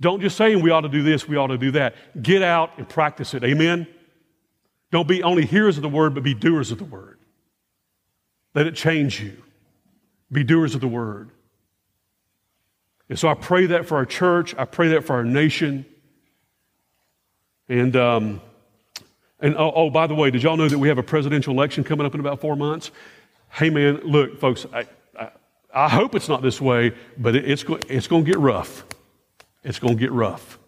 Don't 0.00 0.20
just 0.20 0.36
say 0.36 0.56
we 0.56 0.70
ought 0.70 0.82
to 0.82 0.88
do 0.88 1.02
this, 1.02 1.28
we 1.28 1.36
ought 1.36 1.48
to 1.48 1.58
do 1.58 1.70
that. 1.72 1.94
Get 2.22 2.42
out 2.42 2.70
and 2.78 2.88
practice 2.88 3.34
it. 3.34 3.44
Amen? 3.44 3.86
Don't 4.90 5.08
be 5.08 5.22
only 5.22 5.44
hearers 5.44 5.76
of 5.76 5.82
the 5.82 5.88
word, 5.88 6.14
but 6.14 6.22
be 6.22 6.34
doers 6.34 6.70
of 6.70 6.78
the 6.78 6.84
word. 6.84 7.18
Let 8.54 8.66
it 8.66 8.76
change 8.76 9.20
you. 9.20 9.42
Be 10.34 10.42
doers 10.42 10.74
of 10.74 10.80
the 10.80 10.88
word. 10.88 11.30
And 13.08 13.18
so 13.18 13.28
I 13.28 13.34
pray 13.34 13.66
that 13.66 13.86
for 13.86 13.96
our 13.96 14.04
church. 14.04 14.54
I 14.58 14.64
pray 14.64 14.88
that 14.88 15.04
for 15.04 15.14
our 15.14 15.24
nation. 15.24 15.86
And, 17.68 17.94
um, 17.94 18.40
and 19.38 19.56
oh, 19.56 19.72
oh, 19.74 19.90
by 19.90 20.06
the 20.08 20.14
way, 20.14 20.30
did 20.30 20.42
y'all 20.42 20.56
know 20.56 20.68
that 20.68 20.78
we 20.78 20.88
have 20.88 20.98
a 20.98 21.02
presidential 21.02 21.54
election 21.54 21.84
coming 21.84 22.04
up 22.04 22.14
in 22.14 22.20
about 22.20 22.40
four 22.40 22.56
months? 22.56 22.90
Hey, 23.50 23.70
man, 23.70 24.00
look, 24.02 24.40
folks, 24.40 24.66
I, 24.72 24.86
I, 25.18 25.30
I 25.72 25.88
hope 25.88 26.16
it's 26.16 26.28
not 26.28 26.42
this 26.42 26.60
way, 26.60 26.92
but 27.16 27.36
it, 27.36 27.48
it's, 27.48 27.64
it's 27.88 28.08
going 28.08 28.24
to 28.24 28.30
get 28.30 28.40
rough. 28.40 28.84
It's 29.62 29.78
going 29.78 29.94
to 29.94 30.00
get 30.00 30.10
rough. 30.10 30.58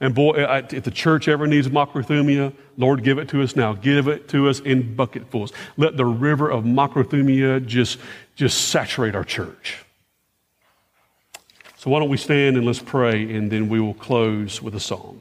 And 0.00 0.14
boy, 0.14 0.44
I, 0.44 0.58
if 0.58 0.84
the 0.84 0.90
church 0.90 1.26
ever 1.26 1.46
needs 1.46 1.68
macrothumia, 1.68 2.54
Lord, 2.76 3.02
give 3.02 3.18
it 3.18 3.28
to 3.30 3.42
us 3.42 3.56
now. 3.56 3.74
Give 3.74 4.06
it 4.06 4.28
to 4.28 4.48
us 4.48 4.60
in 4.60 4.94
bucketfuls. 4.94 5.52
Let 5.76 5.96
the 5.96 6.04
river 6.04 6.48
of 6.48 6.64
macrothumia 6.64 7.66
just, 7.66 7.98
just 8.38 8.68
saturate 8.68 9.16
our 9.16 9.24
church. 9.24 9.84
So 11.76 11.90
why 11.90 11.98
don't 11.98 12.08
we 12.08 12.16
stand 12.16 12.56
and 12.56 12.64
let's 12.64 12.78
pray, 12.78 13.34
and 13.34 13.50
then 13.50 13.68
we 13.68 13.80
will 13.80 13.94
close 13.94 14.62
with 14.62 14.76
a 14.76 14.80
song. 14.80 15.20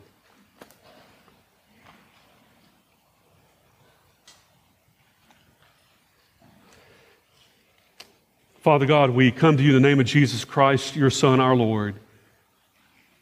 Father 8.62 8.86
God, 8.86 9.10
we 9.10 9.32
come 9.32 9.58
to 9.58 9.64
you 9.64 9.76
in 9.76 9.82
the 9.82 9.88
name 9.90 10.00
of 10.00 10.06
Jesus 10.06 10.46
Christ, 10.46 10.96
your 10.96 11.10
Son, 11.10 11.40
our 11.40 11.56
Lord 11.56 11.96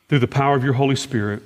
through 0.09 0.19
the 0.19 0.27
power 0.27 0.57
of 0.57 0.63
your 0.63 0.73
Holy 0.73 0.97
Spirit. 0.97 1.41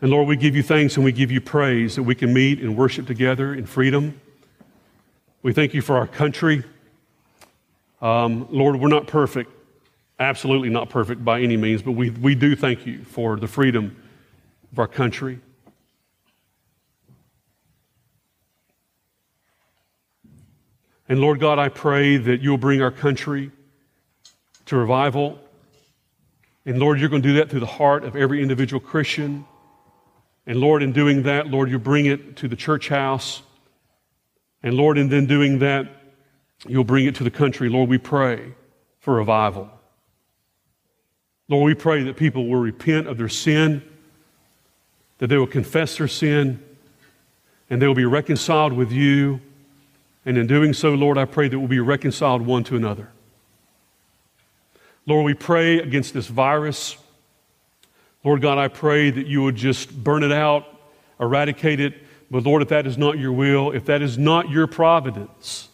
And 0.00 0.10
Lord, 0.10 0.26
we 0.26 0.36
give 0.36 0.56
you 0.56 0.62
thanks 0.64 0.96
and 0.96 1.04
we 1.04 1.12
give 1.12 1.30
you 1.30 1.40
praise 1.40 1.94
that 1.94 2.02
we 2.02 2.16
can 2.16 2.32
meet 2.32 2.58
and 2.58 2.76
worship 2.76 3.06
together 3.06 3.54
in 3.54 3.64
freedom. 3.64 4.20
We 5.42 5.52
thank 5.52 5.74
you 5.74 5.82
for 5.82 5.96
our 5.96 6.06
country. 6.06 6.64
Um, 8.00 8.46
Lord, 8.50 8.76
we're 8.76 8.88
not 8.88 9.06
perfect, 9.06 9.50
absolutely 10.18 10.70
not 10.70 10.88
perfect 10.88 11.24
by 11.24 11.40
any 11.40 11.56
means, 11.56 11.82
but 11.82 11.92
we, 11.92 12.10
we 12.10 12.34
do 12.34 12.56
thank 12.56 12.86
you 12.86 13.04
for 13.04 13.36
the 13.36 13.48
freedom 13.48 13.96
of 14.72 14.78
our 14.78 14.88
country. 14.88 15.40
And 21.08 21.20
Lord 21.20 21.40
God, 21.40 21.58
I 21.58 21.68
pray 21.68 22.16
that 22.16 22.40
you'll 22.40 22.58
bring 22.58 22.80
our 22.80 22.90
country 22.90 23.50
to 24.66 24.76
revival 24.76 25.38
and 26.64 26.78
Lord, 26.78 27.00
you're 27.00 27.08
going 27.08 27.22
to 27.22 27.28
do 27.28 27.34
that 27.34 27.50
through 27.50 27.60
the 27.60 27.66
heart 27.66 28.04
of 28.04 28.14
every 28.14 28.40
individual 28.40 28.78
Christian. 28.78 29.44
And 30.46 30.60
Lord, 30.60 30.82
in 30.82 30.92
doing 30.92 31.24
that, 31.24 31.48
Lord, 31.48 31.70
you 31.70 31.78
bring 31.78 32.06
it 32.06 32.36
to 32.36 32.48
the 32.48 32.56
church 32.56 32.88
house. 32.88 33.42
And 34.62 34.74
Lord, 34.74 34.98
in 34.98 35.08
then 35.08 35.26
doing 35.26 35.58
that, 35.58 35.86
you'll 36.66 36.84
bring 36.84 37.06
it 37.06 37.16
to 37.16 37.24
the 37.24 37.30
country. 37.30 37.68
Lord, 37.68 37.88
we 37.88 37.98
pray 37.98 38.54
for 39.00 39.14
revival. 39.14 39.70
Lord, 41.48 41.66
we 41.66 41.74
pray 41.74 42.04
that 42.04 42.16
people 42.16 42.46
will 42.46 42.60
repent 42.60 43.08
of 43.08 43.18
their 43.18 43.28
sin, 43.28 43.82
that 45.18 45.26
they 45.26 45.36
will 45.36 45.46
confess 45.46 45.98
their 45.98 46.08
sin, 46.08 46.62
and 47.68 47.82
they 47.82 47.86
will 47.86 47.94
be 47.94 48.04
reconciled 48.04 48.72
with 48.72 48.92
you. 48.92 49.40
And 50.24 50.38
in 50.38 50.46
doing 50.46 50.72
so, 50.72 50.94
Lord, 50.94 51.18
I 51.18 51.24
pray 51.24 51.48
that 51.48 51.58
we'll 51.58 51.68
be 51.68 51.80
reconciled 51.80 52.42
one 52.42 52.62
to 52.64 52.76
another. 52.76 53.10
Lord, 55.04 55.24
we 55.24 55.34
pray 55.34 55.78
against 55.78 56.14
this 56.14 56.28
virus. 56.28 56.96
Lord 58.22 58.40
God, 58.40 58.56
I 58.56 58.68
pray 58.68 59.10
that 59.10 59.26
you 59.26 59.42
would 59.42 59.56
just 59.56 59.92
burn 59.92 60.22
it 60.22 60.30
out, 60.30 60.64
eradicate 61.18 61.80
it. 61.80 62.01
But 62.32 62.44
Lord, 62.44 62.62
if 62.62 62.68
that 62.68 62.86
is 62.86 62.96
not 62.96 63.18
your 63.18 63.30
will, 63.30 63.72
if 63.72 63.84
that 63.84 64.00
is 64.00 64.16
not 64.16 64.48
your 64.48 64.66
providence, 64.66 65.68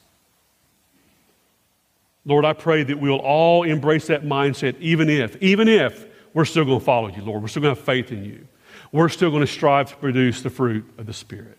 Lord, 2.24 2.44
I 2.44 2.52
pray 2.52 2.82
that 2.82 2.98
we'll 2.98 3.14
all 3.14 3.62
embrace 3.62 4.08
that 4.08 4.24
mindset, 4.24 4.76
even 4.80 5.08
if, 5.08 5.40
even 5.40 5.68
if 5.68 6.04
we're 6.34 6.44
still 6.44 6.64
going 6.64 6.80
to 6.80 6.84
follow 6.84 7.08
you, 7.08 7.22
Lord. 7.22 7.42
We're 7.42 7.48
still 7.48 7.62
going 7.62 7.76
to 7.76 7.80
have 7.80 7.86
faith 7.86 8.10
in 8.10 8.24
you. 8.24 8.48
We're 8.90 9.08
still 9.08 9.30
going 9.30 9.46
to 9.46 9.46
strive 9.46 9.90
to 9.90 9.96
produce 9.98 10.42
the 10.42 10.50
fruit 10.50 10.84
of 10.98 11.06
the 11.06 11.12
Spirit. 11.12 11.58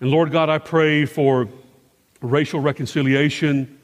And 0.00 0.12
Lord 0.12 0.30
God, 0.30 0.48
I 0.48 0.58
pray 0.58 1.04
for 1.04 1.48
racial 2.20 2.60
reconciliation 2.60 3.76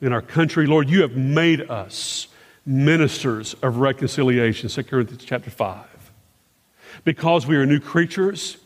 in 0.00 0.12
our 0.12 0.22
country. 0.22 0.66
Lord, 0.66 0.90
you 0.90 1.02
have 1.02 1.16
made 1.16 1.70
us 1.70 2.26
ministers 2.66 3.54
of 3.62 3.76
reconciliation, 3.76 4.68
2 4.68 4.82
Corinthians 4.82 5.24
chapter 5.24 5.50
5. 5.50 5.99
Because 7.04 7.46
we 7.46 7.56
are 7.56 7.66
new 7.66 7.80
creatures 7.80 8.56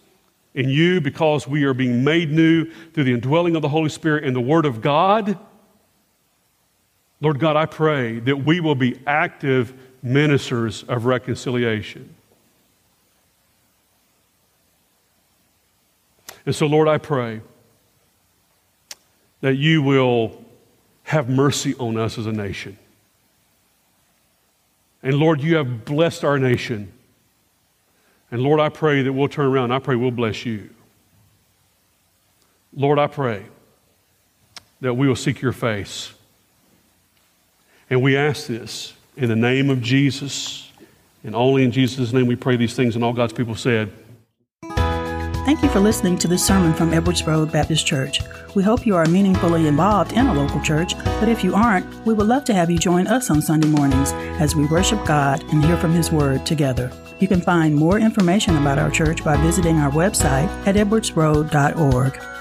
in 0.55 0.68
you, 0.68 1.01
because 1.01 1.49
we 1.49 1.64
are 1.64 1.75
being 1.75 2.05
made 2.05 2.31
new 2.31 2.70
through 2.93 3.05
the 3.05 3.12
indwelling 3.12 3.57
of 3.57 3.62
the 3.62 3.68
Holy 3.68 3.89
Spirit 3.89 4.25
and 4.25 4.35
the 4.35 4.41
Word 4.41 4.66
of 4.66 4.81
God, 4.81 5.39
Lord 7.20 7.39
God, 7.39 7.57
I 7.57 7.64
pray 7.64 8.18
that 8.20 8.45
we 8.45 8.61
will 8.61 8.75
be 8.75 9.01
active 9.07 9.72
ministers 10.03 10.83
of 10.83 11.07
reconciliation. 11.07 12.14
And 16.45 16.55
so, 16.55 16.66
Lord, 16.66 16.87
I 16.87 16.99
pray 16.99 17.41
that 19.41 19.55
you 19.55 19.83
will 19.83 20.45
have 21.05 21.31
mercy 21.31 21.75
on 21.77 21.97
us 21.97 22.18
as 22.18 22.27
a 22.27 22.33
nation. 22.33 22.77
And 25.03 25.14
Lord, 25.14 25.41
you 25.41 25.57
have 25.57 25.87
blessed 25.87 26.25
our 26.25 26.39
nation. 26.39 26.93
And 28.35 28.43
Lord, 28.43 28.59
I 28.59 28.68
pray 28.68 29.03
that 29.03 29.12
we'll 29.12 29.28
turn 29.28 29.47
around. 29.47 29.70
I 29.70 29.78
pray 29.78 29.95
we'll 29.95 30.11
bless 30.11 30.45
you. 30.45 30.68
Lord, 32.74 32.99
I 32.99 33.07
pray 33.07 33.45
that 34.80 34.95
we 34.95 35.07
will 35.07 35.14
seek 35.14 35.41
your 35.41 35.53
face. 35.53 36.12
And 37.89 38.03
we 38.03 38.16
ask 38.16 38.49
this 38.49 38.95
in 39.16 39.28
the 39.28 39.37
name 39.37 39.70
of 39.70 39.80
Jesus, 39.80 40.68
and 41.22 41.37
only 41.37 41.62
in 41.62 41.70
Jesus' 41.70 42.12
name 42.12 42.26
we 42.26 42.35
pray 42.35 42.57
these 42.57 42.74
things. 42.74 42.97
And 42.97 43.05
all 43.05 43.12
God's 43.12 43.32
people 43.32 43.55
said, 43.55 43.93
Thank 45.45 45.62
you 45.62 45.68
for 45.68 45.78
listening 45.80 46.16
to 46.20 46.26
this 46.26 46.42
sermon 46.42 46.72
from 46.72 46.95
Edwards 46.95 47.26
Road 47.26 47.53
Baptist 47.53 47.84
Church. 47.86 48.22
We 48.55 48.62
hope 48.62 48.86
you 48.86 48.97
are 48.97 49.05
meaningfully 49.05 49.66
involved 49.66 50.12
in 50.12 50.26
a 50.26 50.32
local 50.32 50.59
church, 50.62 50.97
but 51.05 51.28
if 51.28 51.45
you 51.45 51.55
aren't, 51.55 51.84
we 52.07 52.14
would 52.14 52.26
love 52.26 52.45
to 52.45 52.55
have 52.55 52.70
you 52.70 52.78
join 52.78 53.07
us 53.07 53.28
on 53.28 53.42
Sunday 53.42 53.68
mornings 53.68 54.12
as 54.40 54.57
we 54.57 54.64
worship 54.64 55.05
God 55.05 55.42
and 55.53 55.62
hear 55.62 55.76
from 55.76 55.92
His 55.92 56.11
Word 56.11 56.47
together. 56.47 56.90
You 57.18 57.28
can 57.28 57.42
find 57.42 57.76
more 57.76 57.99
information 57.99 58.57
about 58.57 58.78
our 58.78 58.90
church 58.90 59.22
by 59.22 59.36
visiting 59.36 59.76
our 59.76 59.90
website 59.90 60.49
at 60.66 60.76
edwardsroad.org. 60.76 62.34